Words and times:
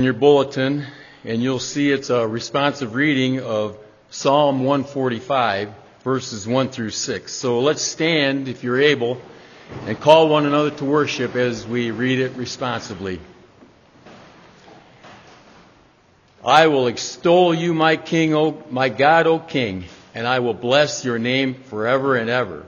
in 0.00 0.04
your 0.04 0.14
bulletin, 0.14 0.86
and 1.26 1.42
you'll 1.42 1.58
see 1.58 1.92
it's 1.92 2.08
a 2.08 2.26
responsive 2.26 2.94
reading 2.94 3.38
of 3.38 3.76
Psalm 4.08 4.64
145, 4.64 5.74
verses 6.02 6.48
1 6.48 6.70
through 6.70 6.88
6. 6.88 7.30
So 7.30 7.60
let's 7.60 7.82
stand, 7.82 8.48
if 8.48 8.64
you're 8.64 8.80
able, 8.80 9.20
and 9.84 10.00
call 10.00 10.30
one 10.30 10.46
another 10.46 10.70
to 10.70 10.86
worship 10.86 11.36
as 11.36 11.66
we 11.66 11.90
read 11.90 12.18
it 12.18 12.32
responsively. 12.36 13.20
I 16.42 16.68
will 16.68 16.86
extol 16.86 17.52
you, 17.52 17.74
my 17.74 17.98
King, 17.98 18.34
o, 18.34 18.64
my 18.70 18.88
God, 18.88 19.26
O 19.26 19.38
King, 19.38 19.84
and 20.14 20.26
I 20.26 20.38
will 20.38 20.54
bless 20.54 21.04
your 21.04 21.18
name 21.18 21.52
forever 21.52 22.16
and 22.16 22.30
ever. 22.30 22.64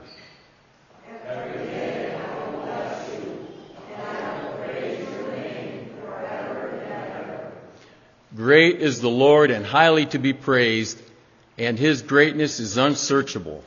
Great 8.35 8.81
is 8.81 8.99
the 8.99 9.09
Lord 9.09 9.51
and 9.51 9.63
highly 9.63 10.07
to 10.07 10.17
be 10.17 10.33
praised, 10.33 10.99
and 11.57 11.77
his 11.77 12.01
greatness 12.01 12.59
is 12.59 12.77
unsearchable. 12.77 13.63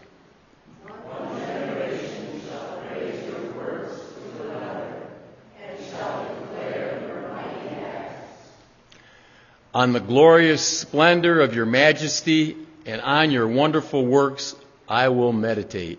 On 9.72 9.92
the 9.92 10.00
glorious 10.00 10.66
splendor 10.66 11.40
of 11.42 11.54
your 11.54 11.66
majesty 11.66 12.56
and 12.86 13.00
on 13.02 13.30
your 13.30 13.46
wonderful 13.46 14.04
works 14.04 14.56
I 14.88 15.10
will 15.10 15.34
meditate. 15.34 15.98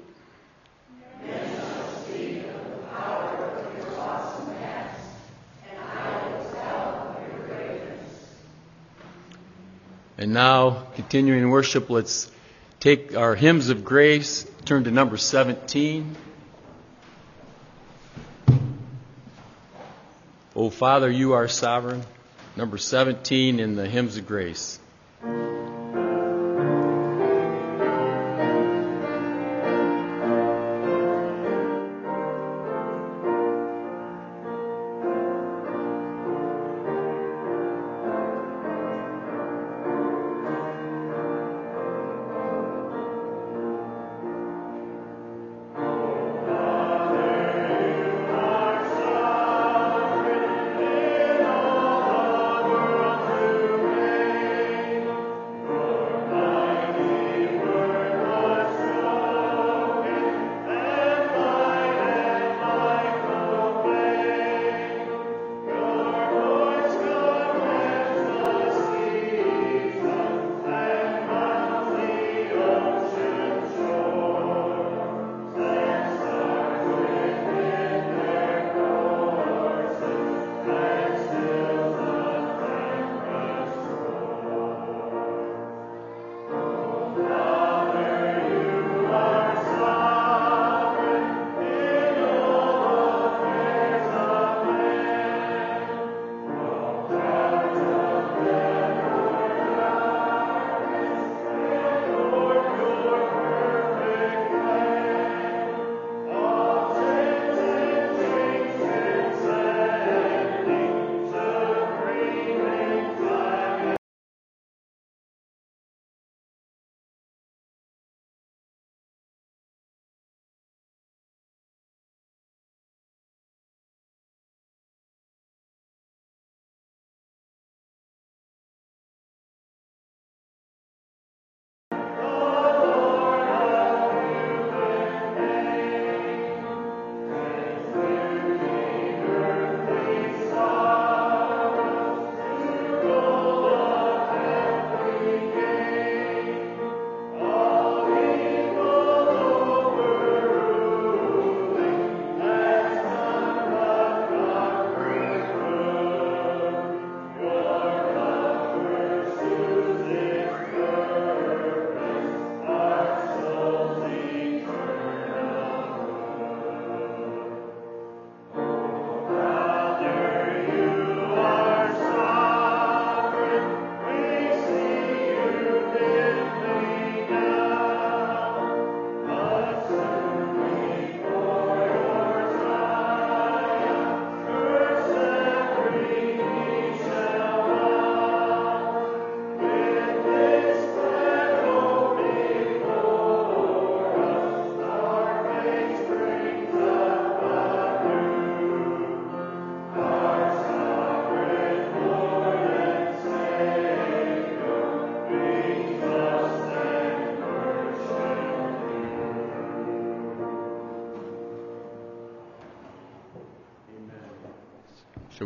Now, 10.38 10.84
continuing 10.94 11.50
worship, 11.50 11.90
let's 11.90 12.30
take 12.80 13.18
our 13.18 13.34
hymns 13.34 13.70
of 13.70 13.84
grace, 13.84 14.46
turn 14.66 14.84
to 14.84 14.91
number 14.91 15.18
17. 15.18 16.16
Oh, 20.55 20.70
Father, 20.70 21.10
you 21.10 21.34
are 21.34 21.48
sovereign. 21.48 22.04
Number 22.55 22.77
17 22.77 23.60
in 23.60 23.76
the 23.76 23.88
hymns 23.88 24.18
of 24.18 24.27
grace. 24.27 24.79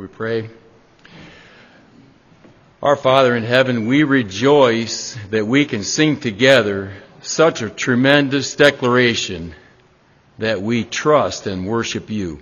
We 0.01 0.07
pray? 0.07 0.50
Our 2.81 2.95
Father 2.95 3.36
in 3.36 3.44
heaven, 3.44 3.86
we 3.86 4.01
rejoice 4.01 5.15
that 5.30 5.45
we 5.45 5.65
can 5.65 5.83
sing 5.83 6.19
together 6.19 6.92
such 7.21 7.62
a 7.62 7.69
tremendous 7.69 8.56
declaration 8.56 9.53
that 10.39 10.59
we 10.59 10.86
trust 10.86 11.45
and 11.45 11.68
worship 11.68 12.09
you. 12.09 12.39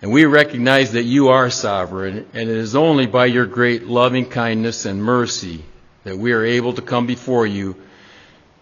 And 0.00 0.10
we 0.10 0.24
recognize 0.24 0.92
that 0.92 1.02
you 1.02 1.28
are 1.28 1.50
sovereign, 1.50 2.26
and 2.32 2.48
it 2.48 2.56
is 2.56 2.74
only 2.74 3.04
by 3.04 3.26
your 3.26 3.44
great 3.44 3.82
loving 3.82 4.24
kindness 4.24 4.86
and 4.86 5.04
mercy 5.04 5.62
that 6.04 6.16
we 6.16 6.32
are 6.32 6.46
able 6.46 6.72
to 6.72 6.80
come 6.80 7.06
before 7.06 7.46
you, 7.46 7.76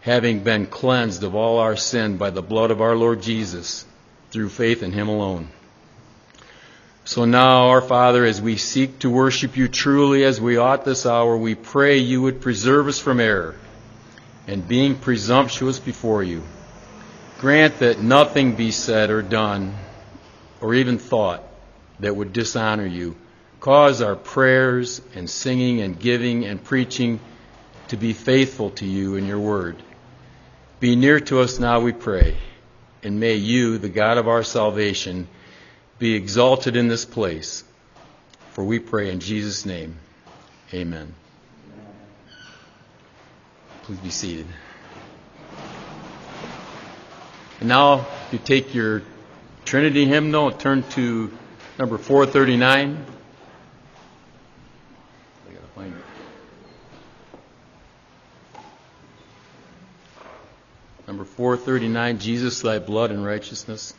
having 0.00 0.42
been 0.42 0.66
cleansed 0.66 1.22
of 1.22 1.36
all 1.36 1.58
our 1.58 1.76
sin 1.76 2.16
by 2.16 2.30
the 2.30 2.42
blood 2.42 2.72
of 2.72 2.80
our 2.80 2.96
Lord 2.96 3.22
Jesus 3.22 3.84
through 4.32 4.48
faith 4.48 4.82
in 4.82 4.90
him 4.90 5.06
alone. 5.06 5.50
So 7.06 7.24
now, 7.24 7.68
our 7.68 7.82
Father, 7.82 8.24
as 8.24 8.42
we 8.42 8.56
seek 8.56 8.98
to 8.98 9.08
worship 9.08 9.56
you 9.56 9.68
truly 9.68 10.24
as 10.24 10.40
we 10.40 10.56
ought 10.56 10.84
this 10.84 11.06
hour, 11.06 11.36
we 11.36 11.54
pray 11.54 11.98
you 11.98 12.22
would 12.22 12.40
preserve 12.40 12.88
us 12.88 12.98
from 12.98 13.20
error 13.20 13.54
and 14.48 14.66
being 14.66 14.96
presumptuous 14.96 15.78
before 15.78 16.24
you. 16.24 16.42
Grant 17.38 17.78
that 17.78 18.00
nothing 18.00 18.56
be 18.56 18.72
said 18.72 19.10
or 19.10 19.22
done 19.22 19.76
or 20.60 20.74
even 20.74 20.98
thought 20.98 21.44
that 22.00 22.16
would 22.16 22.32
dishonor 22.32 22.86
you. 22.86 23.14
Cause 23.60 24.02
our 24.02 24.16
prayers 24.16 25.00
and 25.14 25.30
singing 25.30 25.82
and 25.82 26.00
giving 26.00 26.44
and 26.44 26.62
preaching 26.62 27.20
to 27.86 27.96
be 27.96 28.14
faithful 28.14 28.70
to 28.70 28.84
you 28.84 29.14
in 29.14 29.26
your 29.26 29.38
word. 29.38 29.80
Be 30.80 30.96
near 30.96 31.20
to 31.20 31.38
us 31.38 31.60
now, 31.60 31.78
we 31.78 31.92
pray, 31.92 32.36
and 33.04 33.20
may 33.20 33.34
you, 33.34 33.78
the 33.78 33.88
God 33.88 34.18
of 34.18 34.26
our 34.26 34.42
salvation, 34.42 35.28
be 35.98 36.14
exalted 36.14 36.76
in 36.76 36.88
this 36.88 37.04
place. 37.04 37.64
For 38.52 38.64
we 38.64 38.78
pray 38.78 39.10
in 39.10 39.20
Jesus' 39.20 39.66
name. 39.66 39.96
Amen. 40.72 41.14
Please 43.82 43.98
be 43.98 44.10
seated. 44.10 44.46
And 47.60 47.68
now, 47.68 48.06
if 48.26 48.32
you 48.32 48.38
take 48.38 48.74
your 48.74 49.02
Trinity 49.66 50.06
hymnal 50.06 50.52
turn 50.52 50.84
to 50.90 51.36
number 51.76 51.98
439. 51.98 53.04
I 55.48 55.52
gotta 55.52 55.66
find 55.74 55.92
it. 55.92 56.04
Number 61.08 61.24
439, 61.24 62.20
Jesus, 62.20 62.60
thy 62.60 62.78
blood 62.78 63.10
and 63.10 63.26
righteousness. 63.26 63.92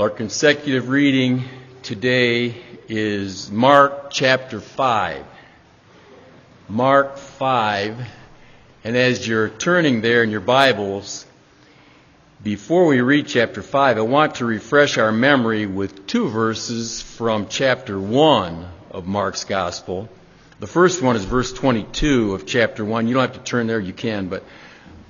Well, 0.00 0.08
our 0.08 0.16
consecutive 0.16 0.88
reading 0.88 1.44
today 1.82 2.56
is 2.88 3.50
Mark 3.50 4.10
chapter 4.10 4.58
5. 4.58 5.26
Mark 6.70 7.18
5. 7.18 8.08
And 8.82 8.96
as 8.96 9.28
you're 9.28 9.50
turning 9.50 10.00
there 10.00 10.22
in 10.22 10.30
your 10.30 10.40
Bibles, 10.40 11.26
before 12.42 12.86
we 12.86 13.02
read 13.02 13.26
chapter 13.26 13.60
5, 13.60 13.98
I 13.98 14.00
want 14.00 14.36
to 14.36 14.46
refresh 14.46 14.96
our 14.96 15.12
memory 15.12 15.66
with 15.66 16.06
two 16.06 16.30
verses 16.30 17.02
from 17.02 17.48
chapter 17.48 18.00
1 18.00 18.66
of 18.92 19.06
Mark's 19.06 19.44
Gospel. 19.44 20.08
The 20.60 20.66
first 20.66 21.02
one 21.02 21.14
is 21.14 21.26
verse 21.26 21.52
22 21.52 22.32
of 22.32 22.46
chapter 22.46 22.86
1. 22.86 23.06
You 23.06 23.12
don't 23.12 23.28
have 23.34 23.36
to 23.36 23.44
turn 23.44 23.66
there, 23.66 23.78
you 23.78 23.92
can, 23.92 24.28
but 24.28 24.44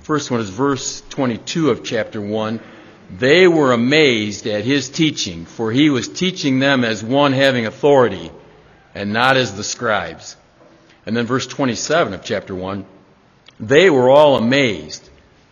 first 0.01 0.31
one 0.31 0.41
is 0.41 0.49
verse 0.49 1.01
22 1.11 1.69
of 1.69 1.81
chapter 1.85 2.19
1 2.19 2.59
they 3.17 3.47
were 3.47 3.73
amazed 3.73 4.47
at 4.47 4.63
his 4.63 4.89
teaching, 4.89 5.45
for 5.45 5.71
he 5.71 5.89
was 5.89 6.07
teaching 6.07 6.59
them 6.59 6.83
as 6.83 7.03
one 7.03 7.33
having 7.33 7.65
authority 7.65 8.31
and 8.95 9.11
not 9.13 9.37
as 9.37 9.55
the 9.55 9.63
scribes. 9.63 10.37
And 11.05 11.15
then 11.15 11.25
verse 11.25 11.47
27 11.47 12.13
of 12.13 12.23
chapter 12.23 12.55
1 12.55 12.85
they 13.61 13.91
were 13.91 14.09
all 14.09 14.37
amazed, 14.37 15.07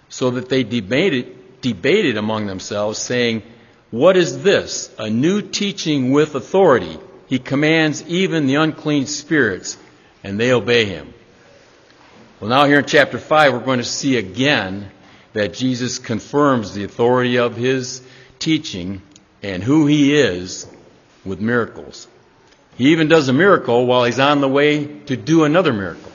so 0.09 0.31
that 0.31 0.49
they 0.49 0.63
debated, 0.63 1.61
debated 1.61 2.17
among 2.17 2.47
themselves, 2.47 2.97
saying, 2.97 3.43
What 3.91 4.17
is 4.17 4.41
this? 4.41 4.91
A 4.97 5.09
new 5.09 5.43
teaching 5.43 6.11
with 6.11 6.33
authority. 6.33 6.97
He 7.27 7.37
commands 7.37 8.03
even 8.07 8.47
the 8.47 8.55
unclean 8.55 9.05
spirits, 9.05 9.77
and 10.23 10.39
they 10.39 10.51
obey 10.51 10.85
him. 10.85 11.13
Well, 12.39 12.49
now 12.49 12.65
here 12.65 12.79
in 12.79 12.85
chapter 12.85 13.19
5, 13.19 13.53
we're 13.53 13.59
going 13.59 13.77
to 13.77 13.85
see 13.85 14.17
again 14.17 14.89
that 15.33 15.53
Jesus 15.53 15.99
confirms 15.99 16.73
the 16.73 16.83
authority 16.83 17.37
of 17.37 17.55
his 17.55 18.01
teaching 18.39 19.01
and 19.43 19.63
who 19.63 19.85
he 19.85 20.15
is 20.15 20.67
with 21.23 21.39
miracles. 21.39 22.07
He 22.77 22.91
even 22.91 23.07
does 23.07 23.27
a 23.27 23.33
miracle 23.33 23.85
while 23.85 24.05
he's 24.05 24.19
on 24.19 24.41
the 24.41 24.47
way 24.47 24.85
to 24.85 25.17
do 25.17 25.43
another 25.43 25.73
miracle. 25.73 26.11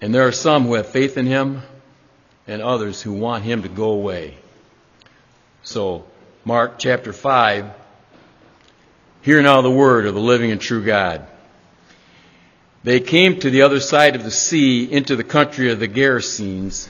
And 0.00 0.14
there 0.14 0.26
are 0.26 0.32
some 0.32 0.64
who 0.64 0.74
have 0.74 0.88
faith 0.88 1.16
in 1.16 1.26
him 1.26 1.62
and 2.46 2.62
others 2.62 3.00
who 3.00 3.12
want 3.12 3.44
him 3.44 3.62
to 3.62 3.68
go 3.68 3.90
away. 3.90 4.36
So, 5.62 6.04
Mark 6.44 6.78
chapter 6.78 7.12
5, 7.12 7.70
hear 9.22 9.42
now 9.42 9.60
the 9.60 9.70
word 9.70 10.06
of 10.06 10.14
the 10.14 10.20
living 10.20 10.50
and 10.50 10.60
true 10.60 10.84
God. 10.84 11.26
They 12.82 13.00
came 13.00 13.38
to 13.40 13.50
the 13.50 13.62
other 13.62 13.78
side 13.78 14.16
of 14.16 14.24
the 14.24 14.30
sea 14.30 14.90
into 14.90 15.16
the 15.16 15.24
country 15.24 15.70
of 15.70 15.78
the 15.78 15.88
Gerasenes. 15.88 16.88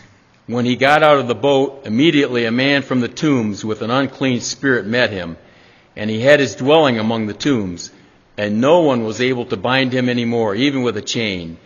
When 0.50 0.64
he 0.64 0.74
got 0.74 1.04
out 1.04 1.20
of 1.20 1.28
the 1.28 1.34
boat, 1.36 1.82
immediately 1.84 2.44
a 2.44 2.50
man 2.50 2.82
from 2.82 2.98
the 2.98 3.06
tombs 3.06 3.64
with 3.64 3.82
an 3.82 3.90
unclean 3.92 4.40
spirit 4.40 4.84
met 4.84 5.10
him, 5.10 5.36
and 5.94 6.10
he 6.10 6.22
had 6.22 6.40
his 6.40 6.56
dwelling 6.56 6.98
among 6.98 7.28
the 7.28 7.34
tombs, 7.34 7.92
and 8.36 8.60
no 8.60 8.80
one 8.80 9.04
was 9.04 9.20
able 9.20 9.44
to 9.44 9.56
bind 9.56 9.92
him 9.92 10.08
any 10.08 10.24
more, 10.24 10.52
even 10.56 10.82
with 10.82 10.96
a 10.96 11.02
chain, 11.02 11.56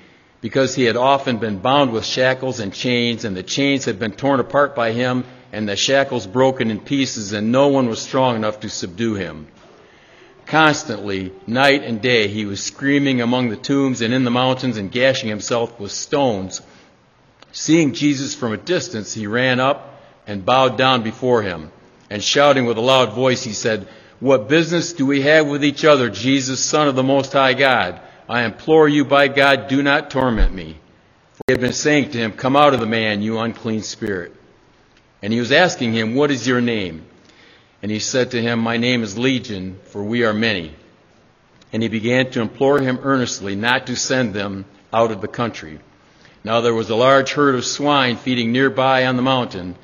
because 0.43 0.75
he 0.75 0.85
had 0.85 0.97
often 0.97 1.39
been 1.39 1.61
bound 1.61 1.93
with 1.93 2.05
shackles 2.05 2.61
and 2.61 2.75
chains, 2.75 3.25
and 3.25 3.35
the 3.35 3.43
chains 3.43 3.87
had 3.87 3.99
been 3.99 4.13
torn 4.13 4.39
apart 4.39 4.77
by 4.77 4.93
him, 4.93 5.25
and 5.51 5.67
the 5.67 5.77
shackles 5.77 6.27
broken 6.27 6.71
in 6.71 6.79
pieces, 6.79 7.33
and 7.33 7.51
no 7.51 7.69
one 7.69 7.89
was 7.89 8.03
strong 8.03 8.37
enough 8.37 8.61
to 8.61 8.69
subdue 8.69 9.15
him. 9.15 9.47
Constantly, 10.45 11.33
night 11.47 11.85
and 11.85 12.03
day, 12.03 12.29
he 12.29 12.45
was 12.45 12.63
screaming 12.63 13.23
among 13.23 13.49
the 13.49 13.57
tombs 13.57 14.03
and 14.03 14.13
in 14.13 14.25
the 14.25 14.31
mountains 14.31 14.77
and 14.77 14.93
gashing 14.93 15.31
himself 15.31 15.81
with 15.81 15.91
stones. 15.91 16.61
Seeing 17.55 17.95
Jesus 17.95 18.35
from 18.35 18.53
a 18.53 18.57
distance, 18.57 19.15
he 19.15 19.29
ran 19.29 19.61
up 19.61 20.03
and 20.27 20.45
bowed 20.45 20.77
down 20.77 21.05
before 21.05 21.41
him. 21.41 21.71
And 22.11 22.23
shouting 22.23 22.67
with 22.67 22.77
a 22.79 22.83
loud 22.83 23.13
voice, 23.13 23.45
he 23.45 23.53
said, 23.53 23.87
What 24.19 24.49
business 24.49 24.93
do 24.93 25.07
we 25.07 25.23
have 25.23 25.47
with 25.47 25.65
each 25.65 25.85
other, 25.85 26.11
Jesus, 26.11 26.59
Son 26.59 26.89
of 26.89 26.97
the 26.97 27.05
Most 27.05 27.33
High 27.33 27.55
God? 27.55 28.01
I 28.29 28.43
implore 28.43 28.89
you 28.89 29.05
by 29.05 29.29
God, 29.29 29.69
do 29.69 29.85
not 29.85 30.11
torment 30.11 30.53
me. 30.53 30.81
For 31.35 31.43
he 31.47 31.53
had 31.53 31.61
been 31.61 31.73
saying 31.73 32.11
to 32.11 32.19
him, 32.19 32.33
Come 32.33 32.57
out 32.57 32.75
of 32.75 32.81
the 32.81 32.87
man, 32.87 33.23
you 33.23 33.39
unclean 33.39 33.83
spirit. 33.83 34.35
And 35.23 35.33
he 35.33 35.39
was 35.39 35.53
asking 35.53 35.93
him, 35.93 36.17
What 36.17 36.33
is 36.33 36.45
your 36.45 36.61
name? 36.61 37.07
And 37.83 37.91
he 37.91 38.01
said 38.01 38.33
to 38.33 38.43
him, 38.43 38.59
My 38.59 38.79
name 38.79 39.05
is 39.05 39.17
Legion, 39.17 39.79
for 39.85 40.03
we 40.03 40.25
are 40.25 40.35
many. 40.35 40.75
And 41.73 41.85
he 41.85 41.89
began 41.89 42.33
to 42.33 42.41
implore 42.41 42.81
him 42.81 42.99
earnestly 43.01 43.55
not 43.55 43.87
to 43.87 43.95
send 43.95 44.35
them 44.35 44.65
out 44.93 45.13
of 45.13 45.21
the 45.21 45.29
country. 45.29 45.79
Now 46.45 46.61
there 46.61 46.75
was 46.75 46.91
a 46.91 46.95
large 46.95 47.33
herd 47.33 47.55
of 47.55 47.65
swine 47.65 48.17
feeding 48.17 48.53
nearby 48.53 49.07
on 49.07 49.17
the 49.17 49.23
mountain. 49.23 49.77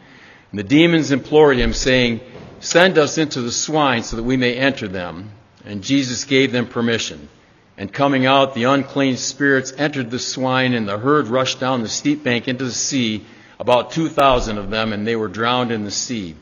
And 0.51 0.59
the 0.59 0.65
demons 0.65 1.11
implored 1.11 1.57
him, 1.57 1.73
saying, 1.73 2.21
Send 2.61 2.99
us 2.99 3.17
into 3.17 3.41
the 3.41 3.51
swine 3.51 4.03
so 4.03 4.17
that 4.17 4.23
we 4.23 4.37
may 4.37 4.55
enter 4.55 4.87
them. 4.87 5.33
And 5.65 5.83
Jesus 5.83 6.25
gave 6.25 6.53
them 6.53 6.67
permission. 6.67 7.31
And 7.79 7.91
coming 7.91 8.27
out, 8.27 8.55
the 8.55 8.65
unclean 8.65 9.17
spirits 9.17 9.73
entered 9.73 10.11
the 10.11 10.19
swine, 10.19 10.75
and 10.75 10.87
the 10.87 10.99
herd 10.99 11.29
rushed 11.29 11.61
down 11.61 11.83
the 11.83 11.89
steep 11.89 12.23
bank 12.23 12.47
into 12.47 12.65
the 12.65 12.71
sea, 12.71 13.25
about 13.59 13.93
2,000 13.93 14.59
of 14.59 14.69
them, 14.69 14.93
and 14.93 15.07
they 15.07 15.17
were 15.17 15.29
drowned 15.29 15.73
in 15.73 15.85
the 15.85 15.91
sea. 15.91 16.35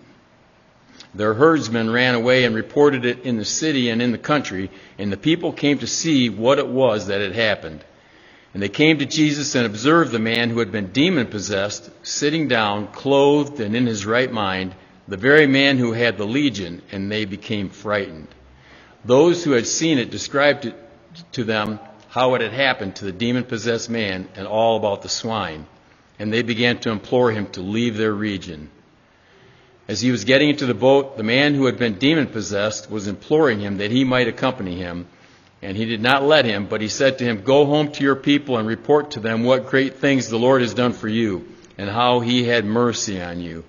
Their 1.14 1.34
herdsmen 1.34 1.90
ran 1.90 2.16
away 2.16 2.44
and 2.44 2.56
reported 2.56 3.04
it 3.04 3.20
in 3.20 3.36
the 3.36 3.44
city 3.44 3.88
and 3.88 4.02
in 4.02 4.10
the 4.10 4.18
country, 4.18 4.68
and 4.98 5.12
the 5.12 5.16
people 5.16 5.52
came 5.52 5.78
to 5.78 5.86
see 5.86 6.28
what 6.28 6.58
it 6.58 6.66
was 6.66 7.06
that 7.06 7.20
had 7.20 7.36
happened. 7.36 7.84
And 8.58 8.62
they 8.64 8.68
came 8.68 8.98
to 8.98 9.06
Jesus 9.06 9.54
and 9.54 9.64
observed 9.64 10.10
the 10.10 10.18
man 10.18 10.50
who 10.50 10.58
had 10.58 10.72
been 10.72 10.90
demon 10.90 11.28
possessed, 11.28 11.88
sitting 12.02 12.48
down, 12.48 12.88
clothed 12.88 13.60
and 13.60 13.76
in 13.76 13.86
his 13.86 14.04
right 14.04 14.32
mind, 14.32 14.74
the 15.06 15.16
very 15.16 15.46
man 15.46 15.78
who 15.78 15.92
had 15.92 16.18
the 16.18 16.26
legion, 16.26 16.82
and 16.90 17.08
they 17.08 17.24
became 17.24 17.70
frightened. 17.70 18.26
Those 19.04 19.44
who 19.44 19.52
had 19.52 19.68
seen 19.68 19.98
it 19.98 20.10
described 20.10 20.66
it 20.66 20.74
to 21.34 21.44
them 21.44 21.78
how 22.08 22.34
it 22.34 22.40
had 22.40 22.52
happened 22.52 22.96
to 22.96 23.04
the 23.04 23.12
demon 23.12 23.44
possessed 23.44 23.88
man 23.90 24.28
and 24.34 24.44
all 24.44 24.76
about 24.76 25.02
the 25.02 25.08
swine. 25.08 25.64
And 26.18 26.32
they 26.32 26.42
began 26.42 26.78
to 26.78 26.90
implore 26.90 27.30
him 27.30 27.46
to 27.52 27.60
leave 27.60 27.96
their 27.96 28.12
region. 28.12 28.70
As 29.86 30.00
he 30.00 30.10
was 30.10 30.24
getting 30.24 30.48
into 30.48 30.66
the 30.66 30.74
boat, 30.74 31.16
the 31.16 31.22
man 31.22 31.54
who 31.54 31.66
had 31.66 31.78
been 31.78 31.94
demon 31.94 32.26
possessed 32.26 32.90
was 32.90 33.06
imploring 33.06 33.60
him 33.60 33.76
that 33.76 33.92
he 33.92 34.02
might 34.02 34.26
accompany 34.26 34.74
him. 34.78 35.06
And 35.60 35.76
he 35.76 35.86
did 35.86 36.00
not 36.00 36.22
let 36.22 36.44
him, 36.44 36.66
but 36.66 36.80
he 36.80 36.88
said 36.88 37.18
to 37.18 37.24
him, 37.24 37.42
Go 37.42 37.66
home 37.66 37.90
to 37.92 38.04
your 38.04 38.14
people 38.14 38.58
and 38.58 38.68
report 38.68 39.12
to 39.12 39.20
them 39.20 39.42
what 39.42 39.66
great 39.66 39.96
things 39.96 40.28
the 40.28 40.38
Lord 40.38 40.62
has 40.62 40.72
done 40.72 40.92
for 40.92 41.08
you, 41.08 41.48
and 41.76 41.90
how 41.90 42.20
he 42.20 42.44
had 42.44 42.64
mercy 42.64 43.20
on 43.20 43.40
you. 43.40 43.64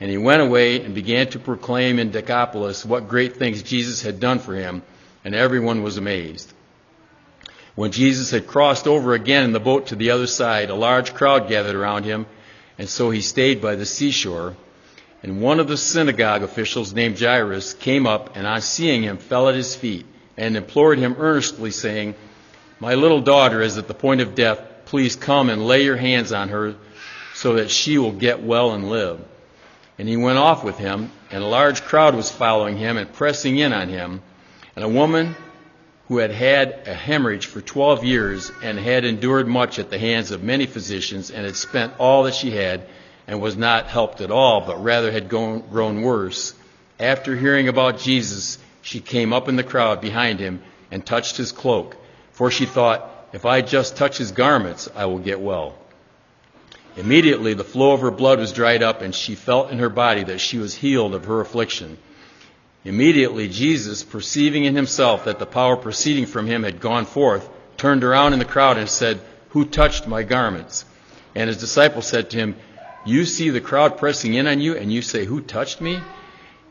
And 0.00 0.10
he 0.10 0.18
went 0.18 0.42
away 0.42 0.82
and 0.82 0.94
began 0.94 1.28
to 1.28 1.38
proclaim 1.38 1.98
in 1.98 2.10
Decapolis 2.10 2.84
what 2.84 3.08
great 3.08 3.36
things 3.36 3.62
Jesus 3.62 4.02
had 4.02 4.18
done 4.18 4.40
for 4.40 4.54
him, 4.54 4.82
and 5.24 5.34
everyone 5.34 5.82
was 5.82 5.98
amazed. 5.98 6.52
When 7.76 7.92
Jesus 7.92 8.32
had 8.32 8.48
crossed 8.48 8.88
over 8.88 9.14
again 9.14 9.44
in 9.44 9.52
the 9.52 9.60
boat 9.60 9.88
to 9.88 9.96
the 9.96 10.10
other 10.10 10.26
side, 10.26 10.70
a 10.70 10.74
large 10.74 11.14
crowd 11.14 11.48
gathered 11.48 11.76
around 11.76 12.04
him, 12.04 12.26
and 12.76 12.88
so 12.88 13.10
he 13.10 13.20
stayed 13.20 13.60
by 13.60 13.76
the 13.76 13.86
seashore. 13.86 14.56
And 15.22 15.40
one 15.40 15.60
of 15.60 15.68
the 15.68 15.76
synagogue 15.76 16.42
officials 16.42 16.92
named 16.92 17.20
Jairus 17.20 17.74
came 17.74 18.06
up 18.06 18.36
and 18.36 18.46
on 18.46 18.62
seeing 18.62 19.02
him 19.02 19.18
fell 19.18 19.48
at 19.48 19.54
his 19.54 19.76
feet 19.76 20.06
and 20.36 20.56
implored 20.56 20.98
him 20.98 21.16
earnestly, 21.18 21.70
saying, 21.70 22.14
My 22.78 22.94
little 22.94 23.20
daughter 23.20 23.60
is 23.60 23.78
at 23.78 23.88
the 23.88 23.94
point 23.94 24.20
of 24.20 24.34
death. 24.34 24.60
Please 24.86 25.16
come 25.16 25.50
and 25.50 25.66
lay 25.66 25.84
your 25.84 25.96
hands 25.96 26.32
on 26.32 26.48
her 26.48 26.74
so 27.34 27.54
that 27.54 27.70
she 27.70 27.98
will 27.98 28.12
get 28.12 28.42
well 28.42 28.72
and 28.72 28.90
live. 28.90 29.20
And 29.98 30.08
he 30.08 30.16
went 30.16 30.38
off 30.38 30.64
with 30.64 30.78
him, 30.78 31.12
and 31.30 31.42
a 31.42 31.46
large 31.46 31.82
crowd 31.82 32.14
was 32.14 32.30
following 32.30 32.76
him 32.76 32.96
and 32.96 33.12
pressing 33.12 33.58
in 33.58 33.72
on 33.72 33.88
him. 33.88 34.22
And 34.74 34.84
a 34.84 34.88
woman 34.88 35.36
who 36.08 36.18
had 36.18 36.32
had 36.32 36.88
a 36.88 36.94
hemorrhage 36.94 37.46
for 37.46 37.60
12 37.60 38.02
years 38.02 38.50
and 38.62 38.78
had 38.78 39.04
endured 39.04 39.46
much 39.46 39.78
at 39.78 39.90
the 39.90 39.98
hands 39.98 40.32
of 40.32 40.42
many 40.42 40.66
physicians 40.66 41.30
and 41.30 41.46
had 41.46 41.54
spent 41.54 41.92
all 41.98 42.24
that 42.24 42.34
she 42.34 42.50
had 42.50 42.86
and 43.28 43.40
was 43.40 43.56
not 43.56 43.86
helped 43.86 44.20
at 44.20 44.32
all, 44.32 44.62
but 44.62 44.82
rather 44.82 45.12
had 45.12 45.28
grown, 45.28 46.02
worse. 46.02 46.52
After 46.98 47.36
hearing 47.36 47.68
about 47.68 48.00
Jesus, 48.00 48.58
she 48.82 49.00
came 49.00 49.32
up 49.32 49.48
in 49.48 49.56
the 49.56 49.64
crowd 49.64 50.00
behind 50.00 50.40
him 50.40 50.62
and 50.90 51.04
touched 51.04 51.36
his 51.36 51.52
cloak, 51.52 51.96
for 52.32 52.50
she 52.50 52.66
thought, 52.66 53.28
if 53.32 53.46
I 53.46 53.60
just 53.60 53.96
touch 53.96 54.18
his 54.18 54.32
garments, 54.32 54.88
I 54.94 55.06
will 55.06 55.18
get 55.18 55.40
well. 55.40 55.76
Immediately 56.96 57.54
the 57.54 57.64
flow 57.64 57.92
of 57.92 58.00
her 58.00 58.10
blood 58.10 58.38
was 58.38 58.52
dried 58.52 58.82
up, 58.82 59.02
and 59.02 59.14
she 59.14 59.34
felt 59.34 59.70
in 59.70 59.78
her 59.78 59.88
body 59.88 60.24
that 60.24 60.40
she 60.40 60.58
was 60.58 60.74
healed 60.74 61.14
of 61.14 61.26
her 61.26 61.40
affliction. 61.40 61.98
Immediately 62.84 63.48
Jesus, 63.48 64.02
perceiving 64.02 64.64
in 64.64 64.74
himself 64.74 65.24
that 65.26 65.38
the 65.38 65.46
power 65.46 65.76
proceeding 65.76 66.26
from 66.26 66.46
him 66.46 66.64
had 66.64 66.80
gone 66.80 67.04
forth, 67.04 67.48
turned 67.76 68.02
around 68.02 68.32
in 68.32 68.38
the 68.38 68.44
crowd 68.44 68.78
and 68.78 68.88
said, 68.88 69.20
Who 69.50 69.64
touched 69.64 70.08
my 70.08 70.22
garments? 70.22 70.84
And 71.34 71.48
his 71.48 71.58
disciples 71.58 72.06
said 72.06 72.30
to 72.30 72.36
him, 72.36 72.56
you 73.04 73.24
see 73.24 73.48
the 73.48 73.62
crowd 73.62 73.96
pressing 73.96 74.34
in 74.34 74.46
on 74.46 74.60
you, 74.60 74.76
and 74.76 74.92
you 74.92 75.00
say, 75.00 75.24
Who 75.24 75.40
touched 75.40 75.80
me? 75.80 76.00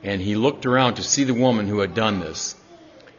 And 0.04 0.22
he 0.22 0.36
looked 0.36 0.66
around 0.66 0.96
to 0.96 1.04
see 1.04 1.24
the 1.24 1.34
woman 1.34 1.68
who 1.68 1.80
had 1.80 1.94
done 1.94 2.20
this. 2.20 2.56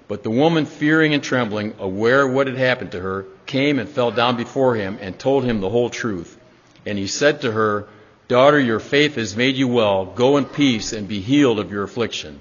But 0.09 0.23
the 0.23 0.31
woman, 0.31 0.67
fearing 0.67 1.15
and 1.15 1.23
trembling, 1.23 1.75
aware 1.79 2.27
of 2.27 2.33
what 2.33 2.47
had 2.47 2.57
happened 2.57 2.93
to 2.93 3.01
her, 3.01 3.27
came 3.47 3.79
and 3.79 3.89
fell 3.89 4.11
down 4.11 4.37
before 4.37 4.75
him 4.75 4.99
and 5.01 5.19
told 5.19 5.45
him 5.45 5.61
the 5.61 5.71
whole 5.71 5.91
truth. 5.91 6.37
And 6.85 6.99
he 6.99 7.07
said 7.07 7.43
to 7.43 7.53
her, 7.53 7.87
Daughter, 8.27 8.59
your 8.59 8.81
faith 8.81 9.17
has 9.17 9.37
made 9.37 9.57
you 9.57 9.69
well. 9.69 10.07
Go 10.07 10.37
in 10.37 10.45
peace 10.45 10.93
and 10.93 11.09
be 11.09 11.21
healed 11.21 11.59
of 11.59 11.71
your 11.71 11.83
affliction. 11.83 12.41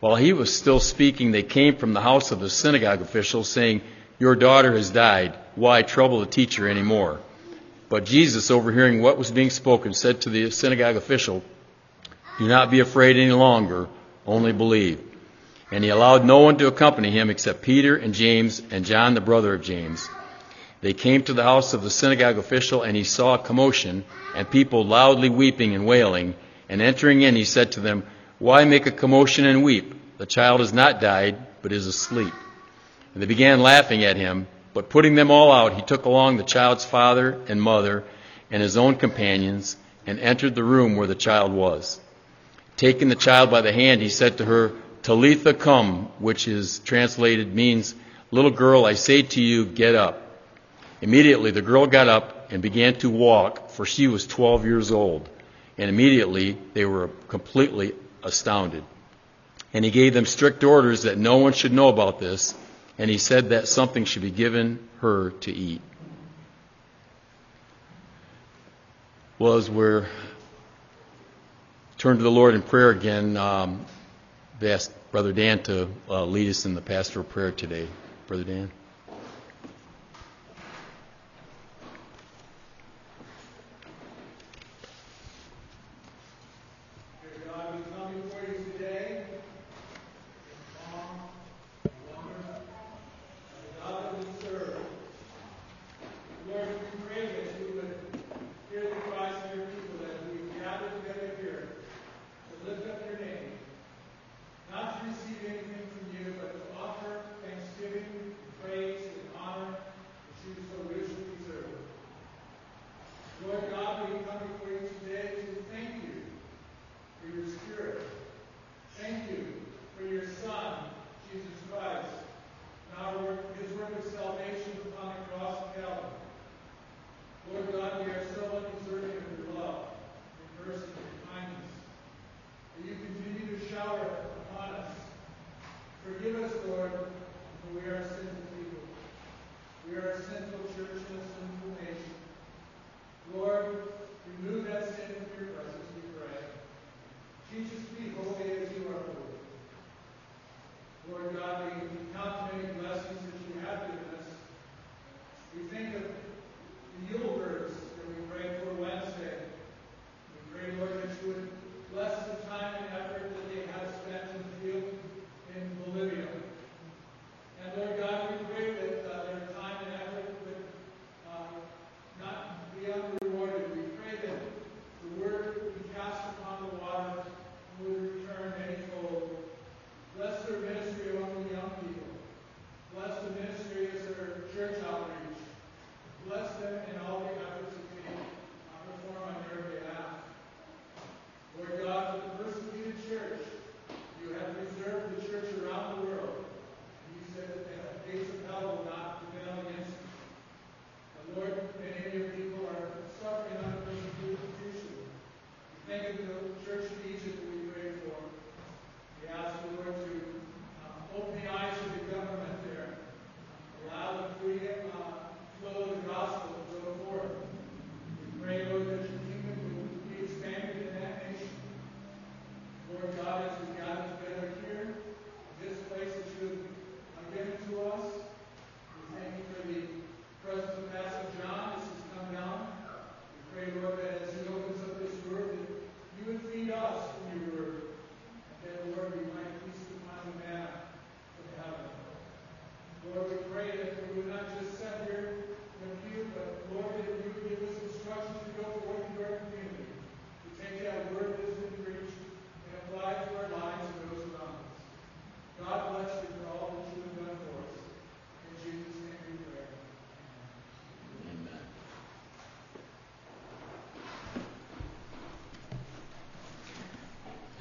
While 0.00 0.16
he 0.16 0.32
was 0.32 0.54
still 0.54 0.78
speaking, 0.78 1.32
they 1.32 1.42
came 1.42 1.76
from 1.76 1.94
the 1.94 2.02
house 2.02 2.32
of 2.32 2.40
the 2.40 2.50
synagogue 2.50 3.00
official, 3.00 3.42
saying, 3.42 3.80
Your 4.18 4.36
daughter 4.36 4.72
has 4.72 4.90
died. 4.90 5.34
Why 5.54 5.82
trouble 5.82 6.20
the 6.20 6.26
teacher 6.26 6.68
any 6.68 6.82
more? 6.82 7.20
But 7.88 8.04
Jesus, 8.04 8.50
overhearing 8.50 9.00
what 9.00 9.16
was 9.16 9.30
being 9.30 9.50
spoken, 9.50 9.94
said 9.94 10.20
to 10.22 10.30
the 10.30 10.50
synagogue 10.50 10.96
official, 10.96 11.42
Do 12.38 12.46
not 12.46 12.70
be 12.70 12.80
afraid 12.80 13.16
any 13.16 13.32
longer, 13.32 13.88
only 14.26 14.52
believe. 14.52 15.00
And 15.72 15.82
he 15.82 15.90
allowed 15.90 16.24
no 16.24 16.38
one 16.38 16.58
to 16.58 16.66
accompany 16.66 17.10
him 17.10 17.30
except 17.30 17.62
Peter 17.62 17.96
and 17.96 18.14
James 18.14 18.62
and 18.70 18.84
John, 18.84 19.14
the 19.14 19.20
brother 19.20 19.54
of 19.54 19.62
James. 19.62 20.08
They 20.80 20.92
came 20.92 21.22
to 21.24 21.32
the 21.32 21.42
house 21.42 21.74
of 21.74 21.82
the 21.82 21.90
synagogue 21.90 22.38
official, 22.38 22.82
and 22.82 22.96
he 22.96 23.04
saw 23.04 23.34
a 23.34 23.38
commotion, 23.38 24.04
and 24.34 24.48
people 24.48 24.84
loudly 24.84 25.30
weeping 25.30 25.74
and 25.74 25.86
wailing. 25.86 26.34
And 26.68 26.82
entering 26.82 27.22
in, 27.22 27.34
he 27.34 27.44
said 27.44 27.72
to 27.72 27.80
them, 27.80 28.04
Why 28.38 28.64
make 28.64 28.86
a 28.86 28.92
commotion 28.92 29.46
and 29.46 29.64
weep? 29.64 29.94
The 30.18 30.26
child 30.26 30.60
has 30.60 30.72
not 30.72 31.00
died, 31.00 31.38
but 31.62 31.72
is 31.72 31.86
asleep. 31.86 32.34
And 33.14 33.22
they 33.22 33.26
began 33.26 33.62
laughing 33.62 34.04
at 34.04 34.16
him. 34.16 34.46
But 34.74 34.90
putting 34.90 35.14
them 35.14 35.30
all 35.30 35.50
out, 35.50 35.72
he 35.72 35.80
took 35.80 36.04
along 36.04 36.36
the 36.36 36.44
child's 36.44 36.84
father 36.84 37.40
and 37.48 37.62
mother 37.62 38.04
and 38.50 38.62
his 38.62 38.76
own 38.76 38.96
companions 38.96 39.76
and 40.06 40.20
entered 40.20 40.54
the 40.54 40.62
room 40.62 40.96
where 40.96 41.06
the 41.06 41.14
child 41.14 41.50
was. 41.50 41.98
Taking 42.76 43.08
the 43.08 43.14
child 43.14 43.50
by 43.50 43.62
the 43.62 43.72
hand, 43.72 44.02
he 44.02 44.08
said 44.08 44.38
to 44.38 44.44
her, 44.44 44.72
Talitha 45.02 45.54
cum, 45.54 46.06
which 46.18 46.48
is 46.48 46.80
translated 46.80 47.54
means, 47.54 47.94
Little 48.30 48.50
girl, 48.50 48.84
I 48.84 48.94
say 48.94 49.22
to 49.22 49.40
you, 49.40 49.64
get 49.64 49.94
up. 49.94 50.20
Immediately 51.00 51.52
the 51.52 51.62
girl 51.62 51.86
got 51.86 52.08
up 52.08 52.50
and 52.50 52.60
began 52.60 52.94
to 52.96 53.10
walk, 53.10 53.70
for 53.70 53.86
she 53.86 54.08
was 54.08 54.26
12 54.26 54.64
years 54.64 54.90
old. 54.90 55.28
And 55.78 55.88
immediately 55.88 56.58
they 56.74 56.84
were 56.84 57.08
completely 57.28 57.92
astounded. 58.22 58.82
And 59.72 59.84
he 59.84 59.90
gave 59.90 60.14
them 60.14 60.26
strict 60.26 60.64
orders 60.64 61.02
that 61.02 61.18
no 61.18 61.36
one 61.36 61.52
should 61.52 61.72
know 61.72 61.88
about 61.88 62.18
this, 62.18 62.54
and 62.98 63.10
he 63.10 63.18
said 63.18 63.50
that 63.50 63.68
something 63.68 64.04
should 64.04 64.22
be 64.22 64.30
given 64.30 64.78
her 65.00 65.30
to 65.30 65.52
eat. 65.52 65.82
Well, 69.38 69.54
as 69.54 69.70
we're 69.70 70.06
turn 71.98 72.18
to 72.18 72.22
the 72.22 72.30
Lord 72.30 72.54
in 72.54 72.62
prayer 72.62 72.90
again, 72.90 73.36
um, 73.36 73.84
asked 74.62 74.92
Brother 75.12 75.32
Dan 75.32 75.62
to 75.64 75.88
uh, 76.08 76.24
lead 76.24 76.48
us 76.48 76.66
in 76.66 76.74
the 76.74 76.82
pastoral 76.82 77.24
prayer 77.24 77.52
today. 77.52 77.88
Brother 78.26 78.44
Dan. 78.44 78.70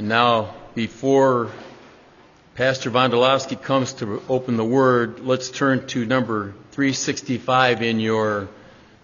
Now, 0.05 0.53
before 0.75 1.49
Pastor 2.53 2.91
Vondelovsky 2.91 3.59
comes 3.59 3.93
to 3.93 4.21
open 4.29 4.55
the 4.55 4.63
Word, 4.63 5.21
let's 5.21 5.49
turn 5.49 5.87
to 5.87 6.05
number 6.05 6.53
365 6.73 7.81
in 7.81 7.99
your 7.99 8.47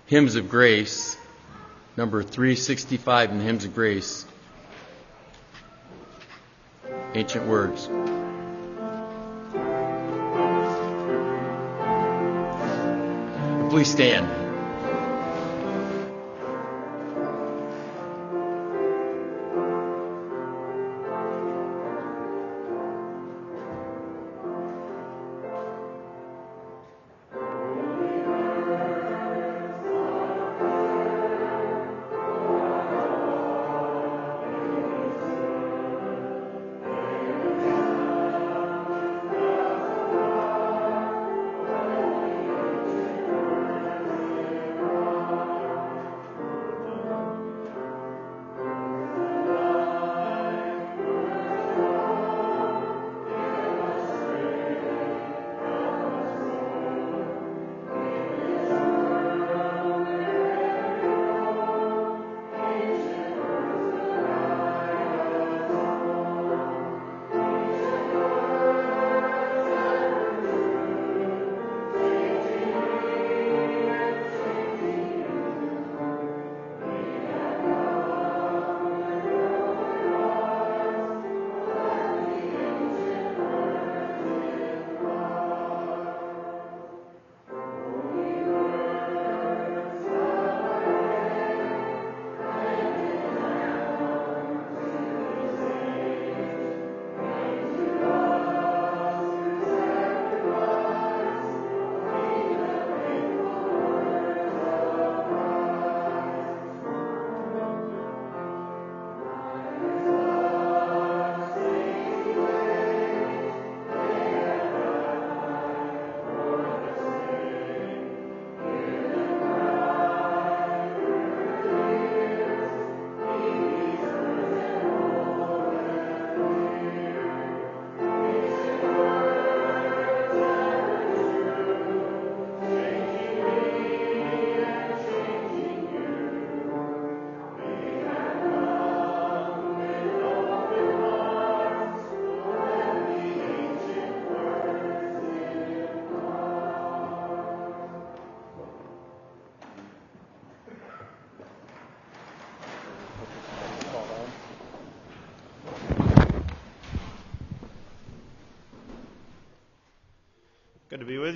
Hymns 0.06 0.36
of 0.36 0.48
Grace. 0.48 1.18
Number 1.98 2.22
365 2.22 3.32
in 3.32 3.40
Hymns 3.40 3.66
of 3.66 3.74
Grace. 3.74 4.28
Ancient 7.16 7.48
Words. 7.48 7.88
Please 13.72 13.90
stand. 13.90 14.41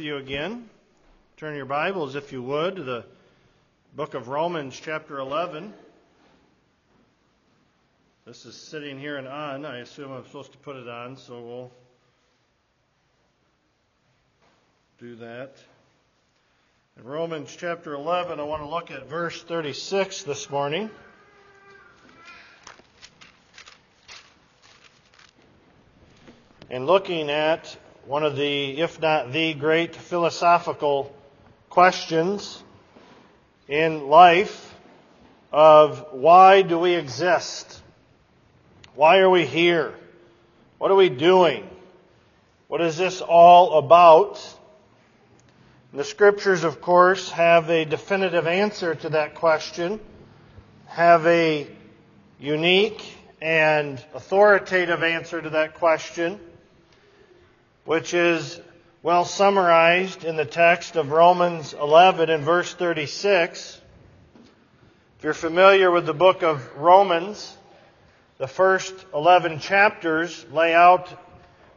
You 0.05 0.17
again. 0.17 0.69
Turn 1.37 1.55
your 1.55 1.65
Bibles, 1.65 2.13
if 2.13 2.31
you 2.31 2.43
would, 2.43 2.75
to 2.75 2.83
the 2.83 3.05
book 3.95 4.13
of 4.13 4.27
Romans, 4.27 4.79
chapter 4.79 5.17
11. 5.17 5.73
This 8.27 8.45
is 8.45 8.55
sitting 8.55 8.99
here 8.99 9.17
and 9.17 9.27
on. 9.27 9.65
I 9.65 9.79
assume 9.79 10.11
I'm 10.11 10.23
supposed 10.25 10.51
to 10.51 10.59
put 10.59 10.75
it 10.75 10.87
on, 10.87 11.17
so 11.17 11.41
we'll 11.41 11.71
do 14.99 15.15
that. 15.15 15.55
In 16.97 17.03
Romans 17.03 17.55
chapter 17.57 17.95
11, 17.95 18.39
I 18.39 18.43
want 18.43 18.61
to 18.61 18.69
look 18.69 18.91
at 18.91 19.09
verse 19.09 19.41
36 19.41 20.21
this 20.21 20.51
morning. 20.51 20.91
And 26.69 26.85
looking 26.85 27.31
at 27.31 27.75
one 28.05 28.23
of 28.23 28.35
the, 28.35 28.81
if 28.81 29.01
not 29.01 29.31
the 29.31 29.55
great 29.55 29.95
philosophical 29.95 31.11
questions 31.69 32.63
in 33.67 34.07
life 34.07 34.75
of 35.51 36.05
why 36.11 36.61
do 36.61 36.77
we 36.77 36.93
exist? 36.93 37.81
Why 38.93 39.19
are 39.19 39.29
we 39.29 39.45
here? 39.45 39.95
What 40.77 40.91
are 40.91 40.95
we 40.95 41.09
doing? 41.09 41.67
What 42.67 42.81
is 42.81 42.95
this 42.95 43.21
all 43.21 43.79
about? 43.79 44.39
The 45.91 46.03
scriptures, 46.03 46.63
of 46.63 46.81
course, 46.81 47.31
have 47.31 47.71
a 47.71 47.85
definitive 47.85 48.45
answer 48.45 48.93
to 48.93 49.09
that 49.09 49.33
question, 49.33 49.99
have 50.85 51.25
a 51.25 51.67
unique 52.39 53.03
and 53.41 54.03
authoritative 54.13 55.01
answer 55.01 55.41
to 55.41 55.49
that 55.51 55.75
question 55.75 56.39
which 57.85 58.15
is 58.15 58.59
well 59.03 59.25
summarized 59.25 60.23
in 60.23 60.35
the 60.35 60.45
text 60.45 60.95
of 60.95 61.11
Romans 61.11 61.73
11 61.73 62.31
and 62.31 62.43
verse 62.43 62.73
36. 62.73 63.79
If 65.17 65.23
you're 65.23 65.33
familiar 65.33 65.91
with 65.91 66.07
the 66.07 66.13
book 66.13 66.41
of 66.41 66.75
Romans, 66.75 67.55
the 68.39 68.47
first 68.47 68.93
11 69.13 69.59
chapters 69.59 70.45
lay 70.51 70.73
out 70.73 71.07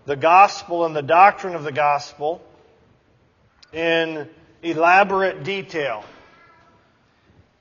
the 0.06 0.16
gospel 0.16 0.86
and 0.86 0.96
the 0.96 1.02
doctrine 1.02 1.54
of 1.54 1.62
the 1.62 1.72
gospel 1.72 2.42
in 3.74 4.26
elaborate 4.62 5.44
detail. 5.44 6.02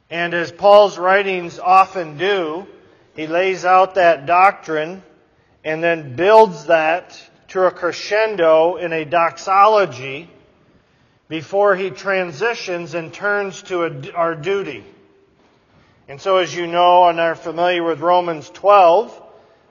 And 0.10 0.34
as 0.34 0.54
Paul's 0.54 0.98
writings 0.98 1.60
often 1.60 2.18
do, 2.18 2.66
he 3.14 3.28
lays 3.28 3.66
out 3.66 3.96
that 3.96 4.26
doctrine 4.26 5.04
and 5.66 5.84
then 5.84 6.16
builds 6.16 6.68
that 6.68 7.22
to 7.50 7.64
a 7.64 7.72
crescendo 7.72 8.76
in 8.76 8.92
a 8.94 9.06
doxology 9.06 10.30
before 11.30 11.76
he 11.76 11.90
transitions 11.90 12.94
and 12.94 13.14
turns 13.14 13.62
to 13.64 13.84
a, 13.84 14.12
our 14.14 14.36
duty. 14.36 14.84
And 16.08 16.22
so, 16.22 16.38
as 16.38 16.56
you 16.56 16.68
know 16.68 17.08
and 17.08 17.20
are 17.20 17.36
familiar 17.36 17.84
with 17.84 18.00
Romans 18.00 18.50
12, 18.50 19.24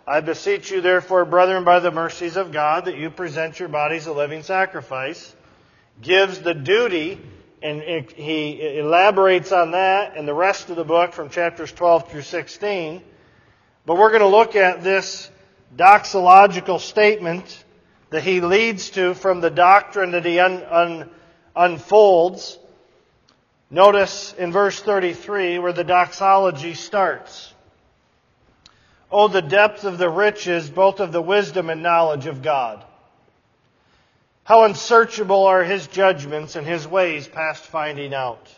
I 0.07 0.21
beseech 0.21 0.71
you, 0.71 0.81
therefore, 0.83 1.25
brethren, 1.25 1.65
by 1.65 1.81
the 1.81 1.91
mercies 1.91 2.37
of 2.37 2.53
God, 2.53 2.85
that 2.85 2.97
you 2.97 3.11
present 3.11 3.59
your 3.59 3.69
bodies 3.69 4.07
a 4.07 4.13
living 4.13 4.43
sacrifice, 4.43 5.35
gives 6.01 6.41
the 6.41 6.55
duty, 6.55 7.21
and 7.63 7.83
he 7.83 8.79
elaborates 8.79 9.51
on 9.51 9.71
that 9.71 10.17
in 10.17 10.27
the 10.27 10.35
rest 10.35 10.69
of 10.69 10.77
the 10.77 10.85
book 10.85 11.15
from 11.15 11.31
chapters 11.31 11.73
12 11.73 12.11
through 12.11 12.23
16. 12.23 13.03
But 13.87 13.97
we're 13.97 14.11
going 14.11 14.21
to 14.21 14.27
look 14.27 14.57
at 14.57 14.85
this 14.85 15.31
doxological 15.75 16.81
statement 16.81 17.65
that 18.17 18.25
he 18.25 18.41
leads 18.41 18.89
to 18.89 19.13
from 19.13 19.43
the 19.43 19.51
doctrine 19.51 20.13
that 20.13 20.25
he 20.25 20.39
un, 20.39 20.65
un, 20.71 21.11
unfolds. 21.55 22.59
Notice 23.69 24.33
in 24.39 24.53
verse 24.53 24.81
33 24.81 25.59
where 25.59 25.75
the 25.75 25.85
doxology 25.85 26.73
starts. 26.73 27.53
Oh, 29.11 29.29
the 29.29 29.43
depth 29.43 29.85
of 29.85 29.99
the 29.99 30.09
riches, 30.09 30.71
both 30.71 31.01
of 31.01 31.13
the 31.13 31.21
wisdom 31.21 31.69
and 31.69 31.83
knowledge 31.83 32.25
of 32.25 32.41
God. 32.41 32.83
How 34.45 34.65
unsearchable 34.65 35.45
are 35.45 35.63
his 35.63 35.87
judgments 35.87 36.57
and 36.57 36.67
his 36.67 36.89
ways 36.89 37.29
past 37.29 37.65
finding 37.65 38.15
out. 38.15 38.49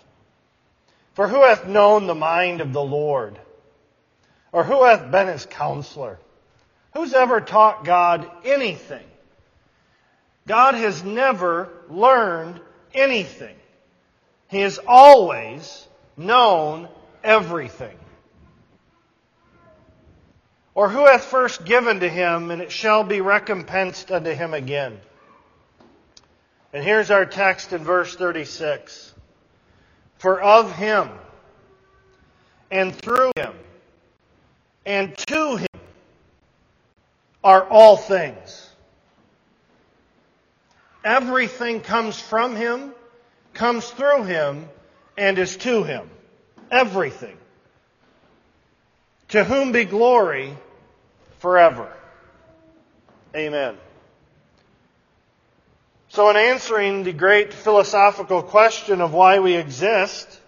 For 1.14 1.26
who 1.26 1.42
hath 1.42 1.66
known 1.66 2.06
the 2.06 2.14
mind 2.14 2.60
of 2.60 2.72
the 2.72 2.80
Lord? 2.80 3.36
Or 4.52 4.62
who 4.62 4.84
hath 4.84 5.10
been 5.10 5.26
his 5.26 5.46
counselor? 5.46 6.20
Who's 6.94 7.12
ever 7.12 7.40
taught 7.40 7.84
God 7.84 8.30
anything? 8.44 9.07
God 10.48 10.74
has 10.74 11.04
never 11.04 11.68
learned 11.88 12.60
anything. 12.94 13.54
He 14.48 14.60
has 14.60 14.80
always 14.86 15.86
known 16.16 16.88
everything. 17.22 17.96
Or 20.74 20.88
who 20.88 21.06
hath 21.06 21.24
first 21.24 21.64
given 21.64 22.00
to 22.00 22.08
him, 22.08 22.50
and 22.50 22.62
it 22.62 22.72
shall 22.72 23.04
be 23.04 23.20
recompensed 23.20 24.10
unto 24.10 24.30
him 24.30 24.54
again? 24.54 24.98
And 26.72 26.82
here's 26.82 27.10
our 27.10 27.26
text 27.26 27.72
in 27.72 27.84
verse 27.84 28.14
36. 28.14 29.14
For 30.18 30.40
of 30.40 30.74
him, 30.74 31.10
and 32.70 32.94
through 32.94 33.32
him, 33.36 33.52
and 34.86 35.16
to 35.18 35.56
him 35.56 35.80
are 37.44 37.64
all 37.68 37.96
things. 37.96 38.67
Everything 41.08 41.80
comes 41.80 42.20
from 42.20 42.54
Him, 42.54 42.92
comes 43.54 43.88
through 43.88 44.24
Him, 44.24 44.68
and 45.16 45.38
is 45.38 45.56
to 45.56 45.82
Him. 45.82 46.10
Everything. 46.70 47.34
To 49.28 49.42
whom 49.42 49.72
be 49.72 49.86
glory 49.86 50.54
forever. 51.38 51.90
Amen. 53.34 53.78
So, 56.10 56.28
in 56.28 56.36
answering 56.36 57.04
the 57.04 57.14
great 57.14 57.54
philosophical 57.54 58.42
question 58.42 59.00
of 59.00 59.14
why 59.14 59.38
we 59.38 59.56
exist, 59.56 60.38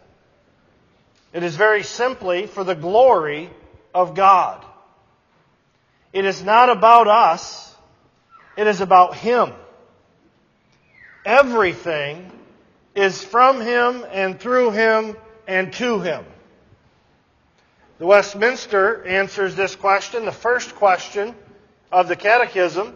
it 1.33 1.43
is 1.43 1.57
very 1.57 1.85
simply 1.85 2.47
for 2.47 2.65
the 2.65 2.75
glory 2.75 3.49
of 3.95 4.15
God. 4.15 4.63
It 6.13 6.27
is 6.27 6.45
not 6.45 6.69
about 6.69 7.09
us, 7.09 7.75
it 8.59 8.67
is 8.67 8.83
about 8.83 9.17
Him. 9.17 9.55
Everything 11.25 12.31
is 12.95 13.23
from 13.23 13.61
Him 13.61 14.05
and 14.11 14.41
through 14.41 14.71
Him 14.71 15.17
and 15.47 15.73
to 15.75 16.01
Him. 16.01 16.25
The 17.99 18.07
Westminster 18.07 19.05
answers 19.05 19.55
this 19.55 19.77
question, 19.77 20.25
the 20.25 20.33
first 20.33 20.75
question 20.75 21.35
of 21.93 22.09
the 22.09 22.17
Catechism 22.17 22.95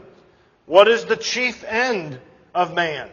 What 0.64 0.88
is 0.88 1.04
the 1.04 1.16
chief 1.16 1.62
end 1.64 2.18
of 2.54 2.74
man? 2.74 3.10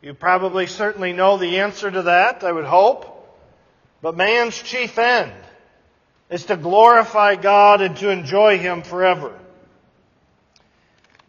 You 0.00 0.14
probably 0.14 0.66
certainly 0.66 1.12
know 1.12 1.36
the 1.38 1.58
answer 1.58 1.90
to 1.90 2.02
that, 2.02 2.44
I 2.44 2.52
would 2.52 2.64
hope. 2.64 3.16
But 4.00 4.16
man's 4.16 4.56
chief 4.56 4.96
end 4.98 5.32
is 6.30 6.46
to 6.46 6.56
glorify 6.56 7.34
God 7.34 7.82
and 7.82 7.96
to 7.96 8.10
enjoy 8.10 8.58
Him 8.58 8.82
forever. 8.82 9.39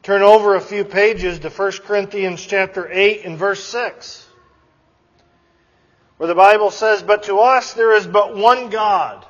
Turn 0.03 0.23
over 0.23 0.55
a 0.55 0.61
few 0.61 0.83
pages 0.83 1.39
to 1.39 1.49
1 1.49 1.71
Corinthians 1.83 2.43
chapter 2.43 2.89
8 2.91 3.23
and 3.25 3.37
verse 3.37 3.63
6. 3.65 4.27
Where 6.17 6.27
the 6.27 6.35
Bible 6.35 6.71
says, 6.71 7.03
But 7.03 7.23
to 7.23 7.37
us 7.37 7.73
there 7.73 7.93
is 7.93 8.07
but 8.07 8.35
one 8.35 8.69
God, 8.69 9.25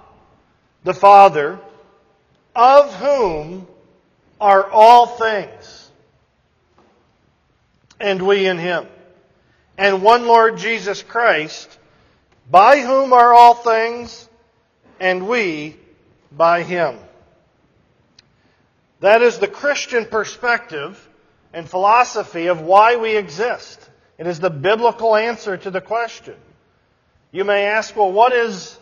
the 0.83 0.93
Father, 0.93 1.59
of 2.55 2.93
whom 2.95 3.67
are 4.39 4.69
all 4.69 5.07
things, 5.07 5.91
and 7.99 8.21
we 8.21 8.47
in 8.47 8.57
Him. 8.57 8.87
And 9.77 10.01
one 10.01 10.25
Lord 10.25 10.57
Jesus 10.57 11.03
Christ, 11.03 11.77
by 12.49 12.79
whom 12.79 13.13
are 13.13 13.33
all 13.33 13.55
things, 13.55 14.27
and 14.99 15.27
we 15.27 15.75
by 16.31 16.63
Him. 16.63 16.97
That 19.01 19.23
is 19.23 19.39
the 19.39 19.47
Christian 19.47 20.05
perspective 20.05 21.09
and 21.53 21.67
philosophy 21.67 22.47
of 22.47 22.61
why 22.61 22.95
we 22.97 23.17
exist. 23.17 23.89
It 24.17 24.27
is 24.27 24.39
the 24.39 24.51
biblical 24.51 25.15
answer 25.15 25.57
to 25.57 25.71
the 25.71 25.81
question. 25.81 26.35
You 27.31 27.43
may 27.43 27.65
ask, 27.65 27.95
well, 27.95 28.11
what 28.11 28.31
is, 28.31 28.77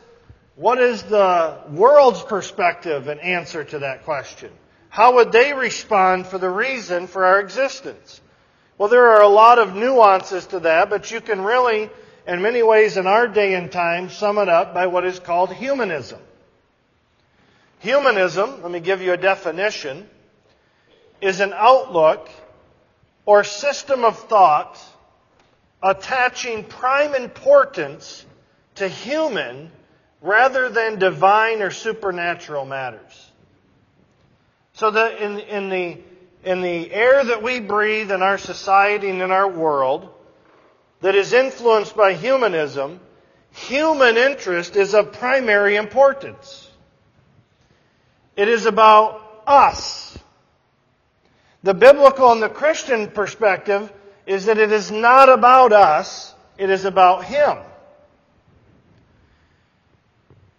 what 0.55 0.79
is 0.79 1.03
the 1.03 1.59
world's 1.71 2.21
perspective 2.21 3.07
and 3.07 3.21
answer 3.21 3.63
to 3.63 3.79
that 3.79 4.03
question? 4.03 4.51
How 4.89 5.15
would 5.15 5.31
they 5.31 5.53
respond 5.53 6.27
for 6.27 6.37
the 6.37 6.49
reason 6.49 7.07
for 7.07 7.25
our 7.25 7.39
existence? 7.39 8.19
Well, 8.77 8.89
there 8.89 9.11
are 9.11 9.21
a 9.21 9.27
lot 9.29 9.57
of 9.57 9.73
nuances 9.73 10.47
to 10.47 10.59
that, 10.61 10.89
but 10.89 11.11
you 11.11 11.21
can 11.21 11.41
really, 11.41 11.89
in 12.27 12.41
many 12.41 12.61
ways 12.61 12.97
in 12.97 13.07
our 13.07 13.27
day 13.27 13.53
and 13.53 13.71
time, 13.71 14.09
sum 14.09 14.37
it 14.37 14.49
up 14.49 14.73
by 14.73 14.87
what 14.87 15.05
is 15.05 15.19
called 15.19 15.53
humanism. 15.53 16.19
Humanism, 17.79 18.61
let 18.61 18.71
me 18.71 18.79
give 18.79 19.01
you 19.01 19.13
a 19.13 19.17
definition, 19.17 20.09
is 21.21 21.39
an 21.39 21.53
outlook 21.53 22.29
or 23.25 23.43
system 23.43 24.05
of 24.05 24.17
thought 24.17 24.79
attaching 25.81 26.63
prime 26.63 27.15
importance 27.15 28.25
to 28.75 28.87
human 28.87 29.71
rather 30.21 30.69
than 30.69 30.99
divine 30.99 31.61
or 31.61 31.71
supernatural 31.71 32.65
matters. 32.65 33.31
So 34.73 34.91
that 34.91 35.21
in, 35.21 35.39
in, 35.39 35.69
the, 35.69 35.97
in 36.43 36.61
the 36.61 36.91
air 36.91 37.23
that 37.23 37.43
we 37.43 37.59
breathe 37.59 38.11
in 38.11 38.21
our 38.21 38.37
society 38.37 39.09
and 39.09 39.21
in 39.21 39.31
our 39.31 39.47
world 39.47 40.09
that 41.01 41.15
is 41.15 41.31
influenced 41.31 41.95
by 41.95 42.13
humanism, 42.13 42.99
human 43.51 44.17
interest 44.17 44.75
is 44.75 44.93
of 44.93 45.13
primary 45.13 45.77
importance. 45.77 46.68
It 48.39 48.47
is 48.47 48.65
about 48.65 49.43
us. 49.45 50.17
The 51.61 51.73
biblical 51.73 52.31
and 52.31 52.41
the 52.41 52.47
Christian 52.47 53.09
perspective 53.11 53.91
is 54.25 54.45
that 54.45 54.57
it 54.57 54.71
is 54.71 54.91
not 54.91 55.27
about 55.27 55.73
us, 55.73 56.33
it 56.57 56.69
is 56.69 56.85
about 56.85 57.25
Him. 57.25 57.57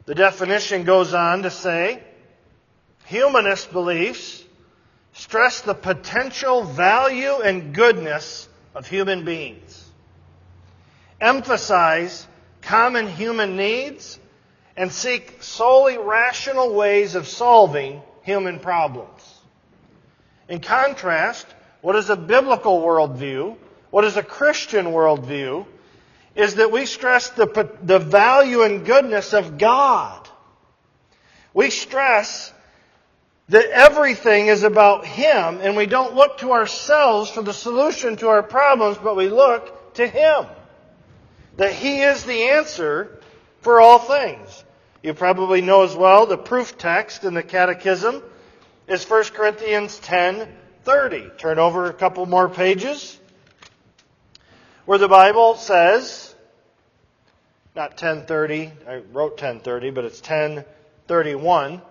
The 0.04 0.14
definition 0.14 0.84
goes 0.84 1.14
on 1.14 1.44
to 1.44 1.50
say 1.50 2.02
humanist 3.06 3.72
beliefs 3.72 4.44
stress 5.14 5.62
the 5.62 5.72
potential 5.72 6.64
value 6.64 7.40
and 7.40 7.74
goodness 7.74 8.46
of 8.74 8.86
human 8.88 9.24
beings, 9.24 9.90
emphasize 11.18 12.26
common 12.60 13.08
human 13.08 13.56
needs, 13.56 14.18
and 14.76 14.92
seek 14.92 15.42
solely 15.42 15.98
rational 15.98 16.74
ways 16.74 17.14
of 17.14 17.26
solving 17.26 18.02
human 18.22 18.58
problems. 18.60 19.38
In 20.48 20.60
contrast, 20.60 21.46
what 21.80 21.96
is 21.96 22.10
a 22.10 22.16
biblical 22.16 22.80
worldview, 22.82 23.56
what 23.90 24.04
is 24.04 24.16
a 24.16 24.22
Christian 24.22 24.86
worldview, 24.86 25.66
is 26.34 26.56
that 26.56 26.70
we 26.70 26.86
stress 26.86 27.30
the, 27.30 27.70
the 27.82 27.98
value 27.98 28.62
and 28.62 28.84
goodness 28.84 29.32
of 29.32 29.58
God. 29.58 30.28
We 31.52 31.70
stress 31.70 32.52
that 33.48 33.66
everything 33.66 34.46
is 34.46 34.62
about 34.62 35.04
Him, 35.04 35.60
and 35.60 35.76
we 35.76 35.86
don't 35.86 36.14
look 36.14 36.38
to 36.38 36.52
ourselves 36.52 37.30
for 37.30 37.42
the 37.42 37.52
solution 37.52 38.16
to 38.18 38.28
our 38.28 38.44
problems, 38.44 38.96
but 38.98 39.16
we 39.16 39.28
look 39.28 39.94
to 39.94 40.06
Him. 40.06 40.46
That 41.56 41.72
He 41.72 42.02
is 42.02 42.24
the 42.24 42.50
answer 42.50 43.19
for 43.60 43.80
all 43.80 43.98
things. 43.98 44.64
You 45.02 45.14
probably 45.14 45.60
know 45.62 45.82
as 45.82 45.94
well 45.94 46.26
the 46.26 46.36
proof 46.36 46.76
text 46.76 47.24
in 47.24 47.34
the 47.34 47.42
Catechism 47.42 48.22
is 48.86 49.08
1 49.08 49.24
Corinthians 49.24 49.98
10 49.98 50.48
30. 50.82 51.30
Turn 51.38 51.58
over 51.58 51.86
a 51.86 51.92
couple 51.92 52.26
more 52.26 52.48
pages 52.48 53.18
where 54.86 54.98
the 54.98 55.08
Bible 55.08 55.54
says, 55.56 56.34
not 57.76 57.90
1030, 57.90 58.72
I 58.88 58.96
wrote 59.12 59.32
1030, 59.32 59.90
but 59.90 60.04
it's 60.04 60.20
1031. 60.20 61.82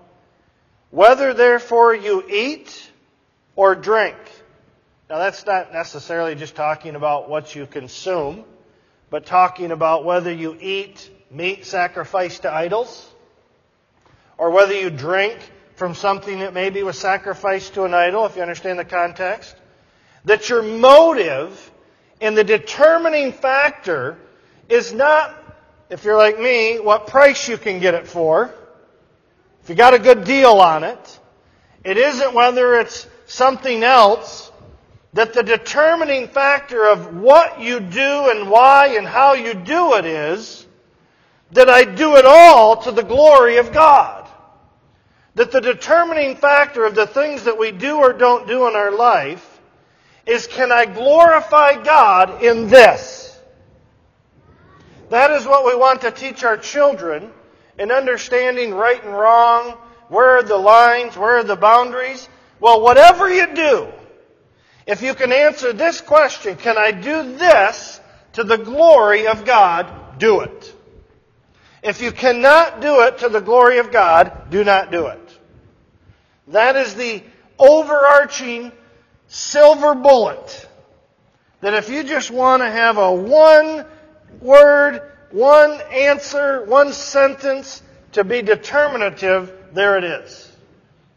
Whether 0.92 1.34
therefore 1.34 1.96
you 1.96 2.24
eat 2.28 2.92
or 3.56 3.76
drink. 3.76 4.18
Now 5.10 5.20
that's 5.20 5.46
not 5.46 5.72
necessarily 5.72 6.36
just 6.36 6.56
talking 6.56 6.96
about 6.96 7.30
what 7.30 7.56
you 7.56 7.66
consume, 7.66 8.44
but 9.10 9.26
talking 9.26 9.72
about 9.72 10.04
whether 10.04 10.34
you 10.34 10.58
eat 10.60 11.10
meat 11.32 11.66
sacrificed 11.66 12.44
to 12.44 12.54
idols, 12.54 13.08
or 14.38 14.52
whether 14.52 14.74
you 14.74 14.90
drink 14.90 15.38
from 15.76 15.96
something 15.96 16.40
that 16.40 16.54
maybe 16.54 16.84
was 16.84 16.98
sacrificed 16.98 17.76
to 17.76 17.84
an 17.84 17.94
idol, 17.94 18.26
if 18.26 18.36
you 18.36 18.42
understand 18.42 18.78
the 18.78 18.86
context. 18.86 19.56
That 20.26 20.50
your 20.50 20.62
motive 20.62 21.72
and 22.20 22.38
the 22.38 22.44
determining 22.44 23.32
factor 23.32 24.18
is 24.68 24.94
not, 24.94 25.36
if 25.90 26.04
you're 26.04 26.18
like 26.18 26.38
me, 26.38 26.80
what 26.80 27.08
price 27.08 27.48
you 27.48 27.58
can 27.58 27.80
get 27.80 27.94
it 27.94 28.08
for. 28.08 28.54
If 29.64 29.70
you 29.70 29.76
got 29.76 29.94
a 29.94 30.00
good 30.00 30.26
deal 30.26 30.60
on 30.60 30.84
it. 30.84 31.20
It 31.84 31.98
isn't 31.98 32.34
whether 32.34 32.80
it's 32.80 33.08
something 33.26 33.84
else 33.84 34.52
that 35.14 35.34
the 35.34 35.44
determining 35.44 36.28
factor 36.28 36.88
of 36.88 37.16
what 37.16 37.62
you 37.62 37.80
do 37.80 38.30
and 38.30 38.50
why 38.50 38.98
and 38.98 39.08
how 39.08 39.34
you 39.34 39.54
do 39.54 39.96
it 39.96 40.06
is 40.06 40.68
that 41.52 41.70
I 41.70 41.84
do 41.84 42.16
it 42.16 42.26
all 42.26 42.78
to 42.84 42.92
the 42.92 43.04
glory 43.04 43.58
of 43.58 43.72
God. 43.72 44.28
That 45.36 45.52
the 45.52 45.62
determining 45.62 46.36
factor 46.36 46.86
of 46.86 46.96
the 46.96 47.08
things 47.08 47.46
that 47.46 47.58
we 47.58 47.72
do 47.72 47.98
or 47.98 48.14
don't 48.14 48.48
do 48.48 48.68
in 48.68 48.76
our 48.76 48.92
life 48.92 49.60
is 50.26 50.48
can 50.48 50.72
I 50.72 50.86
glorify 50.86 51.82
God 51.82 52.44
in 52.44 52.68
this? 52.68 53.40
That 55.10 55.32
is 55.32 55.46
what 55.46 55.66
we 55.66 55.76
want 55.76 56.02
to 56.02 56.12
teach 56.12 56.44
our 56.44 56.58
children 56.58 57.32
in 57.80 57.92
understanding 57.92 58.74
right 58.74 59.04
and 59.04 59.14
wrong, 59.14 59.72
where 60.10 60.38
are 60.38 60.44
the 60.44 60.58
lines, 60.58 61.18
where 61.18 61.38
are 61.38 61.44
the 61.44 61.56
boundaries. 61.56 62.28
Well, 62.60 62.82
whatever 62.82 63.34
you 63.34 63.54
do, 63.56 63.88
if 64.86 65.02
you 65.02 65.14
can 65.16 65.32
answer 65.32 65.74
this 65.74 66.02
question, 66.02 66.58
can 66.58 66.78
I 66.78 66.92
do 66.92 67.38
this 67.38 68.00
to 68.34 68.44
the 68.44 68.58
glory 68.58 69.28
of 69.28 69.46
God? 69.46 70.20
Do 70.20 70.42
it. 70.42 70.76
If 71.82 72.02
you 72.02 72.12
cannot 72.12 72.82
do 72.82 73.02
it 73.02 73.20
to 73.20 73.30
the 73.30 73.40
glory 73.40 73.80
of 73.80 73.92
God, 73.92 74.50
do 74.50 74.64
not 74.64 74.92
do 74.92 75.08
it. 75.08 75.40
That 76.48 76.76
is 76.76 76.96
the 76.96 77.24
overarching 77.58 78.72
silver 79.28 79.96
bullet. 79.96 80.68
That 81.62 81.74
if 81.74 81.90
you 81.90 82.04
just 82.04 82.32
want 82.32 82.62
to 82.62 82.70
have 82.70 82.98
a 82.98 83.14
one 83.14 83.86
word, 84.42 85.02
one 85.32 85.80
answer, 85.92 86.64
one 86.66 86.94
sentence 86.94 87.82
to 88.14 88.24
be 88.24 88.42
determinative, 88.42 89.54
there 89.74 89.98
it 89.98 90.04
is. 90.04 90.52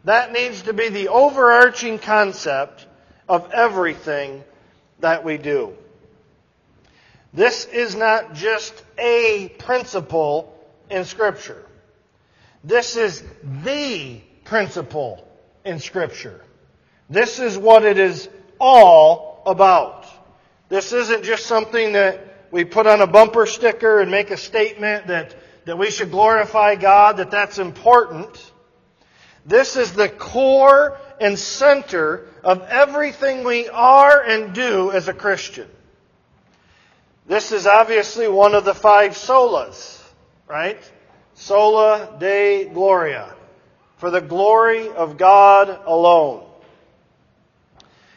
That 0.04 0.32
needs 0.32 0.62
to 0.62 0.72
be 0.72 0.88
the 0.88 1.08
overarching 1.08 1.98
concept 1.98 2.86
of 3.28 3.50
everything 3.52 4.44
that 5.00 5.24
we 5.24 5.38
do. 5.38 5.76
This 7.32 7.64
is 7.64 7.94
not 7.94 8.34
just 8.34 8.84
a 8.98 9.48
principle 9.58 10.51
in 10.92 11.04
Scripture. 11.04 11.64
This 12.62 12.96
is 12.96 13.22
the 13.64 14.20
principle 14.44 15.26
in 15.64 15.80
Scripture. 15.80 16.40
This 17.10 17.38
is 17.38 17.58
what 17.58 17.84
it 17.84 17.98
is 17.98 18.28
all 18.60 19.42
about. 19.46 20.06
This 20.68 20.92
isn't 20.92 21.24
just 21.24 21.46
something 21.46 21.92
that 21.94 22.48
we 22.50 22.64
put 22.64 22.86
on 22.86 23.00
a 23.00 23.06
bumper 23.06 23.46
sticker 23.46 24.00
and 24.00 24.10
make 24.10 24.30
a 24.30 24.36
statement 24.36 25.08
that, 25.08 25.34
that 25.64 25.76
we 25.76 25.90
should 25.90 26.10
glorify 26.10 26.76
God, 26.76 27.16
that 27.16 27.30
that's 27.30 27.58
important. 27.58 28.52
This 29.44 29.76
is 29.76 29.92
the 29.92 30.08
core 30.08 30.98
and 31.20 31.38
center 31.38 32.28
of 32.44 32.62
everything 32.62 33.44
we 33.44 33.68
are 33.68 34.22
and 34.22 34.54
do 34.54 34.92
as 34.92 35.08
a 35.08 35.14
Christian. 35.14 35.68
This 37.26 37.52
is 37.52 37.66
obviously 37.66 38.28
one 38.28 38.54
of 38.54 38.64
the 38.64 38.74
five 38.74 39.12
solas, 39.12 40.01
right? 40.52 40.92
Soli 41.32 42.06
Deo 42.18 42.74
Gloria. 42.74 43.34
For 43.96 44.10
the 44.10 44.20
glory 44.20 44.88
of 44.88 45.16
God 45.16 45.80
alone. 45.86 46.44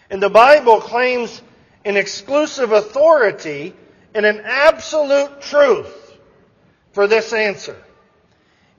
And 0.10 0.22
the 0.22 0.30
Bible 0.30 0.82
claims 0.82 1.42
an 1.86 1.96
exclusive 1.96 2.74
authority 2.74 3.74
and 4.14 4.26
an 4.26 4.42
absolute 4.44 5.42
truth 5.44 6.18
for 6.92 7.08
this 7.08 7.32
answer. 7.32 7.78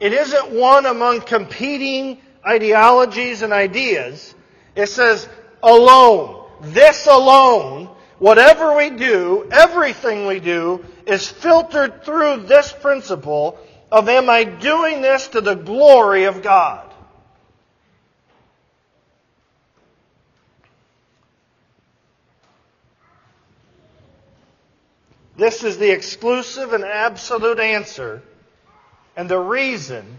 It 0.00 0.12
isn't 0.12 0.50
one 0.50 0.84
among 0.84 1.22
competing 1.22 2.20
ideologies 2.46 3.40
and 3.40 3.54
ideas. 3.54 4.34
It 4.74 4.88
says 4.88 5.26
alone. 5.62 6.44
This 6.60 7.06
alone, 7.06 7.88
whatever 8.18 8.76
we 8.76 8.90
do, 8.90 9.48
everything 9.50 10.26
we 10.26 10.40
do, 10.40 10.84
is 11.06 11.28
filtered 11.28 12.04
through 12.04 12.42
this 12.42 12.72
principle 12.72 13.58
of 13.90 14.08
am 14.08 14.28
I 14.28 14.44
doing 14.44 15.00
this 15.00 15.28
to 15.28 15.40
the 15.40 15.54
glory 15.54 16.24
of 16.24 16.42
God? 16.42 16.82
This 25.36 25.62
is 25.64 25.76
the 25.76 25.90
exclusive 25.90 26.72
and 26.72 26.82
absolute 26.82 27.60
answer 27.60 28.22
and 29.16 29.28
the 29.28 29.38
reason 29.38 30.18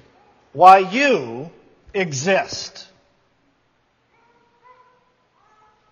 why 0.53 0.79
you 0.79 1.51
exist. 1.93 2.87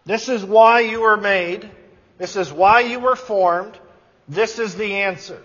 This 0.06 0.30
is 0.30 0.46
why 0.46 0.82
you 0.82 1.02
were 1.02 1.18
made. 1.18 1.70
This 2.17 2.36
is 2.36 2.51
why 2.51 2.82
you 2.82 2.99
were 2.99 3.15
formed. 3.15 3.78
This 4.28 4.60
is 4.60 4.75
the 4.75 4.95
answer. 4.95 5.41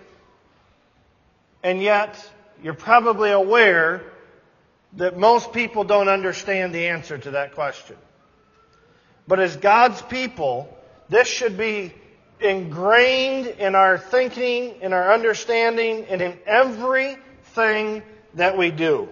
And 1.63 1.81
yet, 1.81 2.17
you're 2.63 2.73
probably 2.73 3.31
aware 3.31 4.03
that 4.93 5.17
most 5.17 5.53
people 5.53 5.83
don't 5.83 6.09
understand 6.09 6.73
the 6.73 6.87
answer 6.87 7.17
to 7.17 7.31
that 7.31 7.53
question. 7.55 7.97
But 9.27 9.39
as 9.39 9.55
God's 9.55 10.01
people, 10.01 10.75
This 11.11 11.27
should 11.27 11.57
be 11.57 11.93
ingrained 12.39 13.45
in 13.45 13.75
our 13.75 13.97
thinking, 13.97 14.81
in 14.81 14.93
our 14.93 15.13
understanding, 15.13 16.05
and 16.05 16.21
in 16.21 16.39
everything 16.45 18.01
that 18.35 18.57
we 18.57 18.71
do. 18.71 19.09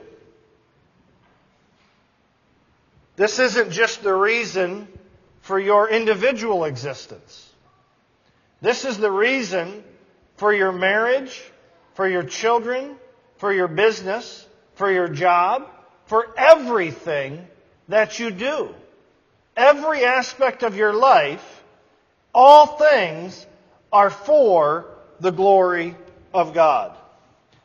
This 3.17 3.37
isn't 3.37 3.71
just 3.71 4.01
the 4.01 4.13
reason 4.13 4.87
for 5.41 5.59
your 5.59 5.89
individual 5.89 6.63
existence. 6.63 7.48
This 8.61 8.85
is 8.85 8.97
the 8.97 9.11
reason 9.11 9.83
for 10.35 10.53
your 10.53 10.71
marriage, 10.71 11.41
for 11.93 12.07
your 12.07 12.23
children, 12.23 12.95
for 13.37 13.53
your 13.53 13.67
business, 13.67 14.45
for 14.75 14.91
your 14.91 15.07
job, 15.07 15.67
for 16.05 16.27
everything 16.37 17.47
that 17.87 18.19
you 18.19 18.31
do. 18.31 18.73
Every 19.55 20.05
aspect 20.05 20.63
of 20.63 20.75
your 20.75 20.93
life, 20.93 21.63
all 22.33 22.65
things 22.65 23.45
are 23.91 24.09
for 24.09 24.85
the 25.19 25.31
glory 25.31 25.95
of 26.33 26.53
God. 26.53 26.95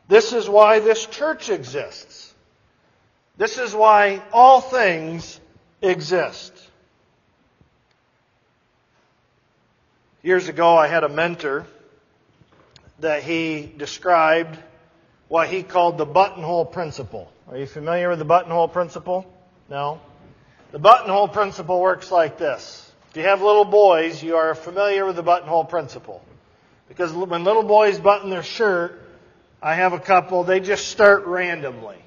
This 0.07 0.33
is 0.33 0.47
why 0.47 0.79
this 0.79 1.05
church 1.05 1.49
exists. 1.49 2.33
This 3.37 3.57
is 3.57 3.73
why 3.73 4.21
all 4.31 4.61
things 4.61 5.39
exist. 5.81 6.53
Years 10.25 10.49
ago, 10.49 10.75
I 10.75 10.87
had 10.87 11.03
a 11.03 11.07
mentor 11.07 11.67
that 12.97 13.21
he 13.21 13.71
described 13.77 14.57
what 15.27 15.49
he 15.49 15.61
called 15.61 15.99
the 15.99 16.05
buttonhole 16.07 16.65
principle. 16.65 17.31
Are 17.47 17.55
you 17.55 17.67
familiar 17.67 18.09
with 18.09 18.17
the 18.17 18.25
buttonhole 18.25 18.67
principle? 18.67 19.31
No? 19.69 20.01
The 20.71 20.79
buttonhole 20.79 21.27
principle 21.27 21.79
works 21.79 22.09
like 22.09 22.39
this. 22.39 22.91
If 23.11 23.17
you 23.17 23.21
have 23.21 23.43
little 23.43 23.65
boys, 23.65 24.23
you 24.23 24.37
are 24.37 24.55
familiar 24.55 25.05
with 25.05 25.15
the 25.15 25.21
buttonhole 25.21 25.63
principle. 25.63 26.25
Because 26.87 27.13
when 27.13 27.43
little 27.43 27.61
boys 27.61 27.99
button 27.99 28.31
their 28.31 28.41
shirt, 28.41 29.07
I 29.61 29.75
have 29.75 29.93
a 29.93 29.99
couple, 29.99 30.43
they 30.43 30.59
just 30.59 30.87
start 30.87 31.27
randomly. 31.27 31.99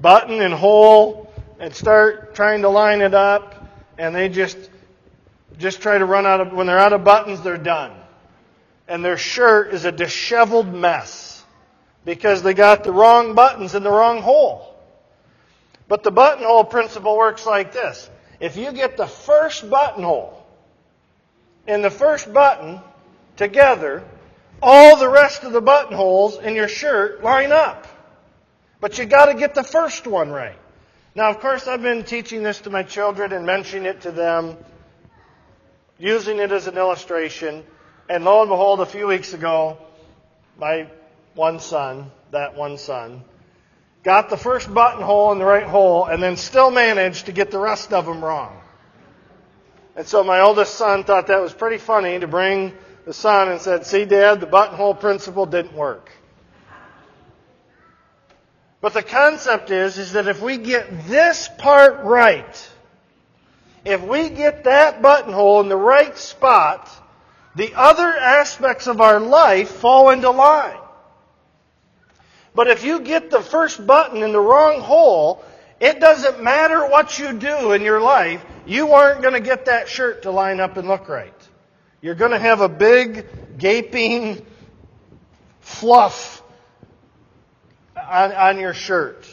Button 0.00 0.40
and 0.40 0.54
hole 0.54 1.32
and 1.58 1.74
start 1.74 2.36
trying 2.36 2.62
to 2.62 2.68
line 2.68 3.00
it 3.00 3.12
up 3.12 3.56
and 3.98 4.14
they 4.14 4.28
just 4.28 4.70
just 5.56 5.80
try 5.80 5.98
to 5.98 6.04
run 6.04 6.26
out 6.26 6.40
of 6.40 6.52
when 6.52 6.66
they're 6.66 6.78
out 6.78 6.92
of 6.92 7.04
buttons 7.04 7.40
they're 7.40 7.56
done. 7.56 7.92
And 8.86 9.04
their 9.04 9.16
shirt 9.16 9.72
is 9.74 9.84
a 9.84 9.92
disheveled 9.92 10.72
mess 10.72 11.44
because 12.04 12.42
they 12.42 12.54
got 12.54 12.84
the 12.84 12.92
wrong 12.92 13.34
buttons 13.34 13.74
in 13.74 13.82
the 13.82 13.90
wrong 13.90 14.22
hole. 14.22 14.76
But 15.88 16.02
the 16.02 16.10
buttonhole 16.10 16.64
principle 16.64 17.16
works 17.16 17.46
like 17.46 17.72
this. 17.72 18.08
If 18.40 18.56
you 18.56 18.72
get 18.72 18.96
the 18.96 19.06
first 19.06 19.68
buttonhole 19.68 20.46
and 21.66 21.82
the 21.82 21.90
first 21.90 22.32
button 22.32 22.80
together 23.36 24.04
all 24.60 24.96
the 24.96 25.08
rest 25.08 25.44
of 25.44 25.52
the 25.52 25.60
buttonholes 25.60 26.38
in 26.38 26.54
your 26.54 26.68
shirt 26.68 27.22
line 27.22 27.52
up. 27.52 27.86
But 28.80 28.98
you 28.98 29.06
got 29.06 29.26
to 29.26 29.34
get 29.34 29.54
the 29.54 29.64
first 29.64 30.06
one 30.06 30.30
right. 30.30 30.56
Now, 31.14 31.30
of 31.30 31.40
course, 31.40 31.66
I've 31.66 31.82
been 31.82 32.04
teaching 32.04 32.42
this 32.42 32.60
to 32.62 32.70
my 32.70 32.82
children 32.82 33.32
and 33.32 33.44
mentioning 33.44 33.86
it 33.86 34.02
to 34.02 34.12
them, 34.12 34.56
using 35.98 36.38
it 36.38 36.52
as 36.52 36.66
an 36.66 36.76
illustration. 36.76 37.64
And 38.08 38.24
lo 38.24 38.40
and 38.40 38.48
behold, 38.48 38.80
a 38.80 38.86
few 38.86 39.06
weeks 39.06 39.34
ago, 39.34 39.78
my 40.58 40.88
one 41.34 41.60
son, 41.60 42.10
that 42.30 42.56
one 42.56 42.78
son, 42.78 43.22
got 44.02 44.30
the 44.30 44.36
first 44.36 44.72
buttonhole 44.72 45.32
in 45.32 45.38
the 45.38 45.44
right 45.44 45.66
hole 45.66 46.06
and 46.06 46.22
then 46.22 46.36
still 46.36 46.70
managed 46.70 47.26
to 47.26 47.32
get 47.32 47.50
the 47.50 47.58
rest 47.58 47.92
of 47.92 48.06
them 48.06 48.24
wrong. 48.24 48.58
And 49.96 50.06
so 50.06 50.22
my 50.22 50.40
oldest 50.40 50.74
son 50.74 51.04
thought 51.04 51.26
that 51.26 51.40
was 51.40 51.52
pretty 51.52 51.78
funny 51.78 52.18
to 52.20 52.28
bring 52.28 52.72
the 53.04 53.12
son 53.12 53.48
and 53.48 53.60
said, 53.60 53.84
see 53.84 54.04
dad, 54.04 54.40
the 54.40 54.46
buttonhole 54.46 54.94
principle 54.94 55.44
didn't 55.44 55.74
work. 55.74 56.10
But 58.80 58.94
the 58.94 59.02
concept 59.02 59.70
is, 59.70 59.98
is 59.98 60.12
that 60.12 60.28
if 60.28 60.40
we 60.40 60.56
get 60.56 61.08
this 61.08 61.48
part 61.58 62.04
right, 62.04 62.70
if 63.88 64.02
we 64.02 64.28
get 64.28 64.64
that 64.64 65.00
buttonhole 65.02 65.60
in 65.60 65.68
the 65.68 65.76
right 65.76 66.16
spot, 66.16 66.88
the 67.54 67.74
other 67.74 68.06
aspects 68.06 68.86
of 68.86 69.00
our 69.00 69.18
life 69.18 69.70
fall 69.70 70.10
into 70.10 70.30
line. 70.30 70.78
But 72.54 72.68
if 72.68 72.84
you 72.84 73.00
get 73.00 73.30
the 73.30 73.40
first 73.40 73.86
button 73.86 74.22
in 74.22 74.32
the 74.32 74.40
wrong 74.40 74.80
hole, 74.80 75.44
it 75.80 76.00
doesn't 76.00 76.42
matter 76.42 76.86
what 76.88 77.18
you 77.18 77.32
do 77.32 77.72
in 77.72 77.82
your 77.82 78.00
life, 78.00 78.44
you 78.66 78.92
aren't 78.92 79.22
going 79.22 79.34
to 79.34 79.40
get 79.40 79.66
that 79.66 79.88
shirt 79.88 80.22
to 80.22 80.30
line 80.30 80.60
up 80.60 80.76
and 80.76 80.86
look 80.86 81.08
right. 81.08 81.34
You're 82.00 82.14
going 82.14 82.32
to 82.32 82.38
have 82.38 82.60
a 82.60 82.68
big, 82.68 83.26
gaping 83.58 84.44
fluff 85.60 86.42
on, 87.96 88.32
on 88.32 88.58
your 88.58 88.74
shirt. 88.74 89.26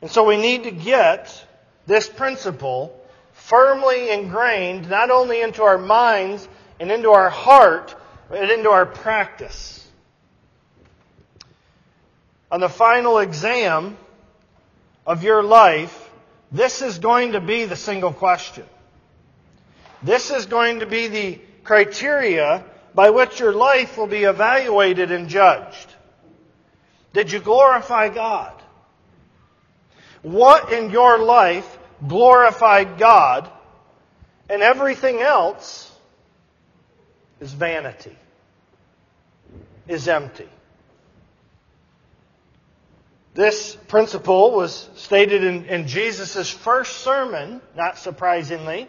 And 0.00 0.10
so 0.10 0.24
we 0.24 0.36
need 0.36 0.64
to 0.64 0.70
get 0.70 1.46
this 1.86 2.08
principle 2.08 2.98
firmly 3.32 4.10
ingrained 4.10 4.88
not 4.88 5.10
only 5.10 5.40
into 5.40 5.62
our 5.62 5.78
minds 5.78 6.48
and 6.78 6.90
into 6.90 7.10
our 7.10 7.30
heart, 7.30 7.94
but 8.28 8.50
into 8.50 8.70
our 8.70 8.86
practice. 8.86 9.86
On 12.50 12.60
the 12.60 12.68
final 12.68 13.18
exam 13.18 13.96
of 15.06 15.24
your 15.24 15.42
life, 15.42 16.10
this 16.50 16.82
is 16.82 16.98
going 16.98 17.32
to 17.32 17.40
be 17.40 17.64
the 17.64 17.76
single 17.76 18.12
question. 18.12 18.64
This 20.02 20.30
is 20.30 20.46
going 20.46 20.80
to 20.80 20.86
be 20.86 21.08
the 21.08 21.40
criteria 21.64 22.64
by 22.94 23.10
which 23.10 23.40
your 23.40 23.52
life 23.52 23.96
will 23.96 24.06
be 24.06 24.24
evaluated 24.24 25.10
and 25.10 25.28
judged. 25.28 25.94
Did 27.12 27.32
you 27.32 27.40
glorify 27.40 28.08
God? 28.08 28.61
What 30.22 30.72
in 30.72 30.90
your 30.90 31.18
life 31.18 31.78
glorified 32.06 32.98
God 32.98 33.50
and 34.48 34.62
everything 34.62 35.20
else 35.20 35.90
is 37.40 37.52
vanity, 37.52 38.16
is 39.88 40.06
empty. 40.08 40.48
This 43.34 43.76
principle 43.88 44.52
was 44.52 44.88
stated 44.94 45.42
in, 45.42 45.64
in 45.64 45.86
Jesus' 45.88 46.50
first 46.50 46.98
sermon, 46.98 47.60
not 47.74 47.98
surprisingly 47.98 48.88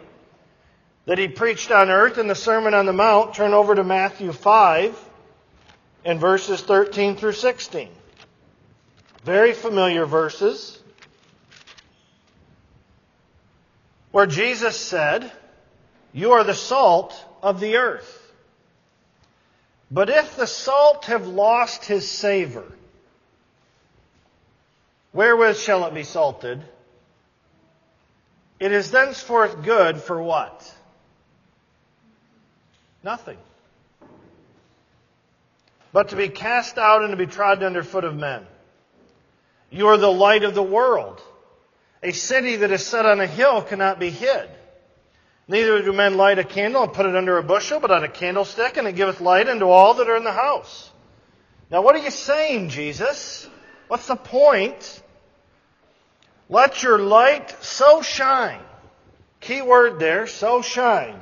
that 1.06 1.18
he 1.18 1.28
preached 1.28 1.70
on 1.70 1.90
earth 1.90 2.18
in 2.18 2.26
the 2.28 2.34
Sermon 2.34 2.74
on 2.74 2.86
the 2.86 2.92
Mount, 2.92 3.34
turn 3.34 3.52
over 3.52 3.74
to 3.74 3.84
Matthew 3.84 4.32
5 4.32 5.10
and 6.04 6.20
verses 6.20 6.62
13 6.62 7.16
through 7.16 7.32
16. 7.32 7.88
Very 9.22 9.52
familiar 9.52 10.06
verses. 10.06 10.78
Where 14.14 14.26
Jesus 14.26 14.76
said, 14.76 15.28
You 16.12 16.34
are 16.34 16.44
the 16.44 16.54
salt 16.54 17.12
of 17.42 17.58
the 17.58 17.78
earth. 17.78 18.32
But 19.90 20.08
if 20.08 20.36
the 20.36 20.46
salt 20.46 21.06
have 21.06 21.26
lost 21.26 21.84
his 21.84 22.08
savor, 22.08 22.62
wherewith 25.12 25.56
shall 25.56 25.84
it 25.86 25.94
be 25.94 26.04
salted? 26.04 26.62
It 28.60 28.70
is 28.70 28.92
thenceforth 28.92 29.64
good 29.64 30.00
for 30.00 30.22
what? 30.22 30.72
Nothing. 33.02 33.38
But 35.92 36.10
to 36.10 36.16
be 36.16 36.28
cast 36.28 36.78
out 36.78 37.02
and 37.02 37.10
to 37.10 37.16
be 37.16 37.26
trodden 37.26 37.64
under 37.64 37.82
foot 37.82 38.04
of 38.04 38.14
men. 38.14 38.46
You 39.70 39.88
are 39.88 39.96
the 39.96 40.06
light 40.06 40.44
of 40.44 40.54
the 40.54 40.62
world. 40.62 41.20
A 42.04 42.12
city 42.12 42.56
that 42.56 42.70
is 42.70 42.86
set 42.86 43.06
on 43.06 43.20
a 43.20 43.26
hill 43.26 43.62
cannot 43.62 43.98
be 43.98 44.10
hid. 44.10 44.48
Neither 45.48 45.82
do 45.82 45.92
men 45.92 46.16
light 46.16 46.38
a 46.38 46.44
candle 46.44 46.84
and 46.84 46.92
put 46.92 47.06
it 47.06 47.16
under 47.16 47.38
a 47.38 47.42
bushel, 47.42 47.80
but 47.80 47.90
on 47.90 48.04
a 48.04 48.08
candlestick, 48.08 48.76
and 48.76 48.86
it 48.86 48.94
giveth 48.94 49.20
light 49.20 49.48
unto 49.48 49.68
all 49.68 49.94
that 49.94 50.08
are 50.08 50.16
in 50.16 50.24
the 50.24 50.32
house. 50.32 50.90
Now, 51.70 51.82
what 51.82 51.96
are 51.96 52.04
you 52.04 52.12
saying, 52.12 52.68
Jesus? 52.68 53.48
What's 53.88 54.06
the 54.06 54.16
point? 54.16 55.02
Let 56.48 56.82
your 56.82 56.98
light 56.98 57.50
so 57.62 58.02
shine. 58.02 58.60
Key 59.40 59.62
word 59.62 59.98
there, 59.98 60.28
so 60.28 60.62
shine 60.62 61.20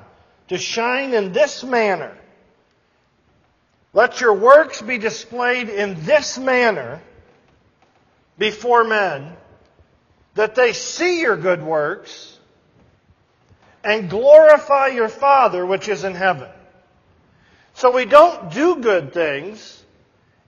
to 0.52 0.58
shine 0.58 1.14
in 1.14 1.32
this 1.32 1.64
manner. 1.64 2.14
Let 3.94 4.20
your 4.20 4.34
works 4.34 4.82
be 4.82 4.98
displayed 4.98 5.70
in 5.70 6.04
this 6.04 6.38
manner 6.38 7.00
before 8.36 8.84
men, 8.84 9.34
that 10.34 10.54
they 10.54 10.72
see 10.72 11.20
your 11.20 11.36
good 11.36 11.62
works 11.62 12.38
and 13.84 14.10
glorify 14.10 14.88
your 14.88 15.08
Father 15.08 15.66
which 15.66 15.88
is 15.88 16.04
in 16.04 16.14
heaven. 16.14 16.48
So 17.74 17.92
we 17.92 18.06
don't 18.06 18.52
do 18.52 18.76
good 18.76 19.12
things 19.14 19.82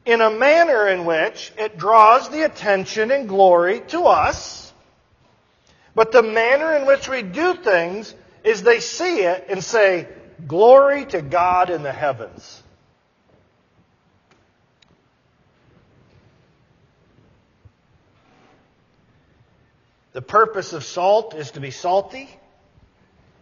in 0.06 0.20
a 0.22 0.30
manner 0.30 0.88
in 0.88 1.06
which 1.06 1.52
it 1.58 1.78
draws 1.78 2.30
the 2.30 2.44
attention 2.44 3.10
and 3.12 3.28
glory 3.28 3.80
to 3.88 4.02
us, 4.04 4.64
But 5.96 6.12
the 6.12 6.24
manner 6.24 6.74
in 6.76 6.86
which 6.86 7.08
we 7.08 7.22
do 7.22 7.54
things 7.56 8.14
is 8.44 8.64
they 8.64 8.80
see 8.80 9.22
it 9.22 9.46
and 9.50 9.64
say, 9.64 10.08
Glory 10.48 11.06
to 11.08 11.22
God 11.22 11.70
in 11.70 11.84
the 11.84 11.92
heavens. 11.92 12.63
The 20.14 20.22
purpose 20.22 20.72
of 20.72 20.84
salt 20.84 21.34
is 21.34 21.50
to 21.50 21.60
be 21.60 21.70
salty. 21.70 22.30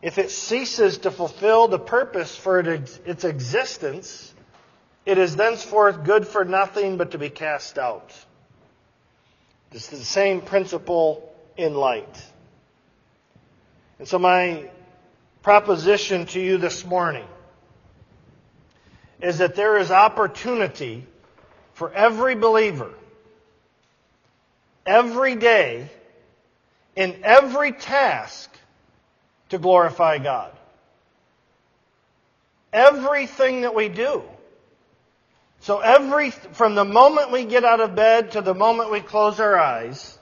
If 0.00 0.18
it 0.18 0.30
ceases 0.30 0.98
to 0.98 1.10
fulfill 1.10 1.68
the 1.68 1.78
purpose 1.78 2.34
for 2.34 2.58
its 2.58 3.24
existence, 3.24 4.34
it 5.06 5.18
is 5.18 5.36
thenceforth 5.36 6.02
good 6.02 6.26
for 6.26 6.44
nothing 6.44 6.96
but 6.96 7.12
to 7.12 7.18
be 7.18 7.30
cast 7.30 7.78
out. 7.78 8.12
It's 9.70 9.88
the 9.88 9.96
same 9.98 10.40
principle 10.40 11.32
in 11.56 11.74
light. 11.74 12.20
And 13.98 14.08
so 14.08 14.18
my 14.18 14.70
proposition 15.42 16.26
to 16.26 16.40
you 16.40 16.56
this 16.56 16.84
morning 16.84 17.26
is 19.20 19.38
that 19.38 19.54
there 19.54 19.76
is 19.76 19.90
opportunity 19.90 21.06
for 21.74 21.92
every 21.92 22.34
believer 22.34 22.92
every 24.86 25.36
day 25.36 25.90
in 26.97 27.20
every 27.22 27.72
task 27.72 28.51
to 29.49 29.59
glorify 29.59 30.18
God. 30.18 30.53
Everything 32.72 33.62
that 33.62 33.74
we 33.74 33.88
do. 33.88 34.22
So 35.61 35.78
every, 35.78 36.30
from 36.30 36.74
the 36.74 36.84
moment 36.84 37.30
we 37.30 37.45
get 37.45 37.64
out 37.64 37.80
of 37.80 37.95
bed 37.95 38.32
to 38.32 38.40
the 38.40 38.55
moment 38.55 38.90
we 38.90 39.01
close 39.01 39.38
our 39.38 39.59
eyes, 39.59 40.18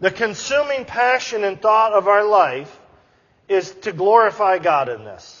the 0.00 0.10
consuming 0.10 0.84
passion 0.84 1.44
and 1.44 1.60
thought 1.60 1.92
of 1.92 2.08
our 2.08 2.24
life 2.24 2.80
is 3.48 3.70
to 3.82 3.92
glorify 3.92 4.58
God 4.58 4.88
in 4.88 5.04
this. 5.04 5.38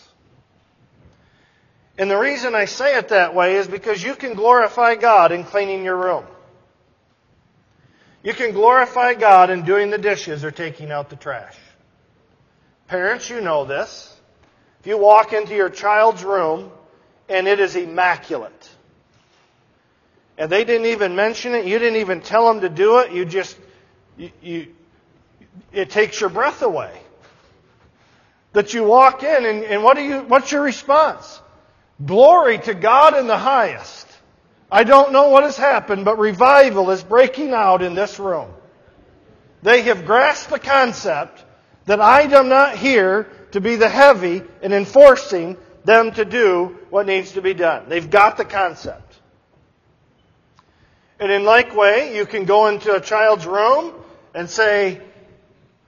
And 1.98 2.10
the 2.10 2.18
reason 2.18 2.54
I 2.54 2.64
say 2.64 2.96
it 2.96 3.08
that 3.08 3.34
way 3.34 3.56
is 3.56 3.66
because 3.66 4.02
you 4.02 4.14
can 4.14 4.34
glorify 4.34 4.94
God 4.94 5.30
in 5.32 5.44
cleaning 5.44 5.84
your 5.84 5.96
room. 5.96 6.24
You 8.22 8.34
can 8.34 8.52
glorify 8.52 9.14
God 9.14 9.50
in 9.50 9.64
doing 9.64 9.90
the 9.90 9.98
dishes 9.98 10.44
or 10.44 10.50
taking 10.50 10.90
out 10.92 11.10
the 11.10 11.16
trash. 11.16 11.56
Parents, 12.86 13.28
you 13.28 13.40
know 13.40 13.64
this. 13.64 14.08
If 14.80 14.86
you 14.86 14.98
walk 14.98 15.32
into 15.32 15.54
your 15.54 15.70
child's 15.70 16.22
room 16.22 16.70
and 17.28 17.48
it 17.48 17.58
is 17.58 17.74
immaculate, 17.74 18.70
and 20.38 20.50
they 20.50 20.64
didn't 20.64 20.86
even 20.86 21.14
mention 21.16 21.54
it, 21.54 21.66
you 21.66 21.78
didn't 21.78 22.00
even 22.00 22.20
tell 22.20 22.46
them 22.46 22.60
to 22.62 22.68
do 22.68 22.98
it, 22.98 23.12
you 23.12 23.24
just, 23.24 23.56
you, 24.16 24.30
you 24.40 24.74
it 25.72 25.90
takes 25.90 26.20
your 26.20 26.30
breath 26.30 26.62
away. 26.62 26.92
That 28.52 28.74
you 28.74 28.84
walk 28.84 29.22
in 29.22 29.46
and, 29.46 29.64
and 29.64 29.82
what 29.82 29.96
do 29.96 30.02
you, 30.02 30.20
what's 30.20 30.52
your 30.52 30.62
response? 30.62 31.40
Glory 32.04 32.58
to 32.58 32.74
God 32.74 33.16
in 33.16 33.26
the 33.26 33.38
highest. 33.38 34.06
I 34.72 34.84
don't 34.84 35.12
know 35.12 35.28
what 35.28 35.44
has 35.44 35.58
happened, 35.58 36.06
but 36.06 36.18
revival 36.18 36.90
is 36.90 37.04
breaking 37.04 37.52
out 37.52 37.82
in 37.82 37.94
this 37.94 38.18
room. 38.18 38.48
They 39.62 39.82
have 39.82 40.06
grasped 40.06 40.50
the 40.50 40.58
concept 40.58 41.44
that 41.84 42.00
I 42.00 42.22
am 42.22 42.48
not 42.48 42.78
here 42.78 43.24
to 43.52 43.60
be 43.60 43.76
the 43.76 43.90
heavy 43.90 44.42
in 44.62 44.72
enforcing 44.72 45.58
them 45.84 46.12
to 46.12 46.24
do 46.24 46.78
what 46.88 47.06
needs 47.06 47.32
to 47.32 47.42
be 47.42 47.52
done. 47.52 47.90
They've 47.90 48.08
got 48.08 48.38
the 48.38 48.46
concept. 48.46 49.18
And 51.20 51.30
in 51.30 51.44
like 51.44 51.76
way, 51.76 52.16
you 52.16 52.24
can 52.24 52.46
go 52.46 52.68
into 52.68 52.94
a 52.94 53.00
child's 53.00 53.46
room 53.46 53.92
and 54.34 54.48
say, 54.48 55.02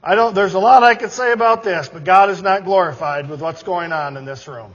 I 0.02 0.14
don't, 0.14 0.34
there's 0.34 0.54
a 0.54 0.58
lot 0.58 0.82
I 0.82 0.94
could 0.94 1.10
say 1.10 1.32
about 1.32 1.64
this, 1.64 1.88
but 1.88 2.04
God 2.04 2.28
is 2.28 2.42
not 2.42 2.66
glorified 2.66 3.30
with 3.30 3.40
what's 3.40 3.62
going 3.62 3.92
on 3.92 4.18
in 4.18 4.26
this 4.26 4.46
room. 4.46 4.74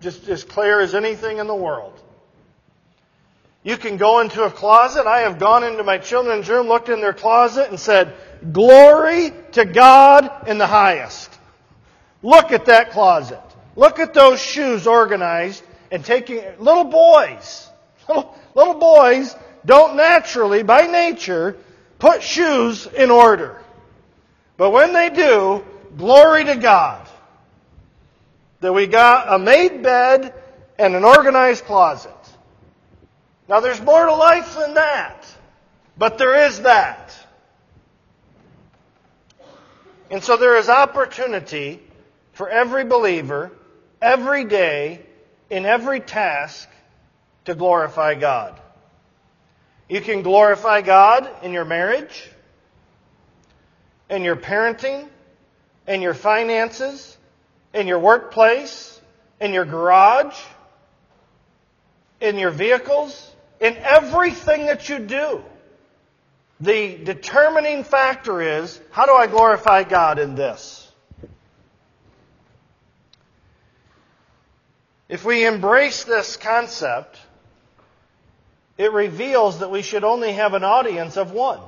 Just 0.00 0.26
as 0.28 0.42
clear 0.42 0.80
as 0.80 0.94
anything 0.94 1.36
in 1.36 1.46
the 1.46 1.54
world. 1.54 2.02
You 3.68 3.76
can 3.76 3.98
go 3.98 4.20
into 4.20 4.44
a 4.44 4.50
closet. 4.50 5.06
I 5.06 5.20
have 5.20 5.38
gone 5.38 5.62
into 5.62 5.84
my 5.84 5.98
children's 5.98 6.48
room, 6.48 6.68
looked 6.68 6.88
in 6.88 7.02
their 7.02 7.12
closet, 7.12 7.68
and 7.68 7.78
said, 7.78 8.14
Glory 8.50 9.30
to 9.52 9.66
God 9.66 10.48
in 10.48 10.56
the 10.56 10.66
highest. 10.66 11.30
Look 12.22 12.50
at 12.50 12.64
that 12.64 12.92
closet. 12.92 13.42
Look 13.76 13.98
at 13.98 14.14
those 14.14 14.40
shoes 14.40 14.86
organized 14.86 15.62
and 15.90 16.02
taking, 16.02 16.42
little 16.58 16.84
boys, 16.84 17.68
little, 18.08 18.34
little 18.54 18.78
boys 18.78 19.36
don't 19.66 19.96
naturally, 19.96 20.62
by 20.62 20.86
nature, 20.86 21.54
put 21.98 22.22
shoes 22.22 22.86
in 22.86 23.10
order. 23.10 23.60
But 24.56 24.70
when 24.70 24.94
they 24.94 25.10
do, 25.10 25.62
glory 25.94 26.44
to 26.44 26.56
God 26.56 27.06
that 28.60 28.72
we 28.72 28.86
got 28.86 29.30
a 29.30 29.38
made 29.38 29.82
bed 29.82 30.32
and 30.78 30.94
an 30.94 31.04
organized 31.04 31.66
closet. 31.66 32.14
Now 33.48 33.60
there's 33.60 33.80
more 33.80 34.04
to 34.04 34.14
life 34.14 34.56
than 34.56 34.74
that, 34.74 35.26
but 35.96 36.18
there 36.18 36.46
is 36.46 36.60
that. 36.62 37.16
And 40.10 40.22
so 40.22 40.36
there 40.36 40.56
is 40.56 40.68
opportunity 40.68 41.80
for 42.32 42.48
every 42.48 42.84
believer, 42.84 43.50
every 44.00 44.44
day, 44.44 45.00
in 45.50 45.64
every 45.64 46.00
task, 46.00 46.68
to 47.46 47.54
glorify 47.54 48.14
God. 48.14 48.60
You 49.88 50.02
can 50.02 50.22
glorify 50.22 50.82
God 50.82 51.28
in 51.42 51.52
your 51.52 51.64
marriage, 51.64 52.30
in 54.10 54.22
your 54.22 54.36
parenting, 54.36 55.08
in 55.86 56.02
your 56.02 56.12
finances, 56.12 57.16
in 57.72 57.86
your 57.86 57.98
workplace, 57.98 59.00
in 59.40 59.54
your 59.54 59.64
garage, 59.64 60.38
in 62.20 62.36
your 62.36 62.50
vehicles, 62.50 63.30
in 63.60 63.76
everything 63.76 64.66
that 64.66 64.88
you 64.88 64.98
do. 64.98 65.42
The 66.60 66.98
determining 66.98 67.84
factor 67.84 68.40
is 68.40 68.80
how 68.90 69.06
do 69.06 69.12
I 69.12 69.26
glorify 69.26 69.84
God 69.84 70.18
in 70.18 70.34
this? 70.34 70.84
If 75.08 75.24
we 75.24 75.46
embrace 75.46 76.04
this 76.04 76.36
concept, 76.36 77.18
it 78.76 78.92
reveals 78.92 79.60
that 79.60 79.70
we 79.70 79.82
should 79.82 80.04
only 80.04 80.32
have 80.32 80.54
an 80.54 80.64
audience 80.64 81.16
of 81.16 81.32
one. 81.32 81.60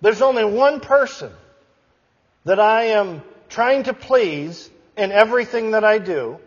There's 0.00 0.22
only 0.22 0.44
one 0.44 0.80
person 0.80 1.32
that 2.44 2.60
I 2.60 2.84
am 2.84 3.22
trying 3.48 3.84
to 3.84 3.94
please 3.94 4.70
in 4.96 5.10
everything 5.10 5.72
that 5.72 5.84
I 5.84 5.98
do. 5.98 6.38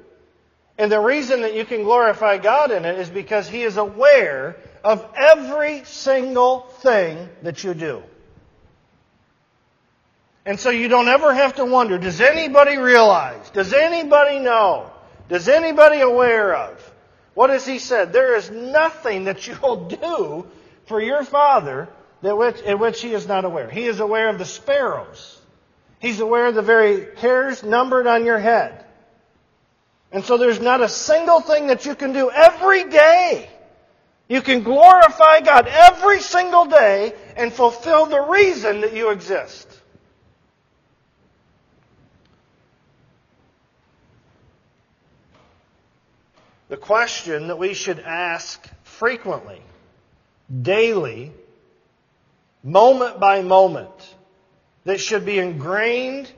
And 0.77 0.91
the 0.91 0.99
reason 0.99 1.41
that 1.41 1.53
you 1.53 1.65
can 1.65 1.83
glorify 1.83 2.37
God 2.37 2.71
in 2.71 2.85
it 2.85 2.97
is 2.97 3.09
because 3.09 3.47
He 3.47 3.61
is 3.63 3.77
aware 3.77 4.57
of 4.83 5.05
every 5.15 5.83
single 5.85 6.61
thing 6.81 7.29
that 7.43 7.63
you 7.63 7.73
do. 7.73 8.03
And 10.45 10.59
so 10.59 10.69
you 10.69 10.87
don't 10.87 11.07
ever 11.07 11.33
have 11.33 11.55
to 11.55 11.65
wonder, 11.65 11.97
does 11.97 12.19
anybody 12.19 12.77
realize? 12.77 13.49
Does 13.51 13.73
anybody 13.73 14.39
know? 14.39 14.89
Does 15.29 15.47
anybody 15.47 16.01
aware 16.01 16.55
of? 16.55 16.93
What 17.35 17.51
has 17.51 17.65
he 17.65 17.79
said? 17.79 18.11
There 18.11 18.35
is 18.35 18.49
nothing 18.49 19.25
that 19.25 19.47
you'll 19.47 19.87
do 20.01 20.47
for 20.87 20.99
your 20.99 21.23
father 21.23 21.87
that 22.21 22.37
which, 22.37 22.59
in 22.61 22.79
which 22.79 23.01
he 23.01 23.13
is 23.13 23.27
not 23.27 23.45
aware. 23.45 23.69
He 23.69 23.85
is 23.85 23.99
aware 23.99 24.29
of 24.29 24.37
the 24.37 24.45
sparrows. 24.45 25.39
He's 25.99 26.19
aware 26.19 26.47
of 26.47 26.55
the 26.55 26.61
very 26.61 27.15
hairs 27.17 27.63
numbered 27.63 28.07
on 28.07 28.25
your 28.25 28.39
head. 28.39 28.83
And 30.11 30.25
so 30.25 30.37
there's 30.37 30.59
not 30.59 30.81
a 30.81 30.89
single 30.89 31.39
thing 31.39 31.67
that 31.67 31.85
you 31.85 31.95
can 31.95 32.11
do 32.11 32.29
every 32.29 32.85
day. 32.85 33.49
You 34.27 34.41
can 34.41 34.63
glorify 34.63 35.41
God 35.41 35.67
every 35.67 36.21
single 36.21 36.65
day 36.65 37.13
and 37.35 37.51
fulfill 37.51 38.05
the 38.05 38.21
reason 38.21 38.81
that 38.81 38.93
you 38.93 39.11
exist. 39.11 39.67
The 46.69 46.77
question 46.77 47.47
that 47.47 47.57
we 47.57 47.73
should 47.73 47.99
ask 47.99 48.65
frequently, 48.83 49.61
daily, 50.61 51.33
moment 52.63 53.19
by 53.19 53.41
moment, 53.41 54.15
that 54.85 55.01
should 55.01 55.25
be 55.25 55.39
ingrained 55.39 56.31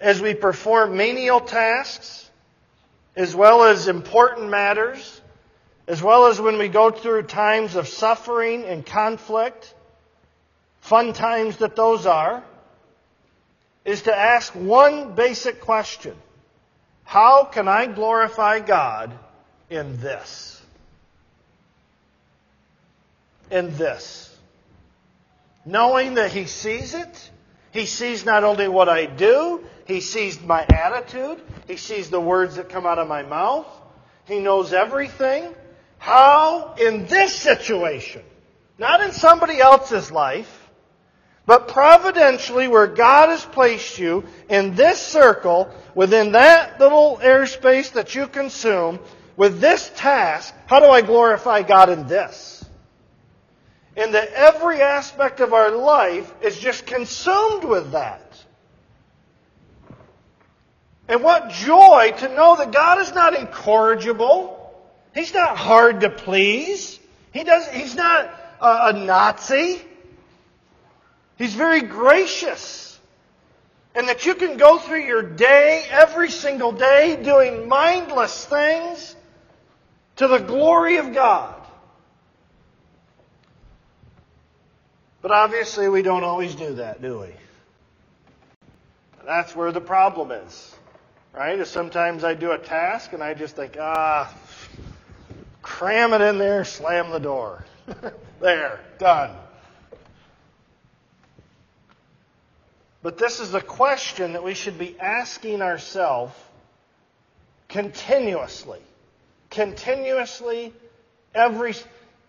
as 0.00 0.20
we 0.20 0.34
perform 0.34 0.96
menial 0.96 1.38
tasks, 1.38 2.28
as 3.14 3.34
well 3.34 3.64
as 3.64 3.88
important 3.88 4.48
matters, 4.48 5.20
as 5.86 6.02
well 6.02 6.26
as 6.26 6.40
when 6.40 6.58
we 6.58 6.68
go 6.68 6.90
through 6.90 7.24
times 7.24 7.74
of 7.76 7.88
suffering 7.88 8.64
and 8.64 8.86
conflict, 8.86 9.74
fun 10.80 11.12
times 11.12 11.58
that 11.58 11.76
those 11.76 12.06
are, 12.06 12.42
is 13.84 14.02
to 14.02 14.16
ask 14.16 14.52
one 14.54 15.14
basic 15.14 15.60
question. 15.60 16.14
How 17.04 17.44
can 17.44 17.68
I 17.68 17.86
glorify 17.86 18.60
God 18.60 19.12
in 19.68 20.00
this? 20.00 20.62
In 23.50 23.76
this. 23.76 24.28
knowing 25.64 26.14
that 26.14 26.32
He 26.32 26.46
sees 26.46 26.94
it. 26.94 27.30
He 27.72 27.86
sees 27.86 28.24
not 28.24 28.44
only 28.44 28.68
what 28.68 28.88
I 28.88 29.06
do, 29.06 29.64
He 29.86 30.00
sees 30.00 30.40
my 30.40 30.64
attitude, 30.64 31.40
He 31.66 31.76
sees 31.76 32.10
the 32.10 32.20
words 32.20 32.56
that 32.56 32.68
come 32.68 32.86
out 32.86 32.98
of 32.98 33.08
my 33.08 33.22
mouth, 33.22 33.66
He 34.26 34.38
knows 34.38 34.72
everything. 34.72 35.54
How, 35.98 36.74
in 36.74 37.06
this 37.06 37.34
situation, 37.34 38.22
not 38.76 39.00
in 39.00 39.12
somebody 39.12 39.60
else's 39.60 40.10
life, 40.10 40.58
but 41.46 41.68
providentially, 41.68 42.68
where 42.68 42.86
God 42.86 43.28
has 43.28 43.44
placed 43.44 43.98
you 43.98 44.24
in 44.48 44.74
this 44.74 45.00
circle, 45.00 45.72
within 45.94 46.32
that 46.32 46.78
little 46.78 47.18
airspace 47.22 47.92
that 47.92 48.14
you 48.14 48.26
consume, 48.26 49.00
with 49.36 49.60
this 49.60 49.90
task, 49.96 50.54
how 50.66 50.80
do 50.80 50.86
I 50.86 51.02
glorify 51.02 51.62
God 51.62 51.88
in 51.88 52.06
this? 52.06 52.61
And 53.96 54.14
that 54.14 54.32
every 54.32 54.80
aspect 54.80 55.40
of 55.40 55.52
our 55.52 55.70
life 55.70 56.32
is 56.40 56.58
just 56.58 56.86
consumed 56.86 57.64
with 57.64 57.92
that. 57.92 58.42
And 61.08 61.22
what 61.22 61.50
joy 61.50 62.14
to 62.18 62.34
know 62.34 62.56
that 62.56 62.72
God 62.72 63.00
is 63.00 63.12
not 63.12 63.34
incorrigible. 63.34 64.58
He's 65.14 65.34
not 65.34 65.58
hard 65.58 66.00
to 66.00 66.10
please. 66.10 66.98
He 67.32 67.44
does, 67.44 67.68
he's 67.68 67.94
not 67.94 68.26
a, 68.60 68.88
a 68.88 68.92
Nazi. 68.94 69.82
He's 71.36 71.54
very 71.54 71.82
gracious. 71.82 72.98
And 73.94 74.08
that 74.08 74.24
you 74.24 74.34
can 74.34 74.56
go 74.56 74.78
through 74.78 75.04
your 75.04 75.22
day, 75.22 75.84
every 75.90 76.30
single 76.30 76.72
day, 76.72 77.22
doing 77.22 77.68
mindless 77.68 78.46
things 78.46 79.14
to 80.16 80.28
the 80.28 80.38
glory 80.38 80.96
of 80.96 81.12
God. 81.12 81.61
But 85.22 85.30
obviously, 85.30 85.88
we 85.88 86.02
don't 86.02 86.24
always 86.24 86.54
do 86.54 86.74
that, 86.74 87.00
do 87.00 87.20
we? 87.20 87.28
That's 89.24 89.56
where 89.56 89.72
the 89.72 89.80
problem 89.80 90.32
is. 90.32 90.74
Right? 91.32 91.58
Is 91.58 91.70
sometimes 91.70 92.24
I 92.24 92.34
do 92.34 92.50
a 92.50 92.58
task 92.58 93.12
and 93.14 93.22
I 93.22 93.32
just 93.32 93.56
think, 93.56 93.76
ah, 93.80 94.32
cram 95.62 96.12
it 96.12 96.20
in 96.20 96.38
there, 96.38 96.64
slam 96.64 97.10
the 97.10 97.20
door. 97.20 97.64
there, 98.40 98.80
done. 98.98 99.30
But 103.02 103.16
this 103.16 103.40
is 103.40 103.54
a 103.54 103.60
question 103.60 104.34
that 104.34 104.44
we 104.44 104.54
should 104.54 104.78
be 104.78 104.98
asking 105.00 105.62
ourselves 105.62 106.34
continuously 107.68 108.80
continuously, 109.52 110.72
every, 111.34 111.74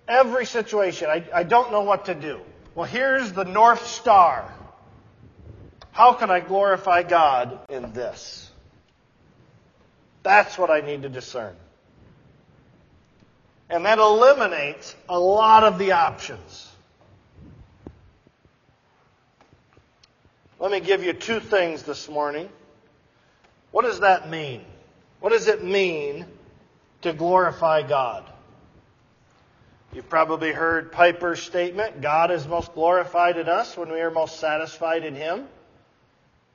every 0.08 0.46
situation. 0.46 1.10
I, 1.10 1.24
I 1.34 1.44
don't 1.44 1.72
know 1.72 1.82
what 1.82 2.06
to 2.06 2.14
do. 2.14 2.40
Well, 2.76 2.86
here's 2.88 3.32
the 3.34 3.46
North 3.46 3.86
Star. 3.88 4.52
How 5.92 6.14
can 6.14 6.32
I 6.32 6.40
glorify 6.40 7.04
God 7.04 7.60
in 7.70 7.94
this? 7.94 8.50
That's 10.24 10.58
what 10.58 10.70
I 10.70 10.82
need 10.82 11.04
to 11.04 11.10
discern. 11.10 11.56
And 13.70 13.86
that 13.86 14.00
eliminates 14.00 14.96
a 15.08 15.20
lot 15.20 15.64
of 15.64 15.78
the 15.78 15.92
options. 15.94 16.72
Let 20.60 20.72
me 20.72 20.80
give 20.80 21.04
you 21.04 21.14
two 21.14 21.40
things 21.40 21.84
this 21.84 22.10
morning. 22.10 22.50
What 23.72 23.84
does 23.84 24.00
that 24.00 24.30
mean? 24.30 24.64
What 25.20 25.32
does 25.32 25.48
it 25.48 25.64
mean 25.64 26.26
to 27.04 27.14
glorify 27.14 27.84
God. 27.84 28.24
You've 29.94 30.10
probably 30.10 30.52
heard 30.52 30.92
Piper's 30.92 31.44
statement 31.44 32.02
God 32.02 32.32
is 32.32 32.48
most 32.48 32.74
glorified 32.74 33.38
in 33.38 33.48
us 33.48 33.78
when 33.78 33.92
we 33.92 34.02
are 34.02 34.10
most 34.10 34.40
satisfied 34.40 35.06
in 35.06 35.14
Him. 35.14 35.48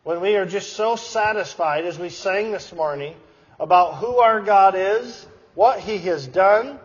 When 0.03 0.21
we 0.21 0.35
are 0.35 0.47
just 0.47 0.73
so 0.73 0.97
satisfied, 0.97 1.85
as 1.85 1.99
we 1.99 2.09
sang 2.09 2.51
this 2.51 2.73
morning, 2.73 3.15
about 3.61 3.97
who 3.97 4.19
our 4.19 4.41
God 4.41 4.75
is, 4.77 5.25
what 5.55 5.79
He 5.79 5.99
has 5.99 6.27
done, 6.27 6.81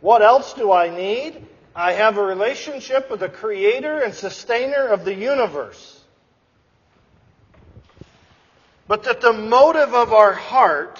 what 0.00 0.22
else 0.22 0.54
do 0.54 0.72
I 0.72 0.88
need? 0.88 1.44
I 1.74 1.92
have 1.92 2.16
a 2.16 2.22
relationship 2.22 3.10
with 3.10 3.20
the 3.20 3.28
Creator 3.28 4.00
and 4.00 4.14
Sustainer 4.14 4.86
of 4.86 5.04
the 5.04 5.14
universe. 5.14 6.02
But 8.86 9.04
that 9.04 9.20
the 9.20 9.34
motive 9.34 9.92
of 9.92 10.14
our 10.14 10.32
heart 10.32 10.98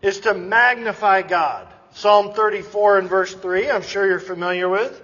is 0.00 0.20
to 0.20 0.32
magnify 0.32 1.20
God. 1.20 1.68
Psalm 1.92 2.32
34 2.32 2.98
and 2.98 3.08
verse 3.08 3.34
3, 3.34 3.70
I'm 3.70 3.82
sure 3.82 4.06
you're 4.06 4.20
familiar 4.20 4.68
with. 4.68 5.00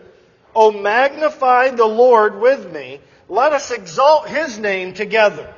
Oh, 0.54 0.70
magnify 0.70 1.70
the 1.70 1.86
Lord 1.86 2.40
with 2.40 2.72
me. 2.72 3.00
Let 3.28 3.52
us 3.52 3.70
exalt 3.70 4.28
His 4.28 4.58
name 4.58 4.94
together. 4.94 5.52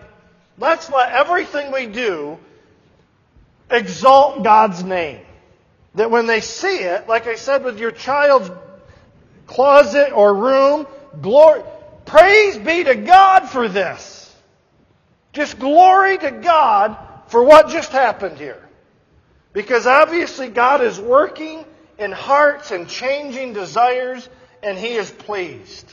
Let's 0.59 0.91
let 0.91 1.12
everything 1.12 1.70
we 1.70 1.87
do 1.87 2.39
exalt 3.70 4.43
God's 4.43 4.83
name. 4.83 5.20
That 5.95 6.11
when 6.11 6.26
they 6.26 6.41
see 6.41 6.79
it, 6.79 7.09
like 7.09 7.26
I 7.26 7.37
said 7.37 7.64
with 7.64 7.79
your 7.79 7.91
child's 7.91 8.51
closet 9.47 10.12
or 10.12 10.35
room, 10.35 10.87
glory, 11.20 11.62
praise 12.05 12.59
be 12.59 12.85
to 12.85 12.95
God 12.95 13.49
for 13.49 13.68
this. 13.68 14.35
Just 15.33 15.59
glory 15.59 16.18
to 16.18 16.31
God 16.31 16.97
for 17.29 17.43
what 17.43 17.68
just 17.68 17.93
happened 17.93 18.39
here. 18.39 18.68
Because 19.53 19.86
obviously 19.86 20.49
God 20.49 20.82
is 20.82 21.01
working 21.01 21.64
in 21.99 22.12
hearts 22.12 22.70
and 22.70 22.88
changing 22.88 23.53
desires, 23.53 24.28
and 24.62 24.78
He 24.78 24.94
is 24.94 25.11
pleased. 25.11 25.92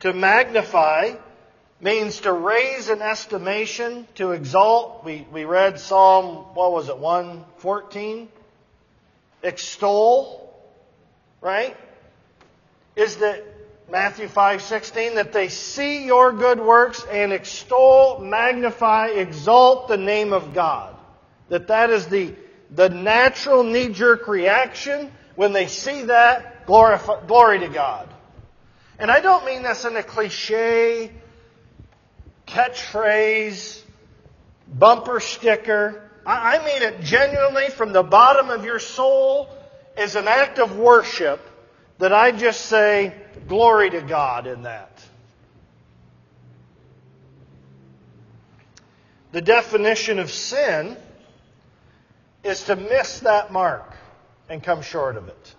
To 0.00 0.12
magnify 0.12 1.14
means 1.80 2.20
to 2.20 2.32
raise 2.32 2.88
an 2.88 3.02
estimation, 3.02 4.06
to 4.16 4.32
exalt. 4.32 5.04
We, 5.04 5.26
we 5.32 5.44
read 5.44 5.80
Psalm, 5.80 6.46
what 6.54 6.72
was 6.72 6.88
it, 6.88 6.98
114? 6.98 8.28
Extol, 9.42 10.54
right? 11.40 11.76
Is 12.94 13.16
that 13.16 13.51
Matthew 13.90 14.28
5:16 14.28 15.16
that 15.16 15.32
they 15.32 15.48
see 15.48 16.06
your 16.06 16.32
good 16.32 16.60
works 16.60 17.04
and 17.10 17.32
extol, 17.32 18.18
magnify, 18.18 19.08
exalt 19.08 19.88
the 19.88 19.96
name 19.96 20.32
of 20.32 20.54
God. 20.54 20.94
That 21.48 21.68
that 21.68 21.90
is 21.90 22.06
the 22.06 22.34
the 22.70 22.88
natural 22.88 23.64
knee-jerk 23.64 24.28
reaction 24.28 25.12
when 25.34 25.52
they 25.52 25.66
see 25.66 26.02
that 26.04 26.64
glorify, 26.66 27.20
glory 27.26 27.58
to 27.60 27.68
God. 27.68 28.08
And 28.98 29.10
I 29.10 29.20
don't 29.20 29.44
mean 29.44 29.62
this 29.62 29.84
in 29.84 29.96
a 29.96 30.02
cliche 30.02 31.10
catchphrase 32.46 33.82
bumper 34.68 35.20
sticker. 35.20 36.10
I, 36.24 36.56
I 36.56 36.64
mean 36.64 36.82
it 36.82 37.02
genuinely 37.02 37.68
from 37.68 37.92
the 37.92 38.02
bottom 38.02 38.50
of 38.50 38.64
your 38.64 38.78
soul 38.78 39.48
as 39.96 40.16
an 40.16 40.28
act 40.28 40.58
of 40.58 40.76
worship 40.76 41.40
that 41.98 42.12
I 42.12 42.32
just 42.32 42.66
say, 42.66 43.14
glory 43.48 43.90
to 43.90 44.00
God 44.00 44.46
in 44.46 44.62
that. 44.62 45.02
The 49.32 49.40
definition 49.40 50.18
of 50.18 50.30
sin 50.30 50.96
is 52.44 52.64
to 52.64 52.76
miss 52.76 53.20
that 53.20 53.52
mark 53.52 53.94
and 54.48 54.62
come 54.62 54.82
short 54.82 55.16
of 55.16 55.28
it. 55.28 55.54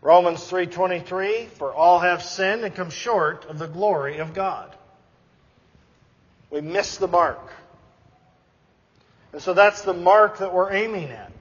Romans 0.00 0.48
3:23 0.48 1.46
for 1.46 1.74
all 1.74 1.98
have 1.98 2.22
sinned 2.22 2.64
and 2.64 2.74
come 2.74 2.90
short 2.90 3.44
of 3.46 3.58
the 3.58 3.66
glory 3.66 4.18
of 4.18 4.32
God. 4.32 4.74
We 6.50 6.60
miss 6.60 6.96
the 6.96 7.08
mark. 7.08 7.52
And 9.32 9.42
so 9.42 9.52
that's 9.52 9.82
the 9.82 9.92
mark 9.92 10.38
that 10.38 10.54
we're 10.54 10.72
aiming 10.72 11.10
at 11.10 11.32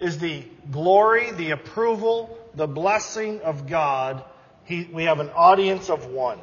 is 0.00 0.18
the 0.18 0.44
glory, 0.70 1.32
the 1.32 1.50
approval, 1.50 2.37
the 2.54 2.66
blessing 2.66 3.40
of 3.40 3.66
God. 3.66 4.24
He, 4.64 4.88
we 4.92 5.04
have 5.04 5.20
an 5.20 5.30
audience 5.30 5.90
of 5.90 6.06
one. 6.06 6.38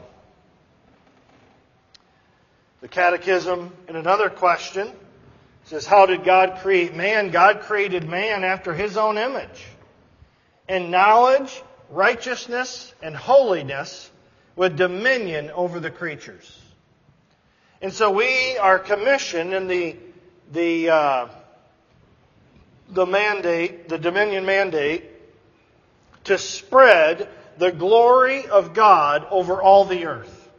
The 2.82 2.88
Catechism, 2.88 3.72
in 3.88 3.96
another 3.96 4.30
question, 4.30 4.92
says, 5.66 5.86
How 5.86 6.06
did 6.06 6.24
God 6.24 6.60
create 6.62 6.96
man? 6.96 7.30
God 7.32 7.62
created 7.62 8.08
man 8.08 8.44
after 8.44 8.74
his 8.74 8.98
own 8.98 9.18
image. 9.18 9.66
In 10.68 10.92
knowledge, 10.92 11.62
righteousness, 11.90 12.94
and 13.02 13.16
holiness, 13.16 14.10
with 14.56 14.78
dominion 14.78 15.52
over 15.52 15.80
the 15.80 15.92
creatures. 15.92 16.60
And 17.82 17.92
so 17.92 18.12
we 18.12 18.58
are 18.58 18.80
commissioned 18.80 19.54
in 19.54 19.68
the, 19.68 19.96
the 20.52 20.90
uh, 20.90 21.28
the 22.90 23.06
mandate, 23.06 23.90
the 23.90 23.98
dominion 23.98 24.46
mandate, 24.46 25.04
to 26.26 26.38
spread 26.38 27.30
the 27.58 27.72
glory 27.72 28.48
of 28.48 28.74
God 28.74 29.26
over 29.30 29.62
all 29.62 29.86
the 29.86 30.06
earth. 30.06 30.50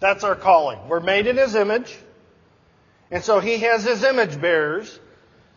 That's 0.00 0.24
our 0.24 0.36
calling. 0.36 0.88
We're 0.88 1.00
made 1.00 1.26
in 1.26 1.36
His 1.36 1.54
image. 1.54 1.96
And 3.10 3.22
so 3.22 3.40
He 3.40 3.58
has 3.58 3.84
His 3.84 4.04
image 4.04 4.40
bearers 4.40 4.98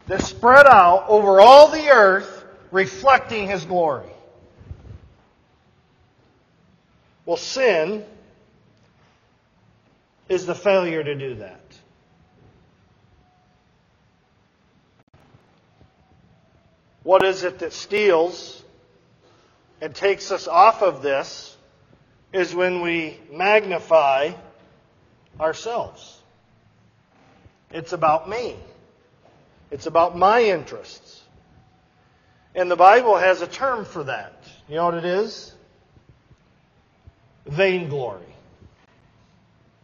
that 0.07 0.21
spread 0.21 0.65
out 0.67 1.05
over 1.07 1.39
all 1.39 1.69
the 1.69 1.89
earth 1.89 2.45
reflecting 2.71 3.47
His 3.47 3.63
glory. 3.65 4.09
Well, 7.25 7.37
sin 7.37 8.03
is 10.27 10.45
the 10.45 10.55
failure 10.55 11.03
to 11.03 11.15
do 11.15 11.35
that. 11.35 11.60
What 17.03 17.23
is 17.23 17.43
it 17.43 17.59
that 17.59 17.73
steals 17.73 18.61
and 19.81 19.93
takes 19.95 20.31
us 20.31 20.47
off 20.47 20.83
of 20.83 21.01
this 21.01 21.57
is 22.31 22.53
when 22.53 22.81
we 22.81 23.19
magnify 23.31 24.31
ourselves. 25.39 26.19
It's 27.71 27.93
about 27.93 28.29
me. 28.29 28.55
It's 29.71 29.87
about 29.87 30.17
my 30.17 30.43
interests. 30.43 31.21
And 32.53 32.69
the 32.69 32.75
Bible 32.75 33.17
has 33.17 33.41
a 33.41 33.47
term 33.47 33.85
for 33.85 34.03
that. 34.03 34.43
You 34.67 34.75
know 34.75 34.85
what 34.85 34.95
it 34.95 35.05
is? 35.05 35.53
Vainglory. 37.45 38.25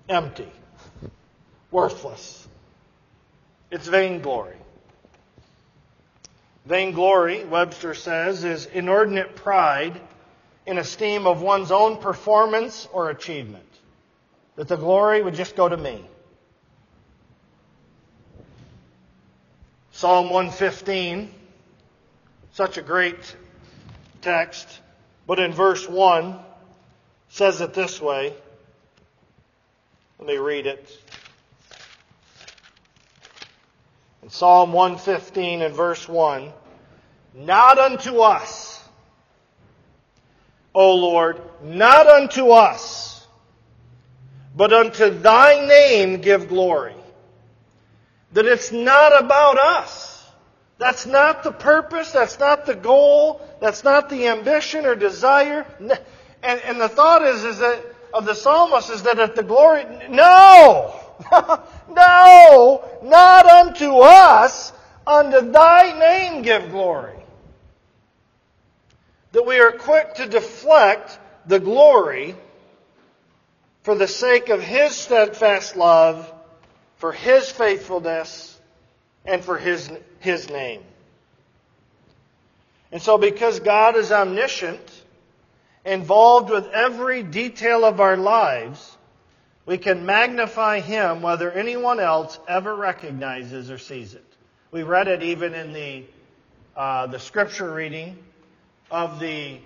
Empty. 0.10 0.52
Worthless. 1.72 2.48
It's 3.72 3.88
vainglory. 3.88 4.56
Vainglory, 6.68 7.46
Webster 7.46 7.94
says, 7.94 8.44
is 8.44 8.66
inordinate 8.66 9.38
pride 9.38 10.02
in 10.66 10.78
esteem 10.78 11.26
of 11.26 11.42
one's 11.42 11.72
own 11.72 11.96
performance 11.96 12.90
or 12.92 13.10
achievement. 13.10 13.64
That 14.58 14.68
the 14.68 14.76
glory 14.76 15.22
would 15.22 15.34
just 15.34 15.56
go 15.56 15.70
to 15.70 15.78
me. 15.78 16.04
Psalm 19.94 20.30
115, 20.30 21.32
such 22.52 22.78
a 22.78 22.82
great 22.82 23.36
text, 24.22 24.68
but 25.26 25.40
in 25.40 25.54
verse 25.54 25.88
1 25.88 26.38
says 27.30 27.62
it 27.62 27.74
this 27.74 28.02
way. 28.02 28.34
Let 30.20 30.28
me 30.28 30.38
read 30.38 30.66
it. 30.66 30.90
In 34.28 34.32
Psalm 34.32 34.74
115 34.74 35.62
and 35.62 35.74
verse 35.74 36.06
1, 36.06 36.52
not 37.34 37.80
unto 37.80 38.20
us, 38.20 38.84
O 40.76 40.96
Lord, 40.96 41.42
not 41.64 42.08
unto 42.08 42.50
us, 42.50 43.26
but 44.54 44.74
unto 44.74 45.12
thy 45.12 45.66
name 45.66 46.20
give 46.20 46.50
glory 46.50 46.94
that 48.34 48.46
it's 48.46 48.74
not 48.74 49.18
about 49.18 49.58
us. 49.58 50.30
That's 50.78 51.06
not 51.06 51.44
the 51.44 51.54
purpose. 51.54 52.12
That's 52.12 52.38
not 52.38 52.66
the 52.66 52.76
goal. 52.76 53.40
That's 53.62 53.86
not 53.86 54.10
the 54.10 54.28
ambition 54.28 54.86
or 54.86 54.96
desire. 54.96 55.66
And, 55.80 56.60
and 56.66 56.82
the 56.82 56.90
thought 56.90 57.22
is, 57.22 57.46
is 57.46 57.60
that 57.60 57.82
of 58.14 58.26
the 58.26 58.36
psalmist 58.36 58.90
is 58.90 59.04
that 59.04 59.20
if 59.20 59.36
the 59.36 59.44
glory, 59.44 59.86
no, 60.10 60.94
no, 61.32 62.84
not 63.04 63.46
unto 63.46 64.00
us, 64.00 64.74
unto 65.06 65.52
thy 65.52 65.98
name 65.98 66.42
give 66.42 66.72
glory. 66.72 67.18
That 69.32 69.46
we 69.46 69.60
are 69.60 69.72
quick 69.72 70.16
to 70.16 70.28
deflect 70.28 71.20
the 71.46 71.60
glory 71.60 72.36
for 73.84 73.96
the 73.96 74.08
sake 74.08 74.50
of 74.50 74.62
his 74.62 74.96
steadfast 74.96 75.76
love 75.76 76.34
for 76.98 77.12
His 77.12 77.50
faithfulness 77.52 78.60
and 79.26 79.44
for 79.44 79.58
His, 79.58 79.90
His 80.20 80.50
name. 80.50 80.84
And 82.92 83.02
so, 83.02 83.18
because 83.18 83.60
God 83.60 83.96
is 83.96 84.12
omniscient, 84.12 85.04
involved 85.86 86.50
with 86.50 86.68
every 86.68 87.24
detail 87.24 87.86
of 87.86 88.00
our 88.00 88.18
lives, 88.18 88.97
we 89.68 89.78
can 89.78 90.06
magnify 90.06 90.80
Him 90.80 91.22
whether 91.22 91.52
anyone 91.52 92.00
else 92.00 92.40
ever 92.48 92.74
recognizes 92.74 93.70
or 93.70 93.78
sees 93.78 94.16
it. 94.16 94.24
We 94.72 94.84
read 94.84 95.10
it 95.10 95.22
even 95.22 95.54
in 95.54 95.74
the, 95.74 96.06
uh, 96.76 97.08
the 97.08 97.20
scripture 97.20 97.72
reading 97.72 98.18
of 98.90 99.20
the, 99.20 99.60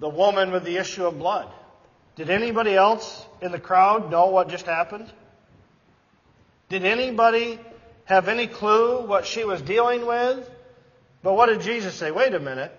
the 0.00 0.08
woman 0.08 0.52
with 0.52 0.64
the 0.64 0.76
issue 0.76 1.06
of 1.06 1.18
blood. 1.18 1.50
Did 2.14 2.28
anybody 2.28 2.74
else 2.74 3.26
in 3.40 3.50
the 3.50 3.58
crowd 3.58 4.10
know 4.10 4.26
what 4.26 4.50
just 4.50 4.66
happened? 4.66 5.10
Did 6.68 6.84
anybody 6.84 7.58
have 8.04 8.28
any 8.28 8.46
clue 8.46 9.06
what 9.06 9.24
she 9.24 9.44
was 9.44 9.62
dealing 9.62 10.04
with? 10.04 10.48
But 11.22 11.34
what 11.34 11.46
did 11.46 11.62
Jesus 11.62 11.94
say? 11.94 12.10
Wait 12.10 12.34
a 12.34 12.40
minute. 12.40 12.72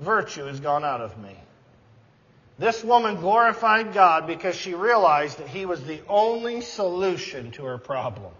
Virtue 0.00 0.44
has 0.44 0.60
gone 0.60 0.84
out 0.84 1.00
of 1.00 1.16
me. 1.18 1.34
This 2.58 2.84
woman 2.84 3.16
glorified 3.16 3.92
God 3.92 4.26
because 4.26 4.54
she 4.54 4.74
realized 4.74 5.38
that 5.38 5.48
He 5.48 5.66
was 5.66 5.82
the 5.84 6.00
only 6.08 6.60
solution 6.60 7.50
to 7.52 7.64
her 7.64 7.78
problem. 7.78 8.32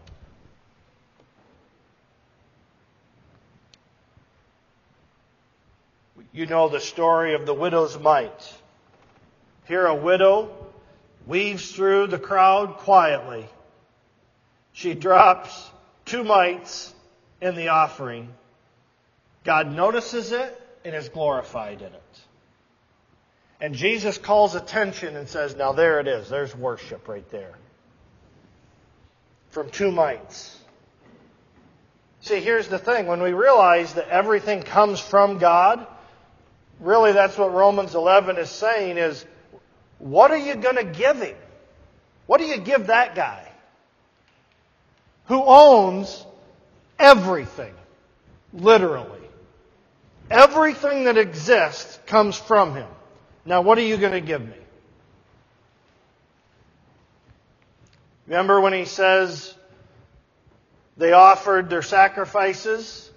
You 6.32 6.46
know 6.46 6.68
the 6.68 6.80
story 6.80 7.34
of 7.34 7.46
the 7.46 7.54
widow's 7.54 7.98
mite. 7.98 8.54
Here, 9.66 9.86
a 9.86 9.94
widow 9.94 10.50
weaves 11.26 11.70
through 11.70 12.08
the 12.08 12.18
crowd 12.18 12.78
quietly 12.78 13.48
she 14.74 14.92
drops 14.92 15.70
two 16.04 16.24
mites 16.24 16.92
in 17.40 17.54
the 17.54 17.68
offering. 17.68 18.28
God 19.44 19.72
notices 19.72 20.32
it 20.32 20.60
and 20.84 20.94
is 20.96 21.08
glorified 21.08 21.80
in 21.80 21.94
it. 21.94 22.20
And 23.60 23.74
Jesus 23.74 24.18
calls 24.18 24.54
attention 24.54 25.16
and 25.16 25.28
says, 25.28 25.56
Now 25.56 25.72
there 25.72 26.00
it 26.00 26.08
is. 26.08 26.28
There's 26.28 26.54
worship 26.54 27.08
right 27.08 27.28
there. 27.30 27.54
From 29.50 29.70
two 29.70 29.90
mites. 29.90 30.58
See, 32.20 32.40
here's 32.40 32.68
the 32.68 32.78
thing. 32.78 33.06
When 33.06 33.22
we 33.22 33.32
realize 33.32 33.94
that 33.94 34.08
everything 34.08 34.62
comes 34.62 34.98
from 34.98 35.38
God, 35.38 35.86
really 36.80 37.12
that's 37.12 37.36
what 37.38 37.52
Romans 37.52 37.94
11 37.94 38.38
is 38.38 38.50
saying 38.50 38.98
is, 38.98 39.24
what 39.98 40.30
are 40.30 40.38
you 40.38 40.56
going 40.56 40.76
to 40.76 40.84
give 40.84 41.20
him? 41.20 41.36
What 42.26 42.38
do 42.40 42.46
you 42.46 42.58
give 42.58 42.88
that 42.88 43.14
guy? 43.14 43.48
who 45.26 45.42
owns 45.42 46.24
everything, 46.98 47.74
literally. 48.52 49.10
Everything 50.30 51.04
that 51.04 51.18
exists 51.18 51.98
comes 52.06 52.36
from 52.36 52.74
him. 52.74 52.88
Now, 53.46 53.60
what 53.60 53.78
are 53.78 53.82
you 53.82 53.96
going 53.96 54.12
to 54.12 54.20
give 54.20 54.40
me? 54.40 54.54
Remember 58.26 58.60
when 58.60 58.72
he 58.72 58.86
says 58.86 59.54
they 60.96 61.12
offered 61.12 61.68
their 61.68 61.82
sacrifices? 61.82 63.10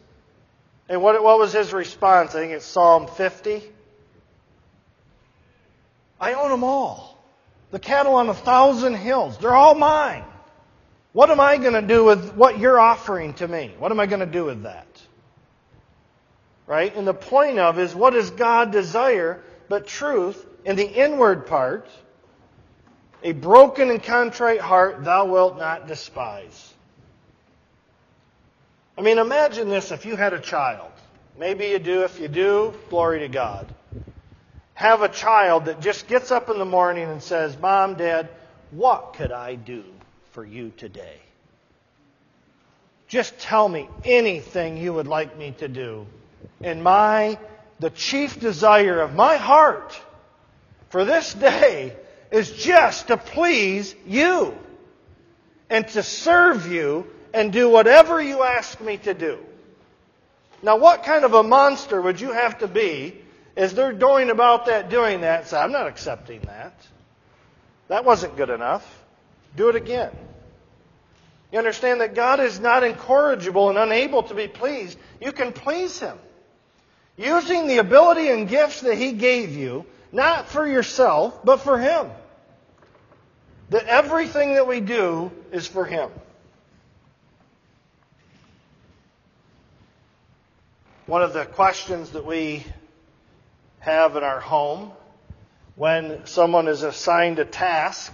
And 0.90 1.02
what, 1.02 1.22
what 1.24 1.40
was 1.40 1.54
his 1.54 1.72
response? 1.74 2.36
I 2.36 2.40
think 2.40 2.54
it's 2.54 2.66
Psalm 2.66 3.08
50. 3.08 3.64
I 6.20 6.34
own 6.34 6.50
them 6.50 6.64
all. 6.64 7.18
The 7.72 7.80
cattle 7.80 8.16
on 8.16 8.30
a 8.30 8.34
thousand 8.34 8.96
hills, 8.96 9.38
they're 9.38 9.56
all 9.56 9.76
mine. 9.76 10.24
What 11.14 11.30
am 11.30 11.40
I 11.40 11.58
going 11.58 11.74
to 11.74 11.82
do 11.82 12.06
with 12.06 12.34
what 12.36 12.60
you're 12.60 12.80
offering 12.80 13.34
to 13.36 13.48
me? 13.48 13.74
What 13.78 13.92
am 13.92 14.00
I 14.00 14.06
going 14.06 14.20
to 14.20 14.26
do 14.26 14.46
with 14.46 14.64
that? 14.64 14.88
Right? 16.66 16.96
And 16.96 17.08
the 17.08 17.14
point 17.14 17.60
of 17.60 17.80
is 17.80 17.96
what 17.96 18.14
does 18.14 18.30
God 18.30 18.72
desire 18.72 19.42
but 19.70 19.88
truth 19.88 20.46
in 20.66 20.76
the 20.76 20.88
inward 20.88 21.48
part? 21.48 21.90
A 23.24 23.32
broken 23.32 23.90
and 23.90 24.02
contrite 24.02 24.62
heart 24.62 25.04
thou 25.04 25.26
wilt 25.26 25.58
not 25.58 25.88
despise. 25.88 26.74
I 28.98 29.02
mean, 29.02 29.18
imagine 29.18 29.70
this 29.70 29.92
if 29.92 30.06
you 30.06 30.16
had 30.16 30.34
a 30.34 30.40
child. 30.40 30.92
Maybe 31.38 31.68
you 31.68 31.80
do. 31.80 32.04
If 32.04 32.20
you 32.20 32.28
do, 32.28 32.74
glory 32.90 33.20
to 33.20 33.28
God. 33.28 33.68
Have 34.74 35.02
a 35.02 35.10
child 35.10 35.66
that 35.66 35.82
just 35.82 36.08
gets 36.08 36.32
up 36.32 36.50
in 36.50 36.58
the 36.58 36.66
morning 36.66 37.10
and 37.10 37.22
says, 37.22 37.58
Mom, 37.60 37.96
Dad, 37.96 38.30
what 38.72 39.14
could 39.14 39.32
I 39.32 39.56
do 39.56 39.84
for 40.38 40.46
you 40.46 40.72
today. 40.78 41.18
Just 43.08 43.40
tell 43.40 43.68
me 43.68 43.90
anything 44.06 44.78
you 44.78 44.94
would 44.94 45.08
like 45.08 45.36
me 45.36 45.56
to 45.58 45.68
do. 45.68 46.06
And 46.62 46.84
my, 46.84 47.40
the 47.80 47.90
chief 47.90 48.40
desire 48.40 49.02
of 49.02 49.14
my 49.14 49.38
heart 49.38 50.00
for 50.90 51.06
this 51.06 51.34
day 51.34 51.96
is 52.32 52.52
just 52.52 53.08
to 53.08 53.18
please 53.18 53.96
you 54.06 54.58
and 55.70 55.88
to 55.90 56.04
serve 56.04 56.72
you 56.72 57.08
and 57.34 57.54
do 57.54 57.70
whatever 57.70 58.22
you 58.22 58.44
ask 58.44 58.80
me 58.82 58.98
to 58.98 59.14
do. 59.14 59.40
Now, 60.64 60.78
what 60.78 61.04
kind 61.04 61.24
of 61.24 61.34
a 61.34 61.44
monster 61.44 62.02
would 62.02 62.20
you 62.20 62.32
have 62.32 62.60
to 62.60 62.68
be 62.68 63.22
as 63.56 63.74
they're 63.74 63.94
going 63.94 64.30
about 64.30 64.68
that, 64.68 64.90
doing 64.90 65.22
that, 65.22 65.52
I'm 65.54 65.72
not 65.72 65.88
accepting 65.88 66.42
that. 66.42 66.74
That 67.88 68.06
wasn't 68.06 68.38
good 68.38 68.50
enough. 68.50 68.86
Do 69.56 69.70
it 69.70 69.76
again. 69.76 70.12
You 71.52 71.60
understand 71.60 72.02
that 72.02 72.14
God 72.14 72.40
is 72.40 72.60
not 72.60 72.84
incorrigible 72.84 73.70
and 73.70 73.78
unable 73.78 74.24
to 74.24 74.36
be 74.36 74.48
pleased. 74.48 74.98
You 75.22 75.32
can 75.32 75.54
please 75.54 76.00
Him. 76.00 76.18
Using 77.18 77.68
the 77.68 77.80
ability 77.80 78.30
and 78.30 78.48
gifts 78.48 78.82
that 78.82 78.96
He 78.96 79.14
gave 79.14 79.56
you, 79.56 79.86
not 80.12 80.48
for 80.48 80.68
yourself, 80.68 81.44
but 81.44 81.58
for 81.58 81.80
Him. 81.80 82.08
That 83.72 83.86
everything 83.86 84.54
that 84.54 84.68
we 84.68 84.80
do 84.80 85.32
is 85.52 85.68
for 85.68 85.84
Him. 85.84 86.12
One 91.08 91.24
of 91.24 91.34
the 91.34 91.46
questions 91.46 92.12
that 92.12 92.26
we 92.26 92.66
have 93.80 94.16
in 94.16 94.24
our 94.24 94.40
home 94.40 94.92
when 95.76 96.26
someone 96.26 96.68
is 96.68 96.84
assigned 96.84 97.40
a 97.40 97.46
task, 97.46 98.12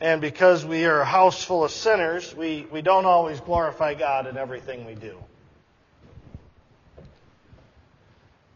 and 0.00 0.20
because 0.20 0.64
we 0.64 0.84
are 0.84 1.00
a 1.00 1.04
house 1.04 1.42
full 1.42 1.64
of 1.64 1.70
sinners, 1.70 2.34
we, 2.34 2.66
we 2.70 2.82
don't 2.82 3.06
always 3.06 3.40
glorify 3.40 3.94
God 3.94 4.26
in 4.26 4.36
everything 4.36 4.84
we 4.84 4.94
do. 4.94 5.16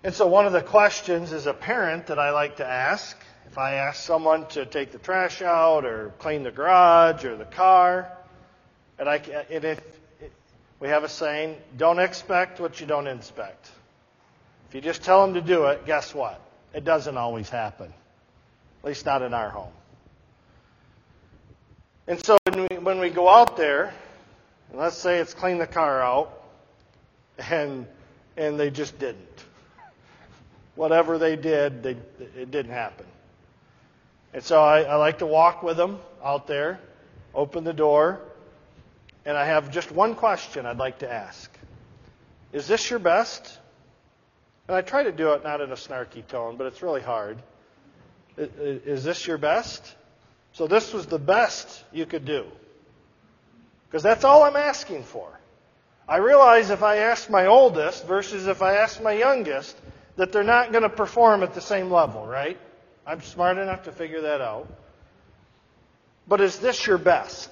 And 0.05 0.15
so, 0.15 0.27
one 0.27 0.45
of 0.45 0.53
the 0.53 0.61
questions 0.61 1.33
as 1.33 1.47
a 1.47 1.55
parent 1.55 2.09
that 2.09 2.19
I 2.19 2.31
like 2.31 2.57
to 2.57 2.67
ask, 2.67 3.17
if 3.47 3.57
I 3.57 3.77
ask 3.77 4.03
someone 4.03 4.47
to 4.49 4.67
take 4.67 4.93
the 4.93 4.99
trash 4.99 5.41
out 5.41 5.87
or 5.87 6.13
clean 6.19 6.43
the 6.43 6.51
garage 6.51 7.25
or 7.25 7.37
the 7.37 7.47
car, 7.47 8.13
and, 8.99 9.09
I, 9.09 9.17
and 9.51 9.65
if 9.65 9.81
we 10.79 10.89
have 10.89 11.05
a 11.05 11.09
saying, 11.09 11.57
don't 11.79 11.99
expect 11.99 12.61
what 12.61 12.83
you 12.83 12.87
don't 12.87 13.07
inspect. 13.07 13.71
If 14.69 14.75
you 14.75 14.83
just 14.83 15.03
tell 15.03 15.25
them 15.25 15.35
to 15.35 15.41
do 15.41 15.65
it, 15.69 15.87
guess 15.87 16.15
what? 16.15 16.39
It 16.75 16.85
doesn't 16.85 17.17
always 17.17 17.49
happen. 17.49 17.91
At 18.83 18.85
least 18.87 19.07
not 19.07 19.23
in 19.23 19.33
our 19.33 19.49
home. 19.49 19.73
And 22.07 22.23
so 22.23 22.37
when 22.45 22.67
we, 22.69 22.77
when 22.77 22.99
we 22.99 23.09
go 23.09 23.31
out 23.31 23.57
there, 23.57 23.95
and 24.69 24.79
let's 24.79 24.99
say 24.99 25.21
it's 25.21 25.33
clean 25.33 25.57
the 25.57 25.67
car 25.67 26.03
out, 26.03 26.43
and 27.39 27.87
and 28.37 28.61
they 28.61 28.69
just 28.69 28.99
didn't. 28.99 29.45
Whatever 30.75 31.19
they 31.19 31.37
did, 31.37 31.83
they, 31.83 31.97
it 32.37 32.51
didn't 32.51 32.73
happen. 32.73 33.07
And 34.33 34.43
so 34.43 34.63
I, 34.63 34.83
I 34.83 34.97
like 34.97 35.19
to 35.19 35.27
walk 35.27 35.63
with 35.63 35.77
them 35.77 36.01
out 36.23 36.47
there, 36.47 36.81
open 37.35 37.65
the 37.65 37.73
door, 37.73 38.21
and 39.25 39.37
I 39.37 39.47
have 39.47 39.71
just 39.71 39.93
one 39.93 40.15
question 40.15 40.67
I'd 40.67 40.79
like 40.79 40.99
to 40.99 41.13
ask. 41.13 41.51
Is 42.53 42.67
this 42.67 42.91
your 42.91 42.99
best? 42.99 43.59
And 44.69 44.77
I 44.77 44.83
try 44.83 45.05
to 45.05 45.13
do 45.13 45.33
it 45.33 45.45
not 45.45 45.61
in 45.61 45.71
a 45.71 45.77
snarky 45.77 46.27
tone, 46.27 46.57
but 46.57 46.67
it's 46.67 46.83
really 46.83 47.03
hard. 47.03 47.39
Is 48.37 49.05
this 49.05 49.27
your 49.27 49.39
best? 49.39 49.95
So 50.53 50.67
this 50.67 50.93
was 50.93 51.07
the 51.07 51.19
best 51.19 51.85
you 51.93 52.07
could 52.07 52.25
do. 52.25 52.47
Because 53.87 54.03
that's 54.03 54.25
all 54.25 54.43
I'm 54.43 54.57
asking 54.57 55.05
for. 55.05 55.29
I 56.09 56.17
realize 56.17 56.71
if 56.71 56.83
I 56.83 56.97
ask 56.97 57.31
my 57.31 57.47
oldest 57.47 58.07
versus 58.07 58.47
if 58.47 58.63
I 58.63 58.75
ask 58.75 59.03
my 59.03 59.13
youngest, 59.13 59.77
that 60.17 60.33
they're 60.33 60.45
not 60.45 60.73
going 60.73 60.83
to 60.83 60.89
perform 60.89 61.43
at 61.43 61.55
the 61.55 61.61
same 61.61 61.91
level, 61.91 62.27
right? 62.27 62.59
I'm 63.07 63.21
smart 63.21 63.59
enough 63.59 63.85
to 63.85 63.93
figure 63.93 64.23
that 64.23 64.41
out. 64.41 64.69
But 66.27 66.41
is 66.41 66.59
this 66.59 66.87
your 66.87 66.99
best? 66.99 67.51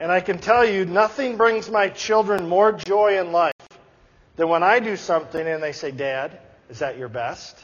And 0.00 0.10
I 0.10 0.20
can 0.20 0.38
tell 0.38 0.64
you, 0.64 0.84
nothing 0.84 1.36
brings 1.36 1.70
my 1.70 1.88
children 1.88 2.48
more 2.48 2.72
joy 2.72 3.20
in 3.20 3.32
life 3.32 3.52
than 4.36 4.48
when 4.48 4.62
I 4.62 4.80
do 4.80 4.96
something 4.96 5.46
and 5.46 5.62
they 5.62 5.72
say, 5.72 5.90
Dad, 5.90 6.38
is 6.68 6.80
that 6.80 6.98
your 6.98 7.08
best? 7.08 7.58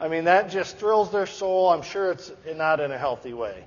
I 0.00 0.08
mean, 0.08 0.24
that 0.24 0.50
just 0.50 0.78
thrills 0.78 1.10
their 1.10 1.26
soul. 1.26 1.70
I'm 1.70 1.82
sure 1.82 2.12
it's 2.12 2.30
not 2.56 2.80
in 2.80 2.90
a 2.90 2.98
healthy 2.98 3.32
way. 3.32 3.64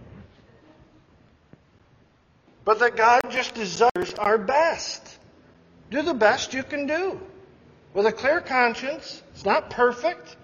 But 2.65 2.79
that 2.79 2.97
God 2.97 3.21
just 3.29 3.53
desires 3.53 4.13
our 4.17 4.37
best. 4.37 5.17
Do 5.89 6.01
the 6.01 6.13
best 6.13 6.53
you 6.53 6.63
can 6.63 6.85
do. 6.85 7.19
With 7.97 8.05
a 8.05 8.11
clear 8.11 8.41
conscience. 8.41 9.23
It's 9.33 9.43
not 9.43 9.71
perfect. 9.71 10.35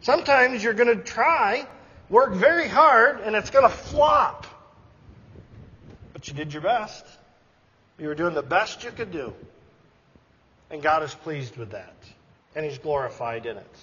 Sometimes 0.00 0.64
you're 0.64 0.72
going 0.72 0.96
to 0.96 1.04
try, 1.04 1.66
work 2.08 2.32
very 2.32 2.68
hard, 2.68 3.20
and 3.20 3.36
it's 3.36 3.50
going 3.50 3.68
to 3.70 3.76
flop. 3.76 4.46
But 6.14 6.26
you 6.26 6.32
did 6.32 6.54
your 6.54 6.62
best. 6.62 7.04
You 7.98 8.08
were 8.08 8.14
doing 8.14 8.32
the 8.32 8.42
best 8.42 8.82
you 8.82 8.92
could 8.92 9.12
do. 9.12 9.34
And 10.70 10.80
God 10.80 11.02
is 11.02 11.14
pleased 11.14 11.58
with 11.58 11.72
that. 11.72 11.92
And 12.54 12.64
He's 12.64 12.78
glorified 12.78 13.44
in 13.44 13.58
it. 13.58 13.76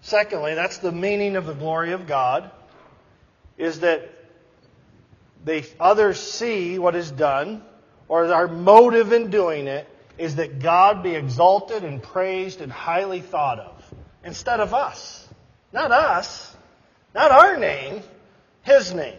Secondly, 0.00 0.54
that's 0.54 0.78
the 0.78 0.92
meaning 0.92 1.36
of 1.36 1.44
the 1.44 1.52
glory 1.52 1.92
of 1.92 2.06
God, 2.06 2.50
is 3.58 3.80
that 3.80 4.08
they, 5.44 5.66
others 5.78 6.18
see 6.18 6.78
what 6.78 6.94
is 6.94 7.10
done, 7.10 7.62
or 8.08 8.32
our 8.32 8.48
motive 8.48 9.12
in 9.12 9.28
doing 9.28 9.66
it 9.66 9.90
is 10.18 10.36
that 10.36 10.60
God 10.60 11.02
be 11.02 11.14
exalted 11.14 11.84
and 11.84 12.02
praised 12.02 12.60
and 12.60 12.70
highly 12.70 13.20
thought 13.20 13.58
of, 13.58 13.94
instead 14.24 14.60
of 14.60 14.74
us. 14.74 15.28
Not 15.72 15.90
us, 15.90 16.56
not 17.14 17.32
our 17.32 17.56
name, 17.56 18.02
His 18.62 18.94
name. 18.94 19.18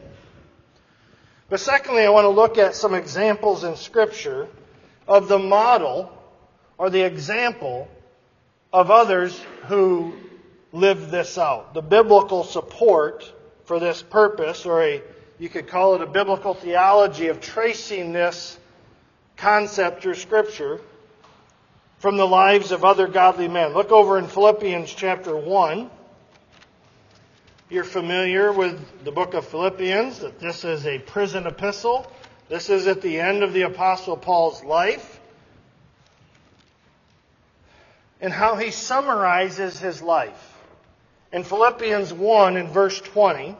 But 1.49 1.59
secondly, 1.59 2.03
I 2.03 2.09
want 2.09 2.25
to 2.25 2.29
look 2.29 2.57
at 2.57 2.75
some 2.75 2.93
examples 2.93 3.63
in 3.63 3.75
Scripture 3.75 4.47
of 5.07 5.27
the 5.27 5.39
model 5.39 6.11
or 6.77 6.89
the 6.89 7.01
example 7.01 7.87
of 8.73 8.89
others 8.89 9.39
who 9.67 10.13
lived 10.73 11.11
this 11.11 11.37
out. 11.37 11.73
The 11.73 11.81
biblical 11.81 12.43
support 12.43 13.31
for 13.65 13.79
this 13.79 14.01
purpose, 14.01 14.65
or 14.65 14.81
a, 14.81 15.01
you 15.39 15.49
could 15.49 15.67
call 15.67 15.95
it 15.95 16.01
a 16.01 16.07
biblical 16.07 16.53
theology 16.53 17.27
of 17.27 17.41
tracing 17.41 18.11
this 18.11 18.57
concept 19.37 20.01
through 20.03 20.15
Scripture 20.15 20.81
from 21.99 22.17
the 22.17 22.27
lives 22.27 22.71
of 22.71 22.83
other 22.83 23.07
godly 23.07 23.47
men. 23.47 23.73
Look 23.73 23.91
over 23.91 24.17
in 24.17 24.27
Philippians 24.27 24.93
chapter 24.93 25.35
1. 25.35 25.89
You're 27.69 27.83
familiar 27.83 28.51
with 28.51 29.03
the 29.03 29.11
book 29.11 29.33
of 29.33 29.45
Philippians, 29.47 30.19
that 30.19 30.39
this 30.39 30.63
is 30.63 30.85
a 30.85 30.99
prison 30.99 31.47
epistle. 31.47 32.09
This 32.47 32.69
is 32.69 32.85
at 32.85 33.01
the 33.01 33.19
end 33.19 33.41
of 33.41 33.53
the 33.53 33.63
Apostle 33.63 34.17
Paul's 34.17 34.63
life. 34.63 35.19
And 38.21 38.31
how 38.31 38.55
he 38.55 38.71
summarizes 38.71 39.79
his 39.79 40.01
life. 40.01 40.53
In 41.33 41.43
Philippians 41.43 42.13
1 42.13 42.55
in 42.55 42.67
verse 42.67 43.01
20, 43.01 43.57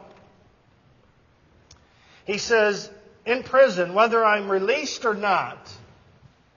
he 2.26 2.38
says, 2.38 2.90
In 3.26 3.42
prison, 3.42 3.92
whether 3.92 4.24
I'm 4.24 4.48
released 4.48 5.04
or 5.04 5.14
not, 5.14 5.58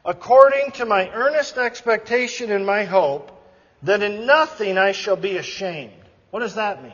according 0.05 0.71
to 0.73 0.85
my 0.85 1.09
earnest 1.09 1.57
expectation 1.57 2.51
and 2.51 2.63
my 2.63 2.83
hope, 2.83 3.31
that 3.83 4.03
in 4.03 4.27
nothing 4.27 4.77
I 4.77 4.91
shall 4.91 5.15
be 5.15 5.37
ashamed. 5.37 5.93
What 6.29 6.41
does 6.41 6.55
that 6.55 6.83
mean? 6.83 6.93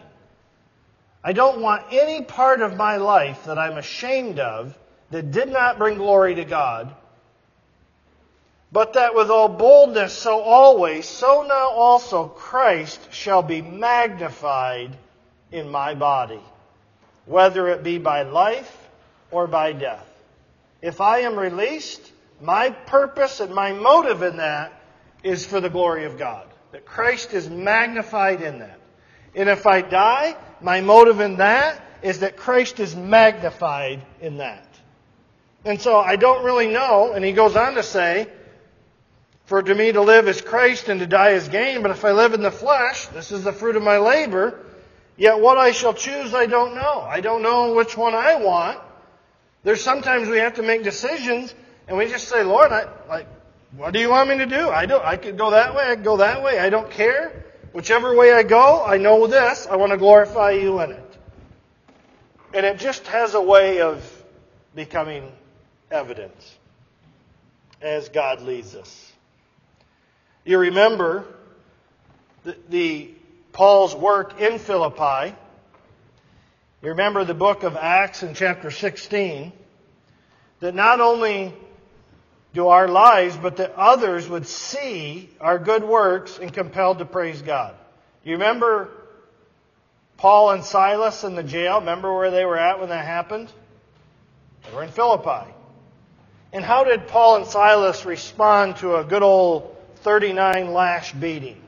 I 1.21 1.33
don't 1.33 1.59
want 1.59 1.91
any 1.91 2.23
part 2.23 2.61
of 2.61 2.77
my 2.77 2.97
life 2.97 3.45
that 3.45 3.59
I'm 3.59 3.77
ashamed 3.77 4.39
of 4.39 4.77
that 5.11 5.31
did 5.31 5.49
not 5.49 5.77
bring 5.77 5.97
glory 5.97 6.35
to 6.35 6.45
God, 6.45 6.95
but 8.71 8.93
that 8.93 9.13
with 9.13 9.29
all 9.29 9.49
boldness, 9.49 10.13
so 10.13 10.39
always, 10.39 11.05
so 11.05 11.45
now 11.47 11.69
also 11.69 12.27
Christ 12.27 13.11
shall 13.11 13.41
be 13.43 13.61
magnified 13.61 14.95
in 15.51 15.69
my 15.69 15.95
body, 15.95 16.41
whether 17.25 17.67
it 17.67 17.83
be 17.83 17.97
by 17.97 18.23
life 18.23 18.84
or 19.35 19.47
by 19.47 19.73
death. 19.73 20.07
If 20.81 21.01
I 21.01 21.19
am 21.19 21.37
released, 21.37 22.13
my 22.39 22.69
purpose 22.69 23.41
and 23.41 23.53
my 23.53 23.73
motive 23.73 24.21
in 24.21 24.37
that 24.37 24.81
is 25.23 25.45
for 25.45 25.59
the 25.59 25.69
glory 25.69 26.05
of 26.05 26.17
God. 26.17 26.47
That 26.71 26.85
Christ 26.85 27.33
is 27.33 27.49
magnified 27.49 28.41
in 28.41 28.59
that. 28.59 28.79
And 29.35 29.49
if 29.49 29.67
I 29.67 29.81
die, 29.81 30.37
my 30.61 30.79
motive 30.79 31.19
in 31.19 31.35
that 31.37 31.81
is 32.01 32.19
that 32.19 32.37
Christ 32.37 32.79
is 32.79 32.95
magnified 32.95 34.05
in 34.21 34.37
that. 34.37 34.65
And 35.65 35.81
so 35.81 35.99
I 35.99 36.15
don't 36.15 36.45
really 36.45 36.69
know, 36.69 37.11
and 37.11 37.25
he 37.25 37.33
goes 37.33 37.57
on 37.57 37.73
to 37.73 37.83
say, 37.83 38.29
for 39.47 39.61
to 39.61 39.75
me 39.75 39.91
to 39.91 40.01
live 40.01 40.29
is 40.29 40.39
Christ 40.39 40.87
and 40.87 41.01
to 41.01 41.07
die 41.07 41.31
is 41.31 41.49
gain, 41.49 41.81
but 41.81 41.91
if 41.91 42.05
I 42.05 42.11
live 42.13 42.33
in 42.33 42.41
the 42.41 42.51
flesh, 42.51 43.07
this 43.07 43.33
is 43.33 43.43
the 43.43 43.51
fruit 43.51 43.75
of 43.75 43.83
my 43.83 43.97
labor, 43.97 44.63
yet 45.17 45.41
what 45.41 45.57
I 45.57 45.71
shall 45.71 45.93
choose 45.93 46.33
I 46.33 46.45
don't 46.45 46.73
know. 46.73 47.01
I 47.01 47.19
don't 47.19 47.41
know 47.41 47.73
which 47.73 47.97
one 47.97 48.15
I 48.15 48.35
want. 48.35 48.79
There's 49.65 49.83
sometimes 49.83 50.29
we 50.29 50.37
have 50.37 50.53
to 50.53 50.63
make 50.63 50.83
decisions 50.83 51.53
and 51.87 51.97
we 51.97 52.07
just 52.07 52.27
say, 52.27 52.43
Lord, 52.43 52.71
I, 52.71 52.87
like, 53.09 53.27
what 53.75 53.93
do 53.93 53.99
you 53.99 54.09
want 54.09 54.29
me 54.29 54.37
to 54.37 54.45
do? 54.45 54.69
I 54.69 54.85
don't, 54.85 55.03
I 55.03 55.17
could 55.17 55.39
go 55.39 55.51
that 55.51 55.73
way, 55.73 55.91
I 55.91 55.95
could 55.95 56.03
go 56.03 56.17
that 56.17 56.43
way, 56.43 56.59
I 56.59 56.69
don't 56.69 56.89
care. 56.89 57.43
Whichever 57.73 58.15
way 58.15 58.31
I 58.31 58.43
go, 58.43 58.85
I 58.85 58.97
know 58.97 59.25
this. 59.25 59.67
I 59.69 59.75
want 59.75 59.91
to 59.91 59.97
glorify 59.97 60.51
you 60.51 60.79
in 60.81 60.91
it. 60.91 61.17
And 62.53 62.63
it 62.65 62.77
just 62.77 63.07
has 63.07 63.33
a 63.33 63.41
way 63.41 63.81
of 63.81 64.01
becoming 64.75 65.31
evident 65.89 66.35
as 67.81 68.07
God 68.09 68.41
leads 68.41 68.75
us. 68.75 69.11
You 70.45 70.59
remember 70.59 71.25
the, 72.43 72.55
the 72.69 73.09
Paul's 73.51 73.95
work 73.95 74.39
in 74.39 74.59
Philippi. 74.59 75.35
You 76.85 76.91
remember 76.91 77.23
the 77.23 77.33
book 77.33 77.63
of 77.63 77.75
Acts 77.75 78.21
in 78.21 78.35
chapter 78.35 78.69
16 78.69 79.51
that 80.59 80.75
not 80.75 81.01
only 81.01 81.51
do 82.53 82.67
our 82.67 82.87
lives, 82.87 83.35
but 83.35 83.57
that 83.57 83.73
others 83.73 84.29
would 84.29 84.45
see 84.45 85.31
our 85.41 85.57
good 85.57 85.83
works 85.83 86.37
and 86.37 86.53
compelled 86.53 86.99
to 86.99 87.05
praise 87.05 87.41
God. 87.41 87.73
You 88.23 88.33
remember 88.33 88.91
Paul 90.17 90.51
and 90.51 90.63
Silas 90.63 91.23
in 91.23 91.33
the 91.33 91.41
jail? 91.41 91.79
Remember 91.79 92.13
where 92.13 92.29
they 92.29 92.45
were 92.45 92.59
at 92.59 92.79
when 92.79 92.89
that 92.89 93.03
happened? 93.03 93.51
They 94.67 94.75
were 94.75 94.83
in 94.83 94.91
Philippi. 94.91 95.51
And 96.53 96.63
how 96.63 96.83
did 96.83 97.07
Paul 97.07 97.37
and 97.37 97.47
Silas 97.47 98.05
respond 98.05 98.75
to 98.77 98.97
a 98.97 99.03
good 99.03 99.23
old 99.23 99.75
39 100.01 100.71
lash 100.71 101.13
beating? 101.13 101.59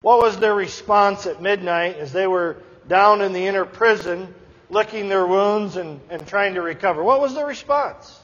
What 0.00 0.22
was 0.22 0.38
their 0.38 0.54
response 0.54 1.26
at 1.26 1.42
midnight 1.42 1.96
as 1.98 2.14
they 2.14 2.26
were 2.26 2.56
down 2.92 3.22
in 3.22 3.32
the 3.32 3.46
inner 3.46 3.64
prison, 3.64 4.34
licking 4.68 5.08
their 5.08 5.26
wounds 5.26 5.76
and, 5.76 5.98
and 6.10 6.26
trying 6.26 6.52
to 6.52 6.60
recover? 6.60 7.02
What 7.02 7.22
was 7.22 7.32
the 7.32 7.42
response? 7.42 8.20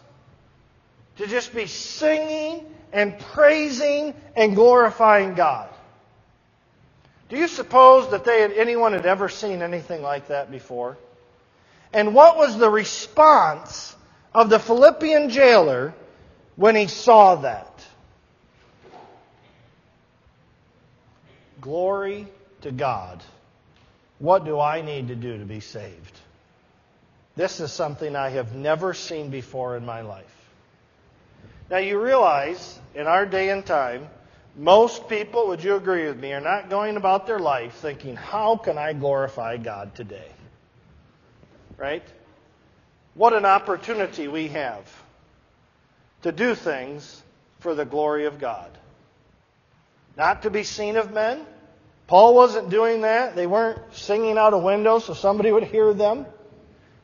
To 1.16 1.27
just 1.27 1.55
be 1.55 1.64
singing 1.64 2.66
and 2.93 3.19
praising 3.19 4.12
and 4.37 4.55
glorifying 4.55 5.33
God. 5.33 5.71
Do 7.31 7.39
you 7.39 7.49
suppose 7.49 8.11
that 8.11 8.27
they 8.27 8.43
had, 8.43 8.53
anyone 8.53 8.93
had 8.93 9.07
ever 9.07 9.31
seen 9.31 9.62
anything 9.62 10.03
like 10.03 10.29
that 10.29 10.51
before? 10.51 10.99
And 11.95 12.14
what 12.14 12.37
was 12.37 12.59
the 12.59 12.69
response 12.69 13.97
of 14.35 14.51
the 14.51 14.59
Philippian 14.59 15.31
jailer 15.31 15.95
when 16.57 16.77
he 16.77 16.89
saw 16.89 17.37
that? 17.37 17.87
Glory 21.59 22.27
to 22.61 22.71
God. 22.71 23.25
What 24.19 24.45
do 24.45 24.59
I 24.59 24.83
need 24.83 25.09
to 25.09 25.14
do 25.14 25.39
to 25.39 25.45
be 25.45 25.61
saved? 25.61 26.19
This 27.37 27.61
is 27.61 27.73
something 27.73 28.16
I 28.16 28.31
have 28.31 28.55
never 28.55 28.95
seen 28.95 29.31
before 29.31 29.77
in 29.77 29.87
my 29.87 30.01
life. 30.01 30.25
Now, 31.71 31.79
you 31.79 32.01
realize 32.01 32.79
in 32.95 33.07
our 33.07 33.27
day 33.27 33.51
and 33.51 33.64
time, 33.64 34.09
most 34.57 35.09
people, 35.09 35.49
would 35.49 35.62
you 35.62 35.77
agree 35.77 36.07
with 36.07 36.19
me, 36.19 36.33
are 36.33 36.41
not 36.41 36.69
going 36.69 36.97
about 36.97 37.27
their 37.27 37.39
life 37.39 37.75
thinking, 37.75 38.16
how 38.16 38.57
can 38.57 38.77
I 38.77 38.93
glorify 38.93 39.57
God 39.57 39.95
today? 39.95 40.31
Right? 41.77 42.03
What 43.14 43.35
an 43.35 43.45
opportunity 43.45 44.27
we 44.27 44.49
have 44.49 44.85
to 46.23 46.33
do 46.33 46.57
things 46.57 47.23
for 47.61 47.75
the 47.75 47.85
glory 47.85 48.25
of 48.25 48.41
God. 48.41 48.71
Not 50.16 50.43
to 50.43 50.51
be 50.51 50.64
seen 50.64 50.97
of 50.97 51.12
men. 51.12 51.47
Paul 52.09 52.35
wasn't 52.35 52.71
doing 52.71 53.03
that. 53.03 53.37
They 53.37 53.47
weren't 53.47 53.79
singing 53.93 54.39
out 54.39 54.55
a 54.55 54.59
window 54.59 54.99
so 54.99 55.15
somebody 55.15 55.53
would 55.53 55.65
hear 55.65 55.93
them. 55.95 56.27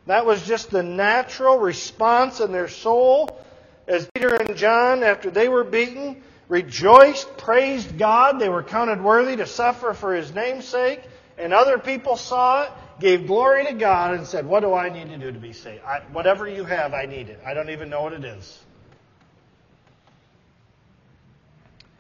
That 0.07 0.27
was 0.27 0.45
just 0.47 0.71
the 0.71 0.83
natural 0.83 1.59
response 1.59 2.41
in 2.41 2.53
their 2.53 2.69
soul 2.69 3.39
as 3.87 4.09
Peter 4.15 4.35
and 4.35 4.57
John, 4.57 5.03
after 5.03 5.31
they 5.31 5.49
were 5.49 5.63
beaten, 5.65 6.23
rejoiced, 6.49 7.37
praised 7.37 7.99
God. 7.99 8.39
They 8.39 8.49
were 8.49 8.63
counted 8.63 9.03
worthy 9.03 9.37
to 9.37 9.47
suffer 9.47 9.93
for 9.93 10.15
his 10.15 10.35
name's 10.35 10.65
sake. 10.65 11.03
And 11.37 11.53
other 11.53 11.79
people 11.79 12.17
saw 12.17 12.63
it, 12.63 12.71
gave 12.99 13.27
glory 13.27 13.67
to 13.67 13.75
God, 13.75 14.15
and 14.15 14.27
said, 14.27 14.47
What 14.47 14.61
do 14.61 14.73
I 14.73 14.89
need 14.89 15.11
to 15.11 15.19
do 15.19 15.33
to 15.33 15.39
be 15.39 15.53
saved? 15.53 15.85
I, 15.85 16.01
whatever 16.13 16.49
you 16.49 16.65
have, 16.65 16.95
I 16.95 17.05
need 17.05 17.29
it. 17.29 17.41
I 17.45 17.53
don't 17.53 17.71
even 17.71 17.91
know 17.91 18.03
what 18.03 18.15
it 18.15 18.25
is. 18.25 18.64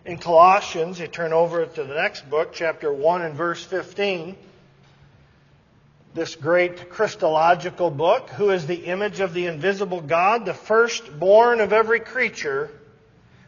In 0.05 0.19
Colossians, 0.19 1.01
you 1.01 1.07
turn 1.07 1.33
over 1.33 1.65
to 1.65 1.85
the 1.85 1.95
next 1.95 2.29
book, 2.29 2.53
chapter 2.53 2.93
1 2.93 3.23
and 3.23 3.35
verse 3.35 3.65
15. 3.65 4.37
This 6.13 6.37
great 6.37 6.91
Christological 6.91 7.91
book, 7.91 8.29
who 8.29 8.51
is 8.51 8.67
the 8.67 8.85
image 8.85 9.21
of 9.21 9.33
the 9.33 9.47
invisible 9.47 10.03
God, 10.03 10.45
the 10.45 10.53
firstborn 10.53 11.61
of 11.61 11.73
every 11.73 12.01
creature. 12.01 12.71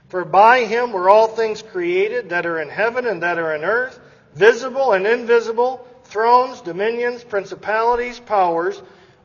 For 0.09 0.25
by 0.25 0.65
him 0.65 0.93
were 0.93 1.11
all 1.11 1.29
things 1.29 1.61
created 1.61 2.31
that 2.31 2.47
are 2.47 2.59
in 2.59 2.71
heaven 2.71 3.07
and 3.07 3.23
that 3.23 3.39
are 3.39 3.55
in 3.55 3.63
earth, 3.63 4.01
visible 4.35 4.95
and 4.95 5.07
invisible, 5.07 5.87
thrones, 6.05 6.63
dominions, 6.63 7.23
principalities, 7.23 8.19
powers. 8.19 8.81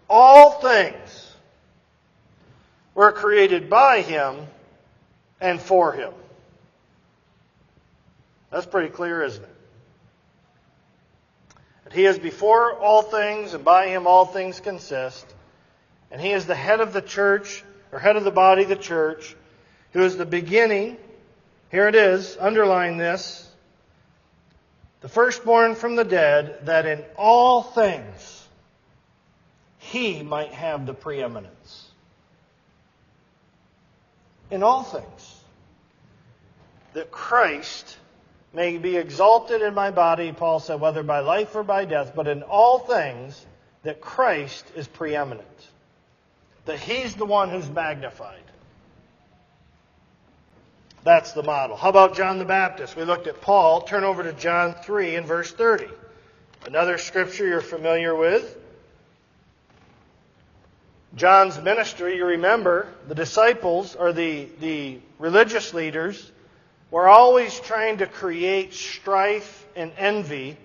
All 0.09 0.59
things 0.59 1.31
were 2.93 3.13
created 3.13 3.69
by 3.69 4.01
him 4.01 4.35
and 5.39 5.61
for 5.61 5.93
him. 5.93 6.11
That's 8.51 8.65
pretty 8.65 8.89
clear, 8.89 9.23
isn't 9.23 9.43
it? 9.43 9.55
That 11.85 11.93
he 11.93 12.05
is 12.05 12.19
before 12.19 12.73
all 12.73 13.01
things, 13.01 13.53
and 13.53 13.63
by 13.63 13.87
him 13.87 14.05
all 14.05 14.25
things 14.25 14.59
consist. 14.59 15.25
And 16.11 16.21
he 16.21 16.31
is 16.31 16.45
the 16.45 16.55
head 16.55 16.81
of 16.81 16.93
the 16.93 17.01
church, 17.01 17.63
or 17.91 17.99
head 17.99 18.17
of 18.17 18.23
the 18.23 18.31
body, 18.31 18.65
the 18.65 18.75
church 18.75 19.35
who 19.93 20.03
is 20.03 20.17
the 20.17 20.25
beginning, 20.25 20.97
here 21.69 21.87
it 21.87 21.95
is, 21.95 22.37
underline 22.39 22.97
this, 22.97 23.47
the 25.01 25.09
firstborn 25.09 25.75
from 25.75 25.95
the 25.95 26.03
dead, 26.03 26.59
that 26.63 26.85
in 26.85 27.03
all 27.17 27.63
things 27.63 28.47
he 29.79 30.21
might 30.23 30.53
have 30.53 30.85
the 30.85 30.93
preeminence. 30.93 31.89
In 34.49 34.63
all 34.63 34.83
things. 34.83 35.37
That 36.93 37.09
Christ 37.09 37.97
may 38.53 38.77
be 38.77 38.97
exalted 38.97 39.61
in 39.61 39.73
my 39.73 39.91
body, 39.91 40.31
Paul 40.31 40.59
said, 40.59 40.79
whether 40.79 41.03
by 41.03 41.19
life 41.19 41.55
or 41.55 41.63
by 41.63 41.85
death, 41.85 42.13
but 42.15 42.27
in 42.27 42.43
all 42.43 42.79
things 42.79 43.45
that 43.83 44.01
Christ 44.01 44.65
is 44.75 44.87
preeminent. 44.87 45.47
That 46.65 46.79
he's 46.79 47.15
the 47.15 47.25
one 47.25 47.49
who's 47.49 47.69
magnified. 47.69 48.37
That's 51.03 51.31
the 51.31 51.43
model. 51.43 51.75
How 51.75 51.89
about 51.89 52.15
John 52.15 52.37
the 52.37 52.45
Baptist? 52.45 52.95
We 52.95 53.03
looked 53.03 53.25
at 53.25 53.41
Paul. 53.41 53.81
Turn 53.81 54.03
over 54.03 54.21
to 54.21 54.33
John 54.33 54.75
3 54.83 55.15
and 55.15 55.25
verse 55.25 55.51
30. 55.51 55.87
Another 56.67 56.99
scripture 56.99 57.47
you're 57.47 57.61
familiar 57.61 58.15
with. 58.15 58.57
John's 61.15 61.59
ministry, 61.59 62.17
you 62.17 62.25
remember, 62.25 62.87
the 63.07 63.15
disciples 63.15 63.95
or 63.95 64.13
the, 64.13 64.47
the 64.59 64.99
religious 65.17 65.73
leaders 65.73 66.31
were 66.91 67.07
always 67.07 67.57
trying 67.61 67.97
to 67.99 68.05
create 68.05 68.73
strife 68.73 69.65
and 69.75 69.91
envy 69.97 70.57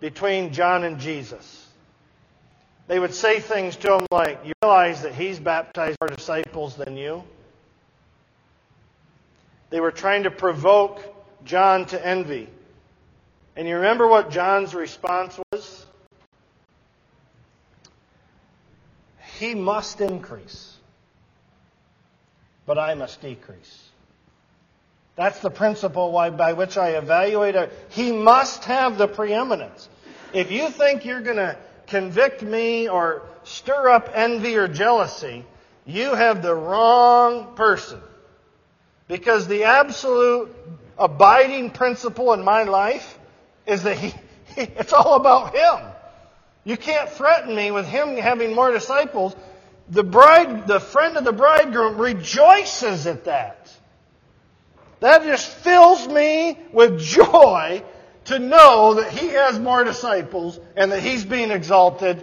between 0.00 0.52
John 0.52 0.82
and 0.82 0.98
Jesus. 0.98 1.66
They 2.86 2.98
would 2.98 3.12
say 3.12 3.38
things 3.38 3.76
to 3.76 3.96
him 3.96 4.06
like, 4.10 4.40
You 4.46 4.54
realize 4.62 5.02
that 5.02 5.14
he's 5.14 5.38
baptized 5.38 5.98
more 6.00 6.08
disciples 6.08 6.74
than 6.74 6.96
you? 6.96 7.22
They 9.68 9.80
were 9.80 9.90
trying 9.90 10.22
to 10.22 10.30
provoke 10.30 11.02
John 11.44 11.84
to 11.86 12.06
envy. 12.06 12.48
And 13.54 13.68
you 13.68 13.76
remember 13.76 14.06
what 14.06 14.30
John's 14.30 14.74
response 14.74 15.38
was? 15.52 15.84
He 19.38 19.54
must 19.54 20.00
increase, 20.00 20.76
but 22.66 22.78
I 22.78 22.94
must 22.94 23.20
decrease. 23.20 23.87
That's 25.18 25.40
the 25.40 25.50
principle 25.50 26.12
by 26.12 26.52
which 26.52 26.78
I 26.78 26.90
evaluate. 26.90 27.56
A, 27.56 27.70
he 27.88 28.12
must 28.12 28.62
have 28.66 28.98
the 28.98 29.08
preeminence. 29.08 29.88
If 30.32 30.52
you 30.52 30.70
think 30.70 31.04
you're 31.04 31.22
going 31.22 31.38
to 31.38 31.58
convict 31.88 32.40
me 32.40 32.88
or 32.88 33.22
stir 33.42 33.88
up 33.88 34.10
envy 34.14 34.56
or 34.56 34.68
jealousy, 34.68 35.44
you 35.84 36.14
have 36.14 36.40
the 36.40 36.54
wrong 36.54 37.56
person. 37.56 38.00
Because 39.08 39.48
the 39.48 39.64
absolute 39.64 40.54
abiding 40.96 41.70
principle 41.70 42.32
in 42.32 42.44
my 42.44 42.62
life 42.62 43.18
is 43.66 43.82
that 43.82 43.98
he, 43.98 44.14
he, 44.54 44.62
it's 44.76 44.92
all 44.92 45.16
about 45.16 45.52
him. 45.52 45.84
You 46.62 46.76
can't 46.76 47.10
threaten 47.10 47.56
me 47.56 47.72
with 47.72 47.86
him 47.86 48.16
having 48.18 48.54
more 48.54 48.70
disciples. 48.70 49.34
The 49.88 50.04
bride, 50.04 50.68
the 50.68 50.78
friend 50.78 51.16
of 51.16 51.24
the 51.24 51.32
bridegroom 51.32 51.98
rejoices 51.98 53.08
at 53.08 53.24
that. 53.24 53.77
That 55.00 55.22
just 55.22 55.48
fills 55.48 56.06
me 56.08 56.58
with 56.72 56.98
joy 56.98 57.82
to 58.26 58.38
know 58.38 58.94
that 58.94 59.12
he 59.12 59.28
has 59.28 59.58
more 59.58 59.84
disciples 59.84 60.58
and 60.76 60.92
that 60.92 61.00
he's 61.00 61.24
being 61.24 61.50
exalted. 61.50 62.22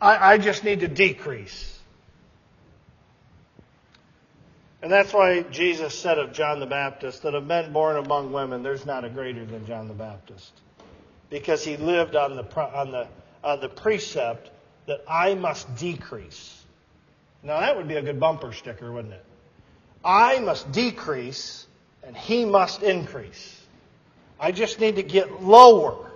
I, 0.00 0.34
I 0.34 0.38
just 0.38 0.64
need 0.64 0.80
to 0.80 0.88
decrease. 0.88 1.78
And 4.82 4.92
that's 4.92 5.12
why 5.14 5.42
Jesus 5.42 5.98
said 5.98 6.18
of 6.18 6.32
John 6.32 6.60
the 6.60 6.66
Baptist 6.66 7.22
that 7.22 7.34
of 7.34 7.46
men 7.46 7.72
born 7.72 7.96
among 7.96 8.32
women, 8.32 8.62
there's 8.62 8.84
not 8.84 9.04
a 9.04 9.08
greater 9.08 9.44
than 9.44 9.66
John 9.66 9.88
the 9.88 9.94
Baptist. 9.94 10.52
Because 11.30 11.64
he 11.64 11.78
lived 11.78 12.14
on 12.14 12.36
the, 12.36 12.44
on 12.60 12.92
the, 12.92 13.08
on 13.42 13.60
the 13.60 13.68
precept 13.68 14.50
that 14.86 15.02
I 15.08 15.34
must 15.34 15.74
decrease. 15.76 16.62
Now 17.42 17.60
that 17.60 17.76
would 17.76 17.88
be 17.88 17.96
a 17.96 18.02
good 18.02 18.20
bumper 18.20 18.52
sticker, 18.52 18.92
wouldn't 18.92 19.14
it? 19.14 19.24
I 20.04 20.38
must 20.40 20.70
decrease 20.70 21.66
and 22.02 22.16
he 22.16 22.44
must 22.44 22.82
increase. 22.82 23.60
I 24.38 24.52
just 24.52 24.78
need 24.78 24.96
to 24.96 25.02
get 25.02 25.42
lower. 25.42 26.10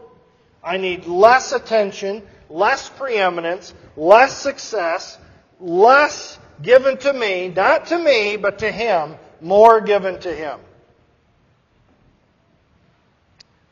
I 0.62 0.76
need 0.76 1.06
less 1.06 1.52
attention, 1.52 2.22
less 2.50 2.88
preeminence, 2.90 3.72
less 3.96 4.36
success, 4.36 5.18
less 5.60 6.38
given 6.60 6.98
to 6.98 7.12
me, 7.12 7.48
not 7.48 7.86
to 7.86 7.98
me, 7.98 8.36
but 8.36 8.58
to 8.58 8.70
him, 8.70 9.16
more 9.40 9.80
given 9.80 10.20
to 10.20 10.34
him. 10.34 10.58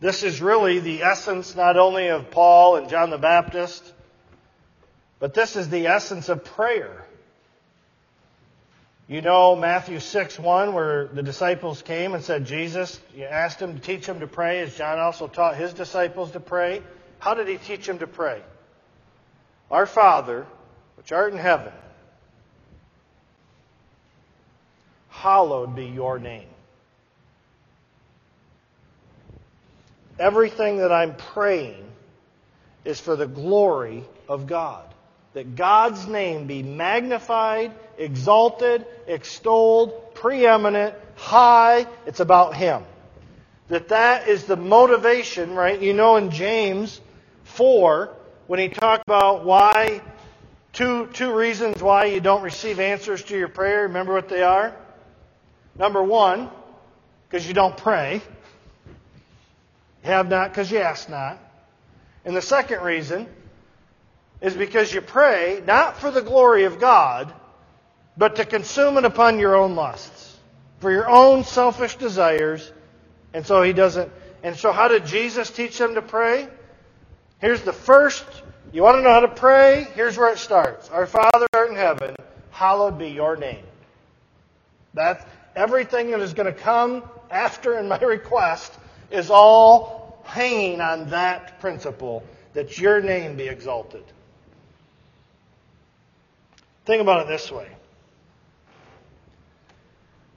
This 0.01 0.23
is 0.23 0.41
really 0.41 0.79
the 0.79 1.03
essence 1.03 1.57
not 1.57 1.77
only 1.77 2.09
of 2.09 2.31
Paul 2.31 2.77
and 2.77 2.89
John 2.89 3.11
the 3.11 3.19
Baptist, 3.19 3.93
but 5.19 5.35
this 5.35 5.57
is 5.57 5.69
the 5.69 5.87
essence 5.87 6.29
of 6.29 6.45
prayer. 6.45 7.06
You 9.09 9.23
know 9.23 9.55
Matthew 9.55 10.01
6 10.01 10.39
1, 10.39 10.75
where 10.75 11.07
the 11.07 11.23
disciples 11.23 11.81
came 11.81 12.15
and 12.15 12.25
said, 12.25 12.45
Jesus, 12.45 13.01
you 13.15 13.25
asked 13.25 13.61
him 13.61 13.75
to 13.75 13.81
teach 13.81 14.05
them 14.07 14.19
to 14.19 14.27
pray, 14.27 14.61
as 14.61 14.75
John 14.75 14.99
also 14.99 15.29
taught 15.29 15.55
his 15.57 15.73
disciples 15.73 16.33
to 16.33 16.41
pray. 16.41 16.83
How 17.21 17.35
did 17.35 17.47
he 17.47 17.57
teach 17.57 17.87
them 17.87 18.01
to 18.01 18.09
pray? 18.09 18.43
Our 19.71 19.87
Father, 19.87 20.45
which 20.97 21.13
art 21.13 21.33
in 21.33 21.39
heaven, 21.39 21.73
hallowed 25.09 25.77
be 25.77 25.87
your 25.87 26.19
name. 26.19 26.49
Everything 30.19 30.79
that 30.79 30.91
I'm 30.91 31.15
praying 31.15 31.85
is 32.85 32.99
for 32.99 33.15
the 33.15 33.27
glory 33.27 34.05
of 34.29 34.49
God. 34.49 34.85
That 35.35 35.55
God's 35.55 36.07
name 36.09 36.47
be 36.47 36.63
magnified, 36.63 37.73
exalted, 37.99 38.87
extolled, 39.07 40.15
preeminent, 40.15 40.95
high. 41.17 41.87
It's 42.07 42.21
about 42.21 42.57
Him. 42.57 42.83
That 43.69 43.89
that 43.89 44.29
is 44.29 44.45
the 44.45 44.57
motivation, 44.57 45.55
right? 45.55 45.81
You 45.81 45.93
know 45.93 46.17
in 46.17 46.31
James 46.31 47.01
4, 47.45 48.15
when 48.47 48.61
he 48.61 48.69
talked 48.69 49.03
about 49.07 49.45
why, 49.45 50.01
two, 50.73 51.09
two 51.09 51.35
reasons 51.35 51.83
why 51.83 52.05
you 52.07 52.21
don't 52.21 52.43
receive 52.43 52.79
answers 52.79 53.23
to 53.25 53.37
your 53.37 53.49
prayer. 53.49 53.83
Remember 53.83 54.13
what 54.13 54.29
they 54.29 54.43
are? 54.43 54.75
Number 55.79 56.03
one, 56.03 56.49
because 57.29 57.47
you 57.47 57.55
don't 57.55 57.77
pray. 57.77 58.23
Have 60.03 60.29
not 60.29 60.51
because 60.51 60.71
you 60.71 60.79
ask 60.79 61.09
not. 61.09 61.39
And 62.25 62.37
the 62.37 62.43
second 62.43 62.83
reason 62.83 63.27
is 64.41 64.55
because 64.55 64.93
you 64.93 65.01
pray 65.01 65.63
not 65.67 65.99
for 65.99 66.11
the 66.11 66.23
glory 66.23 66.65
of 66.65 66.79
God, 66.79 67.33
but 68.17 68.37
to 68.37 68.45
consume 68.45 68.97
it 68.99 69.05
upon 69.05 69.39
your 69.39 69.57
own 69.57 69.75
lusts, 69.75 70.37
for 70.81 70.91
your 70.91 71.09
own 71.09 71.45
selfish 71.45 71.97
desires. 71.97 72.73
And 73.35 73.47
so 73.47 73.63
he 73.63 73.73
doesn't. 73.73 74.11
And 74.43 74.57
so, 74.57 74.73
how 74.73 74.89
did 74.89 75.07
Jesus 75.07 75.51
teach 75.51 75.77
them 75.79 75.95
to 75.95 76.03
pray? 76.03 76.49
Here's 77.41 77.63
the 77.63 77.73
first. 77.73 78.25
You 78.73 78.83
want 78.83 78.99
to 78.99 79.03
know 79.03 79.13
how 79.13 79.21
to 79.21 79.29
pray? 79.29 79.87
Here's 79.95 80.17
where 80.17 80.33
it 80.33 80.39
starts. 80.39 80.89
Our 80.91 81.07
Father 81.07 81.47
in 81.69 81.75
heaven, 81.75 82.15
hallowed 82.51 82.99
be 82.99 83.09
your 83.09 83.37
name. 83.37 83.65
That's 84.95 85.25
everything 85.55 86.11
that 86.11 86.21
is 86.21 86.33
going 86.35 86.53
to 86.53 86.59
come 86.59 87.03
after 87.31 87.79
in 87.79 87.89
my 87.89 87.99
request 88.01 88.73
is 89.11 89.31
all 89.31 90.23
hanging 90.25 90.81
on 90.81 91.11
that 91.11 91.61
principle 91.61 92.25
that 92.55 92.79
your 92.79 93.01
name 93.01 93.37
be 93.37 93.49
exalted. 93.49 94.05
Think 96.85 97.03
about 97.03 97.23
it 97.23 97.29
this 97.29 97.51
way. 97.51 97.69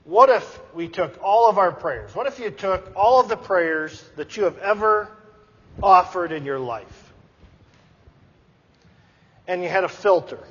What 0.04 0.30
if 0.30 0.74
we 0.74 0.88
took 0.88 1.22
all 1.22 1.48
of 1.48 1.58
our 1.58 1.72
prayers? 1.72 2.14
What 2.14 2.26
if 2.26 2.38
you 2.38 2.50
took 2.50 2.92
all 2.96 3.20
of 3.20 3.28
the 3.28 3.36
prayers 3.36 4.02
that 4.16 4.36
you 4.36 4.44
have 4.44 4.58
ever 4.58 5.08
offered 5.82 6.32
in 6.32 6.44
your 6.44 6.58
life 6.58 7.12
and 9.46 9.62
you 9.62 9.68
had 9.68 9.84
a 9.84 9.88
filter? 9.88 10.42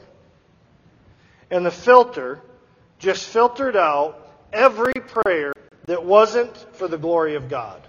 And 1.49 1.65
the 1.65 1.71
filter 1.71 2.41
just 2.99 3.27
filtered 3.27 3.75
out 3.75 4.27
every 4.53 4.93
prayer 4.93 5.53
that 5.85 6.05
wasn't 6.05 6.55
for 6.75 6.87
the 6.87 6.97
glory 6.97 7.35
of 7.35 7.49
God. 7.49 7.81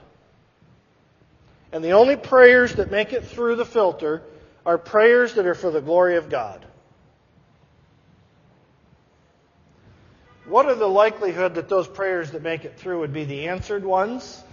And 1.72 1.84
the 1.84 1.92
only 1.92 2.16
prayers 2.16 2.74
that 2.76 2.90
make 2.90 3.12
it 3.12 3.26
through 3.26 3.56
the 3.56 3.66
filter 3.66 4.22
are 4.64 4.78
prayers 4.78 5.34
that 5.34 5.46
are 5.46 5.54
for 5.54 5.70
the 5.70 5.80
glory 5.80 6.16
of 6.16 6.30
God. 6.30 6.64
What 10.50 10.66
are 10.66 10.74
the 10.74 10.88
likelihood 10.88 11.54
that 11.54 11.68
those 11.68 11.86
prayers 11.86 12.32
that 12.32 12.42
make 12.42 12.64
it 12.64 12.76
through 12.76 12.98
would 13.00 13.12
be 13.12 13.24
the 13.24 13.48
answered 13.48 13.84
ones? 13.84 14.42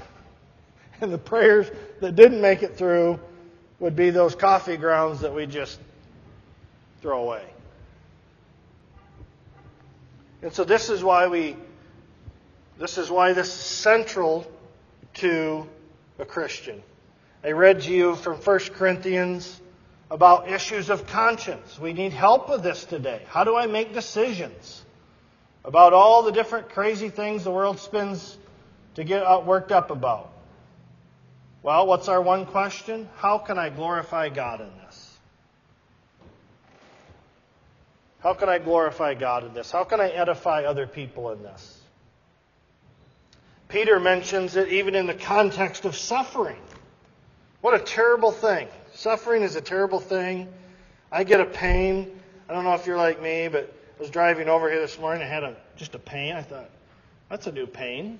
And 1.00 1.14
the 1.14 1.20
prayers 1.20 1.70
that 2.00 2.16
didn't 2.16 2.42
make 2.42 2.64
it 2.64 2.76
through 2.76 3.20
would 3.80 3.96
be 3.96 4.10
those 4.10 4.34
coffee 4.34 4.78
grounds 4.78 5.20
that 5.20 5.32
we 5.32 5.46
just 5.46 5.80
throw 7.02 7.22
away. 7.22 7.44
And 10.42 10.52
so 10.52 10.64
this 10.64 10.90
is 10.90 11.04
why 11.04 11.28
we 11.28 11.56
this 12.80 12.98
is 12.98 13.12
why 13.12 13.34
this 13.34 13.48
is 13.48 13.54
central 13.54 14.52
to 15.16 15.68
a 16.18 16.26
Christian. 16.26 16.82
I 17.44 17.52
read 17.52 17.82
to 17.82 17.94
you 17.94 18.16
from 18.16 18.38
1 18.38 18.60
Corinthians 18.74 19.62
about 20.10 20.50
issues 20.50 20.90
of 20.90 21.06
conscience. 21.06 21.78
We 21.78 21.94
need 21.94 22.12
help 22.12 22.50
with 22.50 22.64
this 22.64 22.86
today. 22.86 23.22
How 23.28 23.44
do 23.44 23.56
I 23.56 23.68
make 23.68 23.94
decisions 23.94 24.84
about 25.68 25.92
all 25.92 26.24
the 26.24 26.32
different 26.32 26.70
crazy 26.70 27.10
things 27.10 27.44
the 27.44 27.52
world 27.52 27.78
spins 27.78 28.38
to 28.96 29.04
get 29.04 29.46
worked 29.46 29.74
up 29.74 29.92
about? 29.92 30.32
Well, 31.62 31.86
what's 31.86 32.08
our 32.08 32.22
one 32.22 32.46
question? 32.46 33.10
How 33.18 33.38
can 33.38 33.60
I 33.60 33.70
glorify 33.70 34.30
God 34.30 34.62
in 34.62 34.70
this? 34.86 35.18
How 38.20 38.34
can 38.34 38.48
I 38.48 38.60
glorify 38.60 39.14
God 39.14 39.46
in 39.46 39.54
this? 39.54 39.70
How 39.70 39.84
can 39.84 40.00
I 40.00 40.10
edify 40.10 40.64
other 40.64 40.88
people 40.88 41.32
in 41.32 41.44
this? 41.44 41.82
Peter 43.68 44.00
mentions 44.00 44.56
it 44.56 44.70
even 44.70 44.96
in 44.96 45.06
the 45.06 45.14
context 45.14 45.84
of 45.84 45.98
suffering. 45.98 46.62
What 47.60 47.74
a 47.74 47.80
terrible 47.80 48.32
thing. 48.32 48.70
Suffering 48.94 49.44
is 49.44 49.58
a 49.58 49.62
terrible 49.62 50.00
thing. 50.00 50.48
I 51.12 51.26
get 51.26 51.42
a 51.42 51.46
pain. 51.46 52.20
I 52.48 52.54
don't 52.54 52.64
know 52.64 52.76
if 52.76 52.88
you're 52.88 52.98
like 52.98 53.22
me, 53.22 53.50
but 53.50 53.74
I 53.98 54.00
was 54.00 54.10
driving 54.12 54.48
over 54.48 54.70
here 54.70 54.80
this 54.80 55.00
morning. 55.00 55.24
I 55.24 55.28
had 55.28 55.44
a, 55.44 55.58
just 55.76 55.96
a 55.96 56.00
pain. 56.00 56.36
I 56.36 56.44
thought, 56.44 56.70
that's 57.30 57.48
a 57.48 57.52
new 57.52 57.66
pain. 57.66 58.20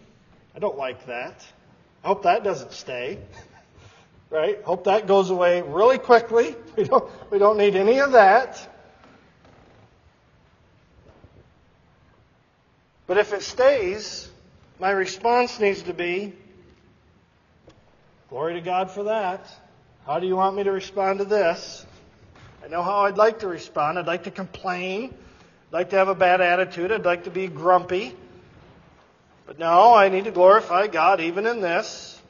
I 0.56 0.60
don't 0.60 0.78
like 0.78 1.06
that. 1.06 1.46
I 2.04 2.08
hope 2.08 2.24
that 2.24 2.44
doesn't 2.44 2.74
stay. 2.74 3.20
right? 4.32 4.62
Hope 4.64 4.86
that 4.86 5.06
goes 5.08 5.30
away 5.30 5.62
really 5.62 5.98
quickly. 5.98 6.56
We 6.78 6.84
don't, 6.84 7.32
we 7.32 7.40
don't 7.40 7.58
need 7.58 7.76
any 7.76 8.00
of 8.02 8.12
that. 8.12 8.76
But 13.08 13.18
if 13.18 13.34
it 13.34 13.42
stays, 13.42 14.30
my 14.80 14.92
response 14.92 15.60
needs 15.60 15.82
to 15.84 15.94
be 15.94 16.34
Glory 18.30 18.56
to 18.56 18.62
God 18.62 18.92
for 18.92 19.04
that. 19.04 19.48
How 20.06 20.20
do 20.20 20.28
you 20.28 20.36
want 20.36 20.58
me 20.58 20.64
to 20.64 20.72
respond 20.72 21.20
to 21.20 21.26
this? 21.26 21.86
I 22.62 22.68
know 22.68 22.84
how 22.84 23.06
I'd 23.06 23.16
like 23.16 23.40
to 23.40 23.48
respond. 23.48 23.98
I'd 23.98 24.06
like 24.06 24.24
to 24.24 24.32
complain. 24.32 25.14
I'd 25.68 25.74
like 25.74 25.90
to 25.90 25.98
have 25.98 26.08
a 26.08 26.16
bad 26.16 26.40
attitude. 26.40 26.94
I'd 26.94 27.04
like 27.04 27.26
to 27.26 27.30
be 27.30 27.48
grumpy. 27.48 28.16
But 29.46 29.60
no, 29.60 29.94
I 29.94 30.08
need 30.08 30.24
to 30.24 30.32
glorify 30.32 30.88
God 30.88 31.20
even 31.20 31.46
in 31.46 31.60
this. 31.60 32.22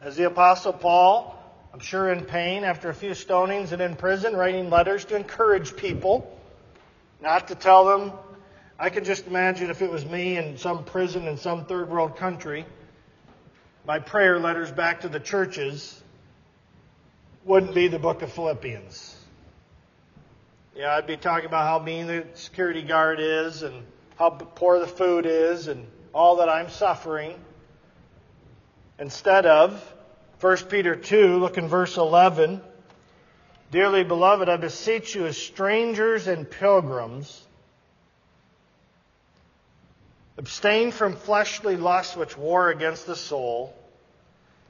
As 0.00 0.16
the 0.16 0.24
Apostle 0.24 0.72
Paul, 0.72 1.38
I'm 1.72 1.80
sure 1.80 2.10
in 2.10 2.24
pain 2.24 2.64
after 2.64 2.88
a 2.88 2.94
few 2.94 3.10
stonings 3.10 3.72
and 3.72 3.82
in 3.82 3.94
prison, 3.94 4.34
writing 4.34 4.70
letters 4.70 5.04
to 5.06 5.16
encourage 5.16 5.76
people, 5.76 6.34
not 7.20 7.48
to 7.48 7.54
tell 7.54 7.84
them 7.84 8.12
I 8.78 8.88
can 8.88 9.04
just 9.04 9.26
imagine 9.26 9.68
if 9.68 9.82
it 9.82 9.90
was 9.90 10.06
me 10.06 10.38
in 10.38 10.56
some 10.56 10.84
prison 10.84 11.26
in 11.26 11.36
some 11.36 11.66
third 11.66 11.90
world 11.90 12.16
country, 12.16 12.64
my 13.86 13.98
prayer 13.98 14.38
letters 14.38 14.70
back 14.70 15.02
to 15.02 15.08
the 15.08 15.20
churches 15.20 16.02
wouldn't 17.44 17.74
be 17.74 17.88
the 17.88 17.98
book 17.98 18.22
of 18.22 18.32
Philippians. 18.32 19.17
Yeah, 20.78 20.94
I'd 20.94 21.08
be 21.08 21.16
talking 21.16 21.46
about 21.46 21.66
how 21.66 21.84
mean 21.84 22.06
the 22.06 22.24
security 22.34 22.82
guard 22.82 23.18
is 23.18 23.64
and 23.64 23.82
how 24.16 24.30
poor 24.30 24.78
the 24.78 24.86
food 24.86 25.26
is 25.26 25.66
and 25.66 25.84
all 26.14 26.36
that 26.36 26.48
I'm 26.48 26.70
suffering. 26.70 27.34
Instead 28.96 29.44
of 29.44 29.82
1 30.40 30.56
Peter 30.68 30.94
2, 30.94 31.38
look 31.38 31.58
in 31.58 31.66
verse 31.66 31.96
11. 31.96 32.60
Dearly 33.72 34.04
beloved, 34.04 34.48
I 34.48 34.56
beseech 34.56 35.16
you 35.16 35.26
as 35.26 35.36
strangers 35.36 36.28
and 36.28 36.48
pilgrims 36.48 37.44
Abstain 40.36 40.92
from 40.92 41.16
fleshly 41.16 41.76
lusts 41.76 42.16
which 42.16 42.38
war 42.38 42.70
against 42.70 43.04
the 43.08 43.16
soul, 43.16 43.74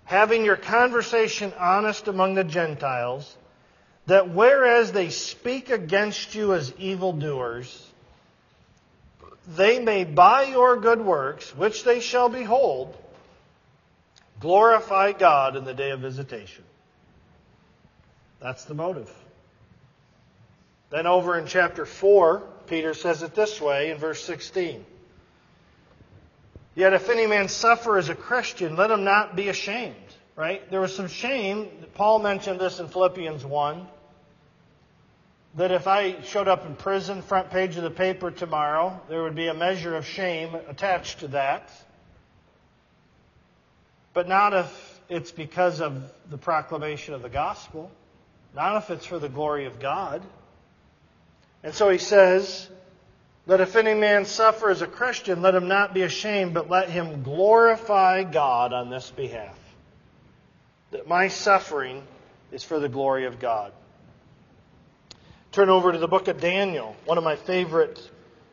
having 0.04 0.46
your 0.46 0.56
conversation 0.56 1.52
honest 1.58 2.08
among 2.08 2.34
the 2.34 2.44
Gentiles, 2.44 3.36
that 4.08 4.30
whereas 4.30 4.90
they 4.90 5.10
speak 5.10 5.68
against 5.68 6.34
you 6.34 6.54
as 6.54 6.72
evildoers, 6.78 7.86
they 9.46 9.78
may 9.78 10.04
by 10.04 10.44
your 10.44 10.78
good 10.78 11.00
works, 11.00 11.54
which 11.54 11.84
they 11.84 12.00
shall 12.00 12.30
behold, 12.30 12.96
glorify 14.40 15.12
God 15.12 15.56
in 15.56 15.64
the 15.64 15.74
day 15.74 15.90
of 15.90 16.00
visitation. 16.00 16.64
That's 18.40 18.64
the 18.64 18.74
motive. 18.74 19.12
Then 20.88 21.06
over 21.06 21.38
in 21.38 21.46
chapter 21.46 21.84
4, 21.84 22.42
Peter 22.66 22.94
says 22.94 23.22
it 23.22 23.34
this 23.34 23.60
way 23.60 23.90
in 23.90 23.98
verse 23.98 24.24
16. 24.24 24.86
Yet 26.74 26.94
if 26.94 27.10
any 27.10 27.26
man 27.26 27.48
suffer 27.48 27.98
as 27.98 28.08
a 28.08 28.14
Christian, 28.14 28.74
let 28.74 28.90
him 28.90 29.04
not 29.04 29.36
be 29.36 29.50
ashamed. 29.50 29.96
Right? 30.34 30.70
There 30.70 30.80
was 30.80 30.94
some 30.94 31.08
shame. 31.08 31.68
Paul 31.94 32.20
mentioned 32.20 32.58
this 32.58 32.78
in 32.78 32.88
Philippians 32.88 33.44
1. 33.44 33.86
That 35.56 35.72
if 35.72 35.86
I 35.86 36.20
showed 36.22 36.48
up 36.48 36.66
in 36.66 36.76
prison, 36.76 37.22
front 37.22 37.50
page 37.50 37.76
of 37.76 37.82
the 37.82 37.90
paper 37.90 38.30
tomorrow, 38.30 39.00
there 39.08 39.22
would 39.22 39.34
be 39.34 39.48
a 39.48 39.54
measure 39.54 39.96
of 39.96 40.06
shame 40.06 40.54
attached 40.68 41.20
to 41.20 41.28
that. 41.28 41.70
But 44.12 44.28
not 44.28 44.52
if 44.54 45.00
it's 45.08 45.32
because 45.32 45.80
of 45.80 46.12
the 46.30 46.38
proclamation 46.38 47.14
of 47.14 47.22
the 47.22 47.28
gospel. 47.28 47.90
Not 48.54 48.76
if 48.76 48.90
it's 48.90 49.06
for 49.06 49.18
the 49.18 49.28
glory 49.28 49.66
of 49.66 49.80
God. 49.80 50.22
And 51.62 51.74
so 51.74 51.88
he 51.88 51.98
says, 51.98 52.68
that 53.48 53.62
if 53.62 53.76
any 53.76 53.94
man 53.94 54.26
suffer 54.26 54.68
as 54.68 54.82
a 54.82 54.86
Christian, 54.86 55.40
let 55.40 55.54
him 55.54 55.68
not 55.68 55.94
be 55.94 56.02
ashamed, 56.02 56.52
but 56.52 56.68
let 56.68 56.90
him 56.90 57.22
glorify 57.22 58.22
God 58.22 58.74
on 58.74 58.90
this 58.90 59.10
behalf. 59.10 59.58
That 60.90 61.08
my 61.08 61.28
suffering 61.28 62.02
is 62.52 62.62
for 62.62 62.78
the 62.78 62.90
glory 62.90 63.24
of 63.24 63.40
God. 63.40 63.72
Turn 65.58 65.70
over 65.70 65.90
to 65.90 65.98
the 65.98 66.06
book 66.06 66.28
of 66.28 66.40
Daniel, 66.40 66.94
one 67.04 67.18
of 67.18 67.24
my 67.24 67.34
favorite 67.34 68.00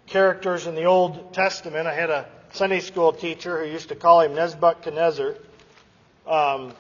characters 0.08 0.66
in 0.66 0.74
the 0.74 0.86
Old 0.86 1.36
Testament. 1.36 1.86
I 1.86 1.94
had 1.94 2.10
a 2.10 2.26
Sunday 2.54 2.80
school 2.80 3.14
teacher 3.14 3.64
who 3.64 3.70
used 3.70 3.90
to 3.90 3.96
call 3.96 4.22
him 4.22 4.34
Nebuchadnezzar. 4.34 5.36
Um, 6.26 6.74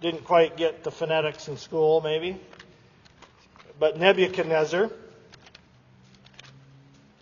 didn't 0.00 0.22
quite 0.22 0.56
get 0.56 0.84
the 0.84 0.92
phonetics 0.92 1.48
in 1.48 1.56
school, 1.56 2.00
maybe. 2.00 2.38
But 3.80 3.98
Nebuchadnezzar 3.98 4.88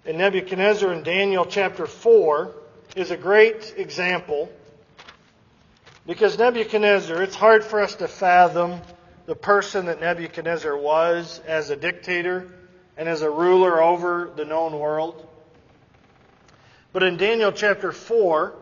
And 0.04 0.18
Nebuchadnezzar 0.18 0.92
in 0.92 1.02
Daniel 1.02 1.46
chapter 1.46 1.86
4 1.86 2.52
is 2.94 3.10
a 3.10 3.16
great 3.16 3.72
example 3.78 4.52
because 6.06 6.36
Nebuchadnezzar, 6.36 7.22
it's 7.22 7.36
hard 7.36 7.64
for 7.64 7.80
us 7.80 7.94
to 7.94 8.06
fathom 8.06 8.82
the 9.26 9.34
person 9.34 9.86
that 9.86 10.00
Nebuchadnezzar 10.00 10.76
was 10.76 11.40
as 11.46 11.70
a 11.70 11.76
dictator 11.76 12.50
and 12.96 13.08
as 13.08 13.22
a 13.22 13.30
ruler 13.30 13.82
over 13.82 14.30
the 14.34 14.44
known 14.44 14.78
world. 14.78 15.26
But 16.92 17.02
in 17.02 17.16
Daniel 17.16 17.50
chapter 17.50 17.90
4, 17.90 18.54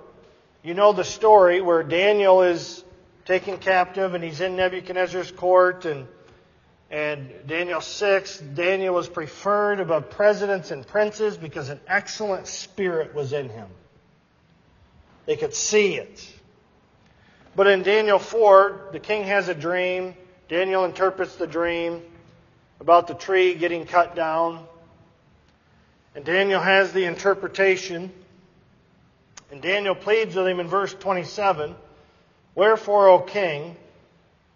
you 0.62 0.74
know 0.74 0.92
the 0.92 1.04
story 1.04 1.60
where 1.60 1.82
Daniel 1.82 2.42
is 2.42 2.84
taken 3.24 3.58
captive 3.58 4.14
and 4.14 4.22
he's 4.22 4.40
in 4.40 4.56
Nebuchadnezzar's 4.56 5.30
court 5.30 5.84
and 5.84 6.06
and 6.92 7.32
Daniel 7.46 7.80
6, 7.80 8.38
Daniel 8.54 8.94
was 8.94 9.08
preferred 9.08 9.80
above 9.80 10.10
presidents 10.10 10.70
and 10.70 10.86
princes 10.86 11.38
because 11.38 11.70
an 11.70 11.80
excellent 11.88 12.46
spirit 12.46 13.14
was 13.14 13.32
in 13.32 13.48
him. 13.48 13.68
They 15.24 15.36
could 15.36 15.54
see 15.54 15.94
it. 15.94 16.22
But 17.56 17.66
in 17.66 17.82
Daniel 17.82 18.18
4, 18.18 18.90
the 18.92 19.00
king 19.00 19.24
has 19.24 19.48
a 19.48 19.54
dream. 19.54 20.14
Daniel 20.52 20.84
interprets 20.84 21.36
the 21.36 21.46
dream 21.46 22.02
about 22.78 23.06
the 23.06 23.14
tree 23.14 23.54
getting 23.54 23.86
cut 23.86 24.14
down. 24.14 24.62
And 26.14 26.26
Daniel 26.26 26.60
has 26.60 26.92
the 26.92 27.06
interpretation. 27.06 28.12
And 29.50 29.62
Daniel 29.62 29.94
pleads 29.94 30.36
with 30.36 30.46
him 30.46 30.60
in 30.60 30.68
verse 30.68 30.92
27 30.92 31.74
Wherefore, 32.54 33.08
O 33.08 33.20
king, 33.20 33.78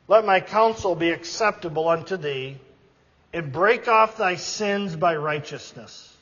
let 0.06 0.26
my 0.26 0.40
counsel 0.40 0.94
be 0.94 1.12
acceptable 1.12 1.88
unto 1.88 2.18
thee, 2.18 2.58
and 3.32 3.50
break 3.50 3.88
off 3.88 4.18
thy 4.18 4.34
sins 4.34 4.94
by 4.94 5.16
righteousness, 5.16 6.14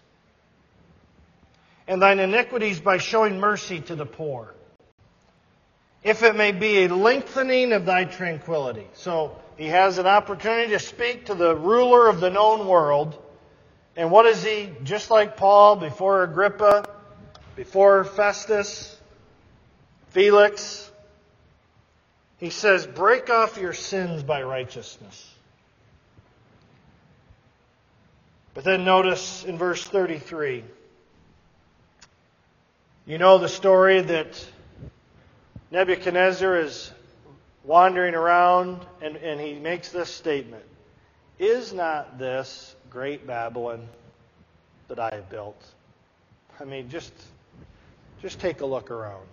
and 1.88 2.00
thine 2.00 2.20
iniquities 2.20 2.78
by 2.78 2.98
showing 2.98 3.40
mercy 3.40 3.80
to 3.80 3.96
the 3.96 4.06
poor, 4.06 4.54
if 6.04 6.22
it 6.22 6.36
may 6.36 6.52
be 6.52 6.84
a 6.84 6.94
lengthening 6.94 7.72
of 7.72 7.86
thy 7.86 8.04
tranquility. 8.04 8.86
So 8.92 9.36
he 9.56 9.66
has 9.66 9.98
an 9.98 10.06
opportunity 10.06 10.70
to 10.70 10.78
speak 10.78 11.26
to 11.26 11.34
the 11.34 11.54
ruler 11.54 12.08
of 12.08 12.20
the 12.20 12.30
known 12.30 12.66
world. 12.66 13.16
And 13.96 14.10
what 14.10 14.26
is 14.26 14.42
he? 14.42 14.70
Just 14.82 15.10
like 15.10 15.36
Paul 15.36 15.76
before 15.76 16.24
Agrippa, 16.24 16.88
before 17.54 18.04
Festus, 18.04 18.96
Felix, 20.08 20.90
he 22.38 22.50
says, 22.50 22.86
break 22.86 23.30
off 23.30 23.58
your 23.58 23.72
sins 23.72 24.22
by 24.22 24.42
righteousness. 24.42 25.30
But 28.54 28.64
then 28.64 28.84
notice 28.84 29.44
in 29.44 29.58
verse 29.58 29.82
33, 29.82 30.64
you 33.06 33.18
know 33.18 33.38
the 33.38 33.48
story 33.48 34.00
that 34.00 34.46
Nebuchadnezzar 35.70 36.60
is 36.60 36.90
wandering 37.64 38.14
around 38.14 38.84
and, 39.00 39.16
and 39.16 39.40
he 39.40 39.54
makes 39.54 39.88
this 39.90 40.10
statement 40.10 40.64
Is 41.38 41.72
not 41.72 42.18
this 42.18 42.76
great 42.90 43.26
Babylon 43.26 43.88
that 44.88 44.98
I 44.98 45.10
have 45.14 45.28
built? 45.30 45.60
I 46.60 46.64
mean, 46.64 46.88
just, 46.88 47.12
just 48.22 48.38
take 48.38 48.60
a 48.60 48.66
look 48.66 48.90
around. 48.90 49.26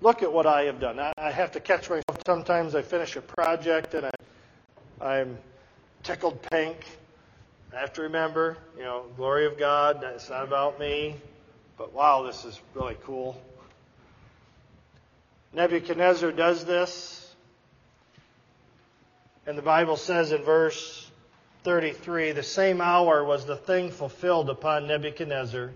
Look 0.00 0.22
at 0.24 0.32
what 0.32 0.46
I 0.46 0.64
have 0.64 0.80
done. 0.80 0.98
I 0.98 1.30
have 1.30 1.52
to 1.52 1.60
catch 1.60 1.88
myself. 1.88 2.22
Sometimes 2.26 2.74
I 2.74 2.82
finish 2.82 3.14
a 3.14 3.20
project 3.20 3.94
and 3.94 4.06
I, 4.06 4.10
I'm 5.00 5.38
tickled 6.02 6.42
pink. 6.50 6.76
I 7.74 7.78
have 7.78 7.92
to 7.94 8.02
remember, 8.02 8.56
you 8.76 8.82
know, 8.82 9.04
glory 9.16 9.46
of 9.46 9.56
God. 9.58 10.02
It's 10.02 10.28
not 10.28 10.42
about 10.44 10.80
me. 10.80 11.14
But 11.78 11.92
wow, 11.92 12.24
this 12.24 12.44
is 12.44 12.60
really 12.74 12.96
cool. 13.04 13.40
Nebuchadnezzar 15.52 16.32
does 16.32 16.64
this. 16.64 17.34
And 19.46 19.58
the 19.58 19.62
Bible 19.62 19.96
says 19.96 20.32
in 20.32 20.42
verse 20.42 21.10
33 21.64 22.32
the 22.32 22.42
same 22.42 22.80
hour 22.80 23.24
was 23.24 23.44
the 23.44 23.56
thing 23.56 23.90
fulfilled 23.90 24.50
upon 24.50 24.86
Nebuchadnezzar 24.86 25.72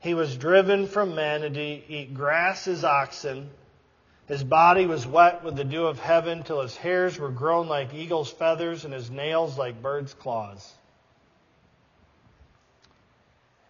he 0.00 0.14
was 0.14 0.36
driven 0.36 0.86
from 0.86 1.14
men 1.14 1.42
to 1.42 1.60
eat 1.60 2.14
grass 2.14 2.66
as 2.66 2.84
oxen. 2.84 3.50
His 4.26 4.42
body 4.42 4.86
was 4.86 5.06
wet 5.06 5.44
with 5.44 5.56
the 5.56 5.64
dew 5.64 5.86
of 5.86 6.00
heaven 6.00 6.42
till 6.42 6.62
his 6.62 6.76
hairs 6.76 7.18
were 7.18 7.30
grown 7.30 7.68
like 7.68 7.92
eagle's 7.92 8.30
feathers 8.30 8.84
and 8.84 8.94
his 8.94 9.10
nails 9.10 9.58
like 9.58 9.82
bird's 9.82 10.14
claws. 10.14 10.72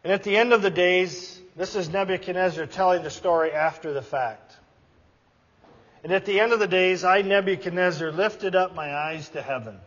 And 0.03 0.13
at 0.13 0.23
the 0.23 0.37
end 0.37 0.53
of 0.53 0.63
the 0.63 0.71
days, 0.71 1.41
this 1.57 1.77
is 1.77 1.89
Nebuchadnezzar 1.89 2.67
telling 2.67 3.03
the 3.03 3.11
story 3.11 3.53
after 3.53 3.93
the 3.93 4.03
fact. 4.03 4.57
And 6.03 6.13
at 6.13 6.25
the 6.25 6.41
end 6.41 6.53
of 6.53 6.59
the 6.59 6.67
days, 6.67 7.05
I, 7.05 7.21
Nebuchadnezzar, 7.23 8.11
lifted 8.11 8.57
up 8.57 8.75
my 8.75 8.95
eyes 8.95 9.29
to 9.31 9.43
heaven. 9.43 9.79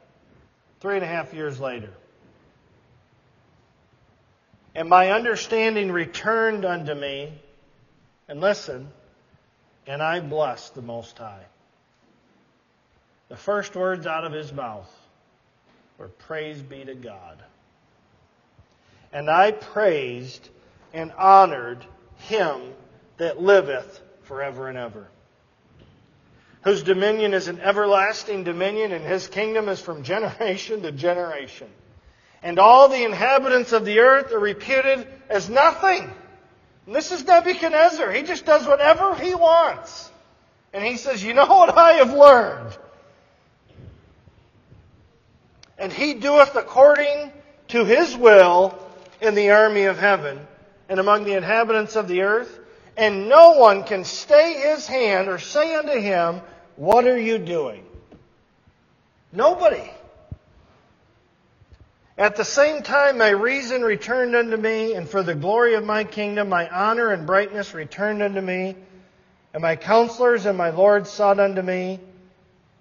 Three 0.80 0.96
and 0.96 1.04
a 1.04 1.08
half 1.08 1.34
years 1.34 1.60
later. 1.60 1.90
And 4.76 4.90
my 4.90 5.12
understanding 5.12 5.92
returned 5.92 6.66
unto 6.66 6.94
me. 6.94 7.34
And 8.28 8.40
listen, 8.40 8.90
and 9.88 10.02
I 10.02 10.20
blessed 10.20 10.76
the 10.76 10.82
Most 10.82 11.18
High. 11.18 11.46
The 13.30 13.38
first 13.38 13.76
words 13.76 14.06
out 14.06 14.26
of 14.26 14.32
his 14.32 14.54
mouth 14.54 14.92
were, 15.98 16.08
Praise 16.08 16.62
be 16.62 16.86
to 16.86 16.94
God. 16.94 17.42
And 19.14 19.30
I 19.30 19.52
praised 19.52 20.50
and 20.94 21.12
honored 21.14 21.86
him 22.18 22.62
that 23.18 23.42
liveth 23.42 24.02
forever 24.24 24.68
and 24.68 24.78
ever, 24.78 25.08
whose 26.64 26.84
dominion 26.84 27.34
is 27.34 27.48
an 27.48 27.60
everlasting 27.60 28.44
dominion, 28.44 28.92
and 28.92 29.06
his 29.06 29.28
kingdom 29.28 29.70
is 29.70 29.80
from 29.80 30.04
generation 30.04 30.82
to 30.82 30.92
generation 30.92 31.70
and 32.44 32.60
all 32.60 32.90
the 32.90 33.04
inhabitants 33.04 33.72
of 33.72 33.86
the 33.86 34.00
earth 34.00 34.34
are 34.34 34.40
reputed 34.40 35.08
as 35.30 35.50
nothing. 35.50 36.12
And 36.86 36.94
this 36.94 37.12
is 37.12 37.24
Nebuchadnezzar. 37.24 38.12
He 38.12 38.24
just 38.24 38.46
does 38.46 38.68
whatever 38.68 39.16
he 39.16 39.34
wants. 39.34 40.12
And 40.74 40.84
he 40.84 40.98
says, 40.98 41.24
You 41.24 41.34
know 41.34 41.46
what 41.46 41.76
I 41.76 41.94
have 41.94 42.14
learned? 42.14 42.78
And 45.78 45.92
he 45.92 46.16
doeth 46.16 46.56
according 46.56 47.32
to 47.70 47.86
his 47.86 48.16
will 48.16 48.78
in 49.24 49.36
the 49.36 49.52
army 49.52 49.84
of 49.86 49.98
heaven 49.98 50.46
and 50.90 51.00
among 51.00 51.24
the 51.24 51.34
inhabitants 51.34 51.96
of 51.96 52.08
the 52.08 52.22
earth. 52.22 52.60
And 52.96 53.28
no 53.28 53.54
one 53.54 53.84
can 53.84 54.04
stay 54.04 54.54
his 54.54 54.86
hand 54.86 55.28
or 55.28 55.40
say 55.40 55.76
unto 55.76 56.00
him, 56.00 56.42
What 56.76 57.06
are 57.06 57.18
you 57.18 57.40
doing? 57.40 57.86
Nobody. 59.32 59.90
At 62.18 62.36
the 62.36 62.46
same 62.46 62.84
time, 62.84 63.18
my 63.18 63.30
reason 63.30 63.82
returned 63.82 64.36
unto 64.36 64.56
me, 64.56 64.94
and 64.94 65.10
for 65.10 65.24
the 65.24 65.34
glory 65.34 65.74
of 65.74 65.84
my 65.84 66.04
kingdom, 66.04 66.50
my 66.50 66.70
honor 66.70 67.10
and 67.10 67.26
brightness 67.26 67.74
returned 67.74 68.22
unto 68.22 68.40
me, 68.40 68.76
and 69.52 69.62
my 69.64 69.76
counselors 69.76 70.46
and 70.46 70.56
my 70.56 70.70
lords 70.70 71.10
sought 71.10 71.40
unto 71.40 71.64
me, 71.64 72.00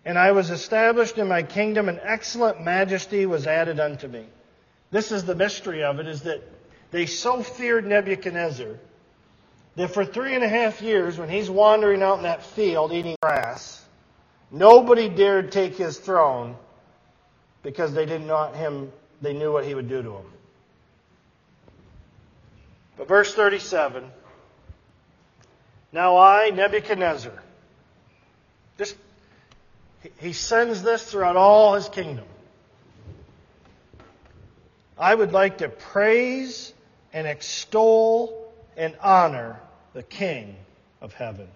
and 0.04 0.18
I 0.18 0.32
was 0.32 0.50
established 0.50 1.16
in 1.16 1.28
my 1.28 1.42
kingdom, 1.42 1.88
and 1.88 1.98
excellent 2.02 2.60
majesty 2.62 3.24
was 3.24 3.46
added 3.46 3.80
unto 3.80 4.06
me. 4.06 4.26
This 4.92 5.10
is 5.10 5.24
the 5.24 5.34
mystery 5.34 5.82
of 5.82 5.98
it, 5.98 6.06
is 6.06 6.22
that 6.22 6.42
they 6.92 7.06
so 7.06 7.42
feared 7.42 7.86
Nebuchadnezzar 7.86 8.78
that 9.74 9.88
for 9.88 10.04
three 10.04 10.34
and 10.34 10.44
a 10.44 10.48
half 10.48 10.82
years, 10.82 11.18
when 11.18 11.30
he's 11.30 11.48
wandering 11.48 12.02
out 12.02 12.18
in 12.18 12.24
that 12.24 12.44
field 12.44 12.92
eating 12.92 13.16
grass, 13.22 13.82
nobody 14.50 15.08
dared 15.08 15.50
take 15.50 15.76
his 15.76 15.98
throne 15.98 16.56
because 17.62 17.94
they 17.94 18.04
didn't 18.04 18.28
want 18.28 18.54
him, 18.54 18.92
they 19.22 19.32
knew 19.32 19.50
what 19.50 19.64
he 19.64 19.74
would 19.74 19.88
do 19.88 20.02
to 20.02 20.10
them. 20.10 20.32
But 22.98 23.08
verse 23.08 23.34
37 23.34 24.04
Now 25.90 26.18
I, 26.18 26.50
Nebuchadnezzar, 26.50 27.32
just, 28.76 28.96
he 30.18 30.34
sends 30.34 30.82
this 30.82 31.10
throughout 31.10 31.36
all 31.36 31.74
his 31.74 31.88
kingdom. 31.88 32.26
I 35.02 35.12
would 35.12 35.32
like 35.32 35.58
to 35.58 35.68
praise 35.68 36.72
and 37.12 37.26
extol 37.26 38.52
and 38.76 38.94
honor 39.02 39.58
the 39.94 40.04
King 40.04 40.54
of 41.00 41.12
heaven. 41.12 41.48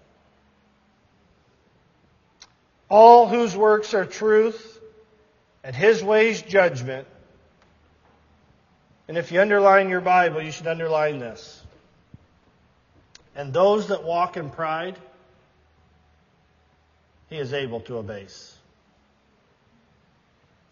All 2.89 3.28
whose 3.28 3.56
works 3.56 3.94
are 3.94 4.05
truth 4.05 4.81
and 5.62 5.77
his 5.77 6.02
ways 6.02 6.43
judgment. 6.43 7.06
And 9.06 9.16
if 9.16 9.31
you 9.31 9.40
underline 9.40 9.90
your 9.90 10.01
Bible, 10.01 10.43
you 10.43 10.51
should 10.51 10.66
underline 10.66 11.20
this. 11.20 11.62
And 13.36 13.52
those 13.52 13.86
that 13.89 14.02
walk 14.02 14.36
in 14.36 14.51
pride, 14.51 14.98
he 17.31 17.36
is 17.36 17.52
able 17.52 17.78
to 17.82 17.98
abase. 17.98 18.56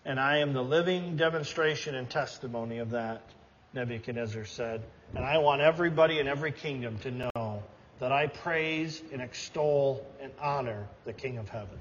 And 0.05 0.21
I 0.21 0.39
am 0.39 0.53
the 0.53 0.63
living 0.63 1.17
demonstration 1.17 1.95
and 1.95 2.09
testimony 2.09 2.79
of 2.79 2.91
that, 2.91 3.23
Nebuchadnezzar 3.73 4.45
said. 4.45 4.83
And 5.15 5.25
I 5.25 5.39
want 5.39 5.63
everybody 5.63 6.19
in 6.19 6.29
every 6.29 6.53
kingdom 6.53 6.99
to 6.99 7.11
know 7.11 7.63
that 8.01 8.13
I 8.13 8.27
praise 8.27 9.01
and 9.13 9.23
extol 9.23 10.05
and 10.21 10.33
honor 10.41 10.87
the 11.05 11.13
King 11.13 11.39
of 11.39 11.49
heaven. 11.49 11.79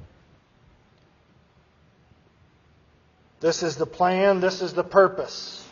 This 3.42 3.62
is 3.62 3.76
the 3.76 3.86
plan, 3.86 4.40
this 4.40 4.62
is 4.62 4.74
the 4.74 4.86
purpose. 4.86 5.68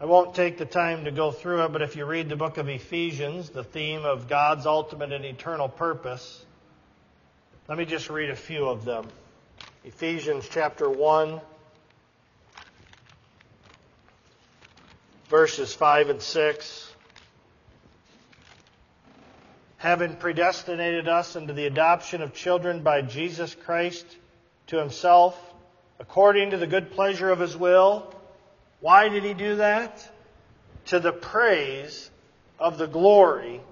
I 0.00 0.06
won't 0.06 0.34
take 0.34 0.58
the 0.58 0.64
time 0.64 1.04
to 1.04 1.12
go 1.12 1.30
through 1.30 1.64
it, 1.66 1.72
but 1.72 1.82
if 1.82 1.94
you 1.94 2.04
read 2.04 2.28
the 2.28 2.36
book 2.36 2.56
of 2.56 2.68
Ephesians, 2.68 3.50
the 3.50 3.62
theme 3.62 4.04
of 4.04 4.28
God's 4.28 4.66
ultimate 4.66 5.12
and 5.12 5.24
eternal 5.24 5.68
purpose, 5.68 6.44
let 7.68 7.78
me 7.78 7.84
just 7.84 8.10
read 8.10 8.30
a 8.30 8.34
few 8.34 8.66
of 8.66 8.84
them. 8.84 9.06
Ephesians 9.82 10.46
chapter 10.50 10.90
1, 10.90 11.40
verses 15.30 15.72
5 15.72 16.10
and 16.10 16.20
6. 16.20 16.92
Having 19.78 20.16
predestinated 20.16 21.08
us 21.08 21.34
into 21.34 21.54
the 21.54 21.64
adoption 21.64 22.20
of 22.20 22.34
children 22.34 22.82
by 22.82 23.00
Jesus 23.00 23.54
Christ 23.54 24.04
to 24.66 24.78
himself, 24.78 25.34
according 25.98 26.50
to 26.50 26.58
the 26.58 26.66
good 26.66 26.90
pleasure 26.90 27.30
of 27.30 27.38
his 27.38 27.56
will. 27.56 28.14
Why 28.80 29.08
did 29.08 29.24
he 29.24 29.32
do 29.32 29.56
that? 29.56 30.06
To 30.86 31.00
the 31.00 31.12
praise 31.12 32.10
of 32.58 32.76
the 32.76 32.86
glory 32.86 33.62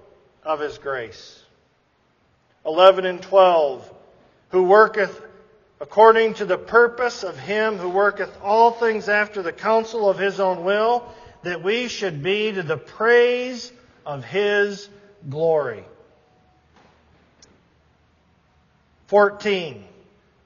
of 0.41 0.59
his 0.59 0.79
grace. 0.79 1.39
11 2.65 3.05
and 3.05 3.21
12. 3.21 3.93
Who 4.49 4.63
worketh 4.63 5.28
according 5.81 6.33
to 6.35 6.45
the 6.45 6.57
purpose 6.57 7.23
of 7.23 7.37
him 7.37 7.77
who 7.77 7.89
worketh 7.89 8.31
all 8.43 8.71
things 8.71 9.07
after 9.07 9.41
the 9.41 9.53
counsel 9.53 10.09
of 10.09 10.17
his 10.17 10.39
own 10.39 10.63
will, 10.63 11.07
that 11.43 11.63
we 11.63 11.87
should 11.87 12.21
be 12.21 12.51
to 12.51 12.63
the 12.63 12.77
praise 12.77 13.71
of 14.05 14.25
his 14.25 14.89
glory. 15.29 15.85
14. 19.07 19.83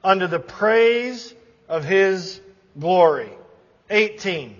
Under 0.02 0.26
the 0.26 0.38
praise 0.38 1.34
of 1.68 1.84
his 1.84 2.40
glory. 2.78 3.32
18. 3.90 4.56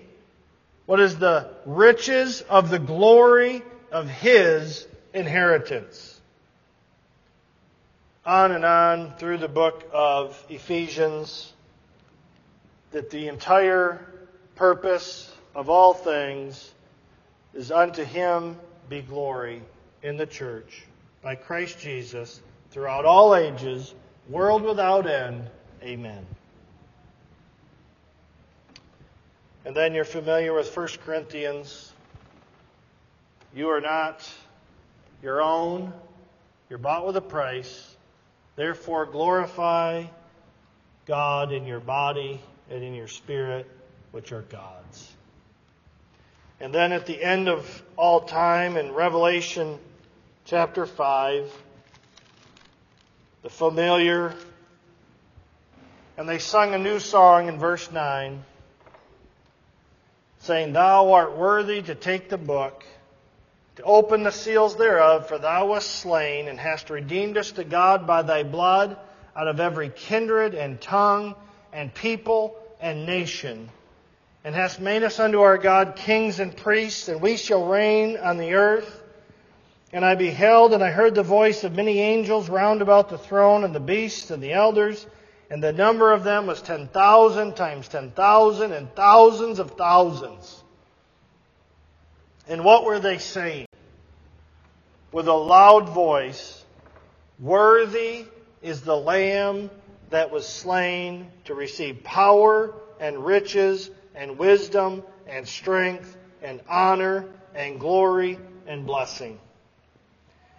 What 0.85 0.99
is 0.99 1.17
the 1.17 1.49
riches 1.65 2.41
of 2.41 2.69
the 2.69 2.79
glory 2.79 3.63
of 3.91 4.09
his 4.09 4.85
inheritance? 5.13 6.14
On 8.25 8.51
and 8.51 8.65
on 8.65 9.13
through 9.17 9.37
the 9.37 9.47
book 9.47 9.87
of 9.93 10.43
Ephesians, 10.49 11.53
that 12.91 13.11
the 13.11 13.27
entire 13.27 14.03
purpose 14.55 15.31
of 15.53 15.69
all 15.69 15.93
things 15.93 16.71
is 17.53 17.71
unto 17.71 18.03
him 18.03 18.57
be 18.89 19.01
glory 19.01 19.61
in 20.01 20.17
the 20.17 20.25
church 20.25 20.85
by 21.21 21.35
Christ 21.35 21.79
Jesus 21.79 22.41
throughout 22.71 23.05
all 23.05 23.35
ages, 23.35 23.93
world 24.27 24.63
without 24.63 25.07
end. 25.07 25.47
Amen. 25.83 26.25
And 29.65 29.75
then 29.75 29.93
you're 29.93 30.03
familiar 30.03 30.53
with 30.53 30.75
1 30.75 30.87
Corinthians. 31.05 31.93
You 33.53 33.69
are 33.69 33.81
not 33.81 34.27
your 35.21 35.41
own. 35.41 35.93
You're 36.69 36.79
bought 36.79 37.05
with 37.05 37.17
a 37.17 37.21
price. 37.21 37.94
Therefore, 38.55 39.05
glorify 39.05 40.05
God 41.05 41.51
in 41.51 41.65
your 41.65 41.79
body 41.79 42.39
and 42.69 42.83
in 42.83 42.93
your 42.93 43.07
spirit, 43.07 43.69
which 44.11 44.31
are 44.31 44.41
God's. 44.43 45.11
And 46.59 46.73
then 46.73 46.91
at 46.93 47.05
the 47.05 47.21
end 47.21 47.49
of 47.49 47.83
all 47.97 48.21
time 48.21 48.77
in 48.77 48.93
Revelation 48.93 49.77
chapter 50.45 50.85
5, 50.85 51.51
the 53.41 53.49
familiar, 53.49 54.33
and 56.17 56.29
they 56.29 56.39
sung 56.39 56.73
a 56.73 56.79
new 56.79 56.99
song 56.99 57.49
in 57.49 57.59
verse 57.59 57.91
9 57.91 58.43
saying, 60.39 60.73
Thou 60.73 61.11
art 61.11 61.35
worthy 61.35 61.81
to 61.81 61.95
take 61.95 62.29
the 62.29 62.37
book, 62.37 62.85
to 63.75 63.83
open 63.83 64.23
the 64.23 64.31
seals 64.31 64.77
thereof, 64.77 65.27
for 65.27 65.37
thou 65.37 65.67
wast 65.67 65.99
slain, 65.99 66.47
and 66.47 66.59
hast 66.59 66.89
redeemed 66.89 67.37
us 67.37 67.51
to 67.53 67.63
God 67.63 68.07
by 68.07 68.21
thy 68.21 68.43
blood 68.43 68.97
out 69.35 69.47
of 69.47 69.59
every 69.59 69.89
kindred 69.89 70.55
and 70.55 70.79
tongue 70.79 71.35
and 71.73 71.93
people 71.93 72.57
and 72.79 73.05
nation, 73.05 73.69
and 74.45 74.55
hast 74.55 74.79
made 74.79 75.03
us 75.03 75.19
unto 75.19 75.41
our 75.41 75.57
God 75.57 75.95
kings 75.97 76.39
and 76.39 76.55
priests, 76.55 77.09
and 77.09 77.21
we 77.21 77.35
shall 77.35 77.65
reign 77.65 78.17
on 78.17 78.37
the 78.37 78.53
earth. 78.53 79.01
And 79.91 80.05
I 80.05 80.15
beheld, 80.15 80.73
and 80.73 80.83
I 80.83 80.91
heard 80.91 81.15
the 81.15 81.23
voice 81.23 81.63
of 81.63 81.73
many 81.73 81.99
angels 81.99 82.49
round 82.49 82.81
about 82.81 83.09
the 83.09 83.17
throne, 83.17 83.63
and 83.63 83.75
the 83.75 83.79
beasts, 83.79 84.31
and 84.31 84.41
the 84.41 84.53
elders, 84.53 85.05
and 85.49 85.61
the 85.61 85.73
number 85.73 86.11
of 86.11 86.23
them 86.23 86.47
was 86.47 86.61
10,000 86.61 87.55
times 87.55 87.87
ten 87.87 88.11
thousand, 88.11 88.71
and 88.71 88.93
thousands 88.95 89.59
of 89.59 89.71
thousands. 89.71 90.63
And 92.47 92.63
what 92.63 92.85
were 92.85 92.99
they 92.99 93.17
saying? 93.17 93.67
With 95.11 95.27
a 95.27 95.33
loud 95.33 95.89
voice, 95.89 96.63
Worthy 97.39 98.25
is 98.61 98.81
the 98.81 98.95
Lamb 98.95 99.69
that 100.09 100.31
was 100.31 100.47
slain 100.47 101.31
to 101.45 101.55
receive 101.55 102.03
power 102.03 102.73
and 102.99 103.25
riches 103.25 103.89
and 104.13 104.37
wisdom 104.37 105.03
and 105.27 105.47
strength 105.47 106.15
and 106.41 106.61
honor 106.69 107.25
and 107.53 107.79
glory 107.79 108.37
and 108.67 108.85
blessing. 108.85 109.39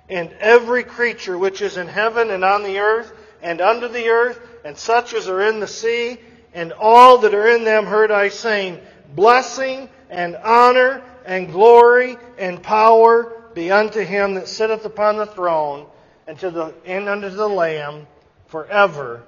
And 0.09 0.33
every 0.41 0.85
creature 0.85 1.39
which 1.39 1.63
is 1.63 1.77
in 1.77 1.89
heaven 1.89 2.31
and 2.31 2.45
on 2.45 2.63
the 2.63 2.79
earth 2.79 3.13
and 3.43 3.61
under 3.61 3.89
the 3.89 4.09
earth 4.09 4.41
and 4.65 4.77
such 4.77 5.15
as 5.15 5.29
are 5.29 5.43
in 5.43 5.61
the 5.61 5.67
sea, 5.67 6.19
and 6.53 6.73
all 6.73 7.19
that 7.19 7.35
are 7.35 7.49
in 7.49 7.63
them 7.63 7.87
heard 7.87 8.11
I 8.11 8.29
saying, 8.31 8.81
Blessing 9.15 9.89
and 10.11 10.35
honor 10.37 11.03
and 11.27 11.51
glory 11.51 12.17
and 12.39 12.63
power 12.63 13.43
be 13.53 13.71
unto 13.71 14.01
him 14.01 14.35
that 14.35 14.49
sitteth 14.49 14.85
upon 14.85 15.17
the 15.17 15.27
throne 15.27 15.87
and 16.27 16.39
to 16.39 16.51
the 16.51 16.75
and 16.85 17.09
unto 17.09 17.29
the 17.29 17.49
Lamb 17.49 18.07
forever 18.47 19.23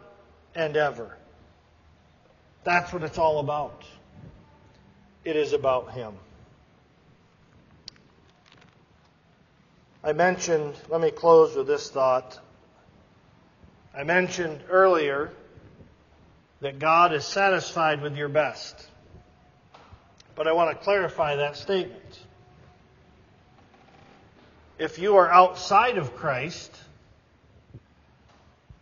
and 0.55 0.77
ever. 0.77 1.17
That's 2.65 2.93
what 2.93 3.03
it's 3.03 3.19
all 3.19 3.41
about. 3.41 3.85
It 5.25 5.37
is 5.37 5.53
about 5.53 5.93
him. 5.93 6.15
I 10.05 10.13
mentioned, 10.13 10.75
let 10.89 11.01
me 11.01 11.11
close 11.11 11.57
with 11.57 11.67
this 11.67 11.91
thought. 11.91 12.39
I 13.95 14.05
mentioned 14.05 14.61
earlier 14.71 15.33
that 16.61 16.79
God 16.79 17.13
is 17.13 17.25
satisfied 17.25 18.01
with 18.01 18.17
your 18.17 18.29
best. 18.29 18.88
But 20.39 20.47
I 20.47 20.53
want 20.53 20.71
to 20.71 20.85
clarify 20.85 21.35
that 21.35 21.57
statement. 21.57 22.21
If 24.79 25.01
you 25.01 25.17
are 25.17 25.29
outside 25.29 25.99
of 25.99 26.15
Christ, 26.15 26.71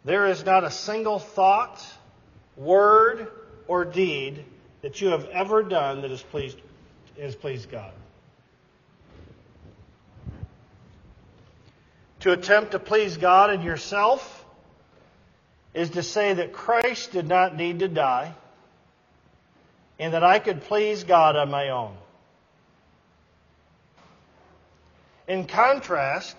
there 0.04 0.26
is 0.26 0.44
not 0.44 0.64
a 0.64 0.70
single 0.70 1.18
thought, 1.18 1.82
word, 2.58 3.28
or 3.66 3.86
deed 3.86 4.44
that 4.82 5.00
you 5.00 5.08
have 5.08 5.24
ever 5.30 5.62
done 5.62 6.02
that 6.02 6.10
has 6.10 6.22
pleased, 6.22 6.58
has 7.18 7.34
pleased 7.34 7.70
God. 7.70 7.92
To 12.20 12.32
attempt 12.32 12.72
to 12.72 12.78
please 12.78 13.16
God 13.16 13.50
in 13.50 13.62
yourself 13.62 14.44
is 15.72 15.88
to 15.90 16.02
say 16.02 16.34
that 16.34 16.52
Christ 16.52 17.12
did 17.12 17.26
not 17.26 17.56
need 17.56 17.78
to 17.78 17.88
die 17.88 18.34
and 19.98 20.12
that 20.14 20.22
I 20.22 20.38
could 20.38 20.62
please 20.62 21.04
God 21.04 21.36
on 21.36 21.50
my 21.50 21.70
own. 21.70 21.96
In 25.28 25.46
contrast, 25.46 26.36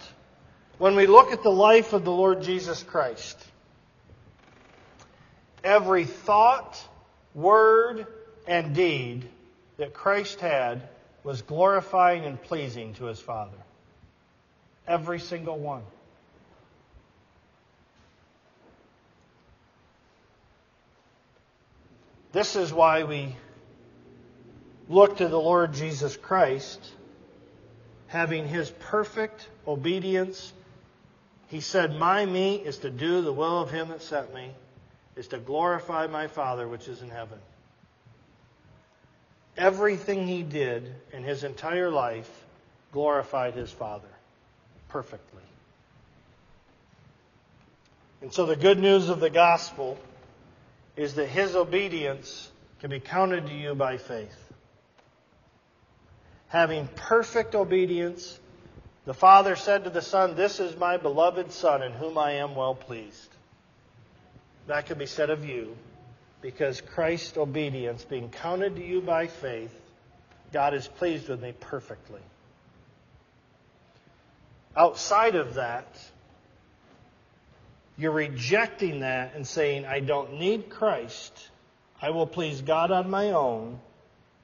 when 0.77 0.95
we 0.95 1.07
look 1.07 1.31
at 1.31 1.43
the 1.43 1.49
life 1.49 1.93
of 1.93 2.05
the 2.05 2.11
Lord 2.11 2.41
Jesus 2.41 2.83
Christ, 2.83 3.37
every 5.63 6.05
thought, 6.05 6.81
word, 7.33 8.07
and 8.47 8.73
deed 8.73 9.27
that 9.77 9.93
Christ 9.93 10.39
had 10.39 10.87
was 11.23 11.41
glorifying 11.41 12.25
and 12.25 12.41
pleasing 12.41 12.93
to 12.95 13.05
his 13.05 13.19
Father. 13.19 13.57
Every 14.87 15.19
single 15.19 15.57
one. 15.57 15.83
This 22.31 22.55
is 22.55 22.71
why 22.71 23.03
we 23.03 23.35
look 24.89 25.17
to 25.17 25.27
the 25.27 25.39
Lord 25.39 25.73
Jesus 25.73 26.15
Christ, 26.15 26.79
having 28.07 28.47
his 28.47 28.69
perfect 28.69 29.47
obedience. 29.67 30.53
He 31.47 31.61
said, 31.61 31.95
My 31.95 32.25
meat 32.25 32.63
is 32.65 32.79
to 32.79 32.89
do 32.89 33.21
the 33.21 33.33
will 33.33 33.61
of 33.61 33.71
him 33.71 33.89
that 33.89 34.01
sent 34.01 34.33
me, 34.33 34.51
is 35.15 35.27
to 35.29 35.37
glorify 35.37 36.07
my 36.07 36.27
Father 36.27 36.67
which 36.67 36.87
is 36.87 37.01
in 37.01 37.09
heaven. 37.09 37.39
Everything 39.57 40.27
he 40.27 40.43
did 40.43 40.93
in 41.11 41.23
his 41.23 41.43
entire 41.43 41.89
life 41.89 42.29
glorified 42.91 43.55
his 43.55 43.71
Father 43.71 44.07
perfectly. 44.89 45.41
And 48.21 48.33
so 48.33 48.45
the 48.45 48.55
good 48.55 48.79
news 48.79 49.09
of 49.09 49.19
the 49.19 49.29
gospel 49.29 49.97
is 50.95 51.15
that 51.15 51.27
his 51.27 51.55
obedience 51.55 52.51
can 52.79 52.89
be 52.89 52.99
counted 52.99 53.47
to 53.47 53.53
you 53.53 53.75
by 53.75 53.97
faith. 53.97 54.46
Having 56.49 56.87
perfect 56.95 57.55
obedience, 57.55 58.39
the 59.05 59.13
Father 59.13 59.55
said 59.55 59.83
to 59.83 59.89
the 59.89 60.01
Son, 60.01 60.35
This 60.35 60.59
is 60.59 60.77
my 60.77 60.97
beloved 60.97 61.51
Son 61.51 61.81
in 61.83 61.91
whom 61.91 62.17
I 62.17 62.33
am 62.33 62.55
well 62.55 62.75
pleased. 62.75 63.29
That 64.67 64.85
can 64.85 64.97
be 64.97 65.05
said 65.05 65.29
of 65.29 65.45
you 65.45 65.75
because 66.41 66.81
Christ's 66.81 67.37
obedience 67.37 68.03
being 68.05 68.29
counted 68.29 68.75
to 68.75 68.85
you 68.85 69.01
by 69.01 69.27
faith, 69.27 69.73
God 70.53 70.73
is 70.73 70.87
pleased 70.87 71.29
with 71.29 71.41
me 71.41 71.53
perfectly. 71.59 72.21
Outside 74.75 75.35
of 75.35 75.55
that, 75.55 75.87
you're 77.97 78.11
rejecting 78.11 78.99
that 78.99 79.33
and 79.35 79.45
saying, 79.45 79.85
I 79.85 79.99
don't 79.99 80.39
need 80.39 80.69
Christ. 80.69 81.49
I 82.01 82.11
will 82.11 82.27
please 82.27 82.61
God 82.61 82.91
on 82.91 83.09
my 83.09 83.31
own. 83.31 83.79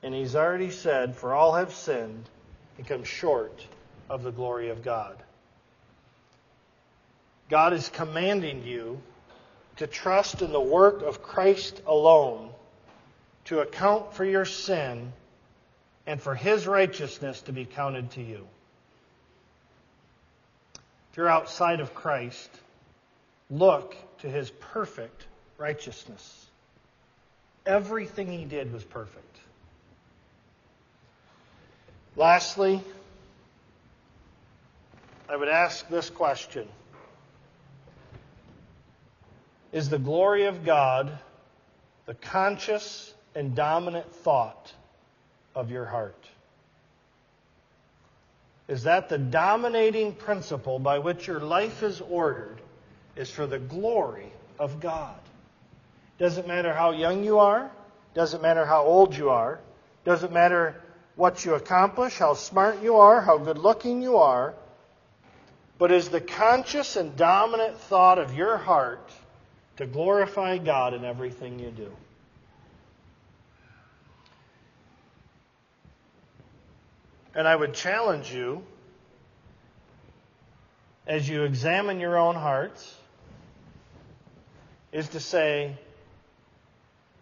And 0.04 0.14
he's 0.14 0.36
already 0.36 0.70
said, 0.70 1.16
For 1.16 1.34
all 1.34 1.54
have 1.54 1.74
sinned 1.74 2.30
and 2.78 2.86
come 2.86 3.04
short 3.04 3.66
of 4.10 4.24
the 4.24 4.32
glory 4.32 4.70
of 4.70 4.84
God. 4.84 5.18
God 7.50 7.74
is 7.74 7.90
commanding 7.90 8.64
you 8.64 9.02
to 9.78 9.88
trust 9.88 10.42
in 10.42 10.52
the 10.52 10.62
work 10.62 11.02
of 11.02 11.24
Christ 11.24 11.82
alone 11.88 12.50
to 13.46 13.60
account 13.60 14.14
for 14.14 14.26
your 14.26 14.46
sin 14.46 15.12
and 16.06 16.22
for 16.22 16.36
his 16.36 16.68
righteousness 16.68 17.42
to 17.44 17.54
be 17.54 17.66
counted 17.66 18.12
to 18.12 18.22
you. 18.22 18.48
If 21.12 21.18
you're 21.18 21.30
outside 21.30 21.80
of 21.80 21.94
Christ, 21.94 22.50
look 23.50 23.96
to 24.20 24.30
his 24.30 24.50
perfect 24.50 25.26
righteousness. 25.58 26.48
Everything 27.66 28.28
he 28.28 28.46
did 28.46 28.74
was 28.74 28.84
perfect. 28.84 29.33
Lastly, 32.16 32.82
I 35.28 35.36
would 35.36 35.50
ask 35.50 35.88
this 35.90 36.10
question 36.10 36.68
Is 39.72 39.90
the 39.90 40.00
glory 40.00 40.46
of 40.46 40.64
God 40.64 41.18
the 42.06 42.14
conscious 42.14 43.14
and 43.34 43.56
dominant 43.56 44.14
thought 44.14 44.72
of 45.56 45.72
your 45.72 45.86
heart? 45.86 46.24
Is 48.68 48.84
that 48.84 49.10
the 49.10 49.18
dominating 49.18 50.14
principle 50.14 50.80
by 50.80 51.00
which 51.00 51.28
your 51.28 51.40
life 51.40 51.84
is 51.84 52.00
ordered? 52.02 52.60
Is 53.16 53.30
for 53.30 53.46
the 53.46 53.60
glory 53.60 54.32
of 54.58 54.80
God. 54.80 55.20
Doesn't 56.18 56.48
matter 56.48 56.74
how 56.74 56.92
young 56.92 57.24
you 57.24 57.40
are, 57.40 57.70
doesn't 58.14 58.42
matter 58.42 58.66
how 58.66 58.84
old 58.84 59.16
you 59.16 59.30
are, 59.30 59.60
doesn't 60.06 60.32
matter 60.32 60.82
what 61.16 61.46
you 61.46 61.54
accomplish, 61.54 62.18
how 62.18 62.34
smart 62.34 62.82
you 62.82 62.98
are, 62.98 63.22
how 63.22 63.38
good 63.38 63.58
looking 63.58 64.02
you 64.02 64.18
are, 64.18 64.54
but 65.78 65.92
is 65.92 66.10
the 66.10 66.22
conscious 66.22 66.96
and 66.96 67.16
dominant 67.16 67.78
thought 67.78 68.20
of 68.20 68.34
your 68.34 68.58
heart 68.58 69.12
to 69.78 69.86
glorify 69.86 70.58
God 70.58 70.94
in 70.94 71.04
everything 71.04 71.60
you 71.60 71.72
do. 71.72 71.92
And 77.36 77.48
I 77.48 77.56
would 77.56 77.74
challenge 77.74 78.32
you 78.32 78.64
as 81.08 81.28
you 81.28 81.44
examine 81.44 82.00
your 82.00 82.18
own 82.18 82.36
hearts 82.36 82.96
is 84.92 85.10
to 85.10 85.20
say, 85.20 85.76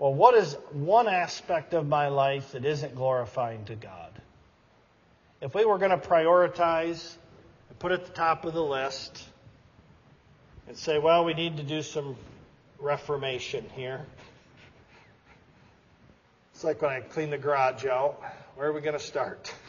well, 0.01 0.15
what 0.15 0.33
is 0.33 0.57
one 0.71 1.07
aspect 1.07 1.75
of 1.75 1.87
my 1.87 2.07
life 2.07 2.53
that 2.53 2.65
isn't 2.65 2.95
glorifying 2.95 3.65
to 3.65 3.75
God? 3.75 4.09
If 5.41 5.53
we 5.53 5.63
were 5.63 5.77
going 5.77 5.91
to 5.91 5.97
prioritize 5.97 7.15
and 7.69 7.77
put 7.77 7.91
at 7.91 8.07
the 8.07 8.11
top 8.11 8.43
of 8.45 8.55
the 8.55 8.63
list 8.63 9.23
and 10.67 10.75
say, 10.75 10.97
well, 10.97 11.23
we 11.23 11.35
need 11.35 11.57
to 11.57 11.63
do 11.63 11.83
some 11.83 12.15
reformation 12.79 13.63
here. 13.75 14.03
It's 16.55 16.63
like 16.63 16.81
when 16.81 16.89
I 16.89 17.01
clean 17.01 17.29
the 17.29 17.37
garage 17.37 17.85
out. 17.85 18.23
Where 18.55 18.69
are 18.69 18.73
we 18.73 18.81
going 18.81 18.97
to 18.97 19.05
start? 19.05 19.53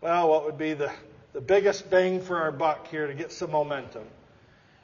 Well, 0.00 0.28
what 0.28 0.46
would 0.46 0.58
be 0.58 0.74
the, 0.74 0.92
the 1.32 1.40
biggest 1.40 1.90
bang 1.90 2.20
for 2.20 2.38
our 2.38 2.52
buck 2.52 2.86
here 2.86 3.08
to 3.08 3.14
get 3.14 3.32
some 3.32 3.50
momentum? 3.50 4.04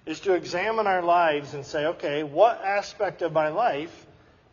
Is 0.07 0.19
to 0.21 0.35
examine 0.35 0.89
our 0.89 1.03
lives 1.03 1.55
and 1.55 1.65
say, 1.65 1.87
okay, 1.87 2.25
what 2.25 2.61
aspect 2.65 3.23
of 3.23 3.33
my 3.33 3.49
life 3.49 4.04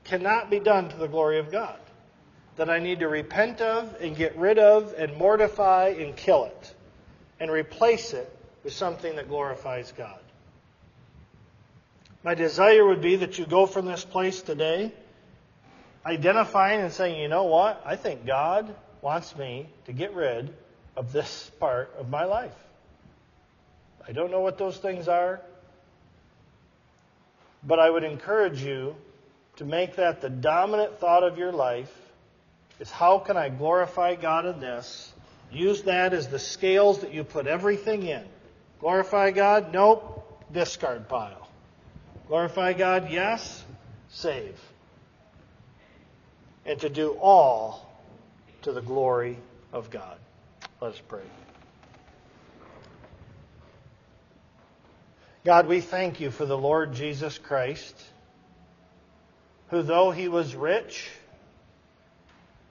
cannot 0.03 0.49
be 0.49 0.59
done 0.59 0.89
to 0.89 0.97
the 0.97 1.07
glory 1.07 1.39
of 1.39 1.51
God? 1.51 1.79
That 2.57 2.69
I 2.69 2.79
need 2.79 2.99
to 2.99 3.07
repent 3.07 3.61
of 3.61 3.95
and 4.01 4.15
get 4.15 4.37
rid 4.37 4.59
of 4.59 4.93
and 4.97 5.15
mortify 5.17 5.95
and 5.99 6.15
kill 6.15 6.45
it 6.45 6.75
and 7.39 7.49
replace 7.49 8.13
it 8.13 8.31
with 8.63 8.73
something 8.73 9.15
that 9.15 9.29
glorifies 9.29 9.91
God. 9.97 10.19
My 12.23 12.35
desire 12.35 12.85
would 12.85 13.01
be 13.01 13.17
that 13.17 13.39
you 13.39 13.45
go 13.45 13.65
from 13.65 13.85
this 13.85 14.05
place 14.05 14.41
today 14.41 14.91
identifying 16.05 16.81
and 16.81 16.91
saying, 16.91 17.19
you 17.19 17.27
know 17.27 17.43
what? 17.43 17.81
I 17.85 17.95
think 17.95 18.25
God 18.25 18.73
wants 19.01 19.35
me 19.35 19.67
to 19.85 19.93
get 19.93 20.13
rid 20.13 20.53
of 20.95 21.11
this 21.11 21.51
part 21.59 21.93
of 21.97 22.09
my 22.09 22.25
life. 22.25 22.55
I 24.07 24.11
don't 24.11 24.31
know 24.31 24.41
what 24.41 24.57
those 24.57 24.77
things 24.77 25.07
are, 25.07 25.41
but 27.63 27.79
I 27.79 27.89
would 27.89 28.03
encourage 28.03 28.61
you 28.63 28.95
to 29.61 29.67
make 29.67 29.97
that 29.97 30.21
the 30.21 30.29
dominant 30.29 30.97
thought 30.99 31.21
of 31.21 31.37
your 31.37 31.51
life 31.51 31.95
is 32.79 32.89
how 32.89 33.19
can 33.19 33.37
I 33.37 33.49
glorify 33.49 34.15
God 34.15 34.47
in 34.47 34.59
this? 34.59 35.13
Use 35.51 35.83
that 35.83 36.13
as 36.13 36.29
the 36.29 36.39
scales 36.39 37.01
that 37.01 37.13
you 37.13 37.23
put 37.23 37.45
everything 37.45 38.01
in. 38.01 38.23
Glorify 38.79 39.29
God? 39.29 39.71
Nope. 39.71 40.41
Discard 40.51 41.07
pile. 41.07 41.47
Glorify 42.27 42.73
God? 42.73 43.11
Yes. 43.11 43.63
Save. 44.09 44.59
And 46.65 46.79
to 46.79 46.89
do 46.89 47.11
all 47.21 47.87
to 48.63 48.71
the 48.71 48.81
glory 48.81 49.37
of 49.71 49.91
God. 49.91 50.17
Let 50.81 50.93
us 50.93 51.01
pray. 51.07 51.21
God, 55.45 55.67
we 55.67 55.81
thank 55.81 56.19
you 56.19 56.31
for 56.31 56.47
the 56.47 56.57
Lord 56.57 56.95
Jesus 56.95 57.37
Christ, 57.37 57.95
who, 59.71 59.81
though 59.81 60.11
he 60.11 60.27
was 60.27 60.53
rich, 60.53 61.09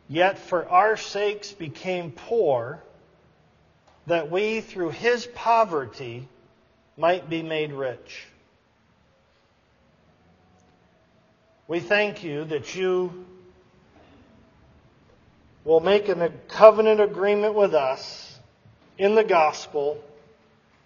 yet 0.07 0.39
for 0.39 0.69
our 0.69 0.97
sakes 0.97 1.51
became 1.51 2.13
poor, 2.13 2.83
that 4.07 4.31
we, 4.31 4.61
through 4.61 4.91
his 4.91 5.27
poverty, 5.35 6.29
might 6.97 7.29
be 7.29 7.43
made 7.43 7.73
rich. 7.73 8.27
We 11.67 11.81
thank 11.81 12.23
you 12.23 12.45
that 12.45 12.75
you 12.75 13.25
will 15.65 15.81
make 15.81 16.09
a 16.09 16.33
covenant 16.49 17.01
agreement 17.01 17.55
with 17.55 17.75
us 17.75 18.39
in 18.99 19.15
the 19.15 19.25
gospel 19.25 20.03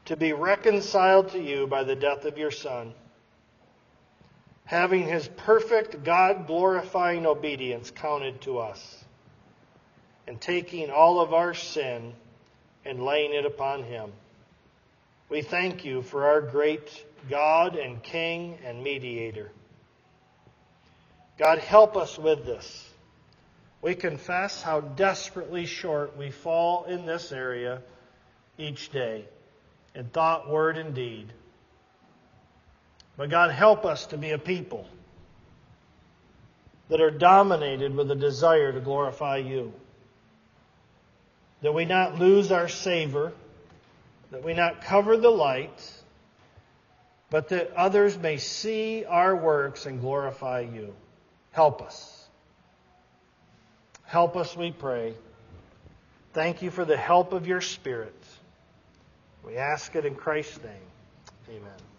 to 0.05 0.17
be 0.17 0.33
reconciled 0.33 1.31
to 1.31 1.43
you 1.43 1.67
by 1.67 1.83
the 1.83 1.97
death 1.97 2.25
of 2.25 2.39
your 2.39 2.51
Son, 2.51 2.93
having 4.65 5.07
his 5.07 5.29
perfect 5.29 6.05
God 6.05 6.47
glorifying 6.47 7.27
obedience 7.27 7.91
counted 7.91 8.41
to 8.43 8.59
us, 8.59 9.05
and 10.27 10.41
taking 10.41 10.91
all 10.91 11.21
of 11.21 11.35
our 11.35 11.53
sin 11.55 12.15
and 12.85 13.03
laying 13.03 13.33
it 13.35 13.45
upon 13.45 13.83
him. 13.83 14.11
We 15.29 15.43
thank 15.43 15.85
you 15.85 16.03
for 16.03 16.27
our 16.27 16.41
great 16.41 17.05
God 17.29 17.77
and 17.77 18.03
King 18.03 18.59
and 18.65 18.83
mediator. 18.83 19.51
God, 21.39 21.59
help 21.59 21.97
us 21.97 22.19
with 22.19 22.47
this. 22.47 22.91
We 23.83 23.95
confess 23.95 24.63
how 24.63 24.81
desperately 24.81 25.67
short 25.67 26.17
we 26.17 26.31
fall 26.31 26.85
in 26.85 27.05
this 27.05 27.33
area 27.33 27.83
each 28.57 28.91
day, 28.91 29.27
in 29.95 30.07
thought, 30.07 30.49
word, 30.49 30.79
and 30.79 30.95
deed. 30.95 31.33
But 33.17 33.31
God, 33.31 33.51
help 33.51 33.85
us 33.85 34.07
to 34.07 34.19
be 34.19 34.31
a 34.31 34.39
people 34.39 34.87
that 36.89 37.01
are 37.01 37.11
dominated 37.11 37.95
with 37.95 38.11
a 38.11 38.17
desire 38.17 38.73
to 38.73 38.81
glorify 38.81 39.39
you. 39.39 39.73
That 41.63 41.73
we 41.73 41.85
not 41.85 42.19
lose 42.19 42.53
our 42.53 42.69
savor, 42.69 43.33
that 44.31 44.43
we 44.43 44.53
not 44.53 44.83
cover 44.83 45.17
the 45.17 45.31
light, 45.31 45.93
but 47.31 47.49
that 47.49 47.73
others 47.75 48.19
may 48.19 48.37
see 48.37 49.05
our 49.05 49.35
works 49.35 49.87
and 49.87 50.01
glorify 50.01 50.61
you. 50.61 50.95
Help 51.53 51.83
us. 51.83 52.29
Help 54.05 54.37
us, 54.37 54.57
we 54.57 54.73
pray. 54.73 55.15
Thank 56.33 56.63
you 56.63 56.71
for 56.71 56.85
the 56.85 56.97
help 56.97 57.33
of 57.33 57.47
your 57.47 57.61
Spirit. 57.61 58.15
We 59.45 59.57
ask 59.57 59.95
it 59.97 60.05
in 60.05 60.15
Christ's 60.15 60.59
name. 60.63 61.57
Amen. 61.57 61.94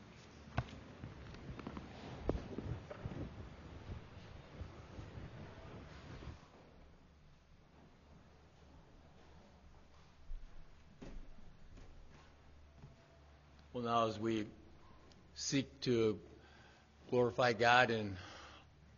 Well, 13.76 13.84
now 13.84 14.07
as 14.07 14.18
we 14.18 14.45
seek 15.35 15.81
to 15.81 16.18
glorify 17.10 17.52
God 17.52 17.91
in 17.91 18.15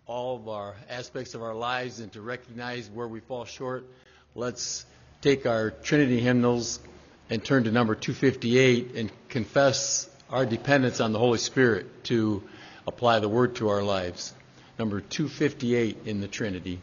all 0.06 0.36
of 0.36 0.48
our 0.48 0.76
aspects 0.88 1.34
of 1.34 1.42
our 1.42 1.56
lives 1.56 2.00
and 2.00 2.14
to 2.14 2.22
recognize 2.22 2.88
where 2.88 3.08
we 3.08 3.20
fall 3.20 3.46
short, 3.46 3.86
let's 4.36 4.86
take 5.22 5.48
our 5.48 5.72
Trinity 5.72 6.20
hymnals 6.20 6.80
and 7.28 7.44
turn 7.44 7.64
to 7.64 7.72
number 7.72 7.96
258 7.96 8.94
and 8.94 9.12
confess 9.30 10.08
our 10.30 10.46
dependence 10.46 11.02
on 11.02 11.12
the 11.12 11.18
Holy 11.18 11.40
Spirit 11.40 12.04
to 12.04 12.44
apply 12.86 13.18
the 13.18 13.30
Word 13.30 13.56
to 13.56 13.70
our 13.70 13.82
lives. 13.82 14.32
Number 14.78 15.02
258 15.02 16.06
in 16.06 16.22
the 16.22 16.28
Trinity. 16.28 16.80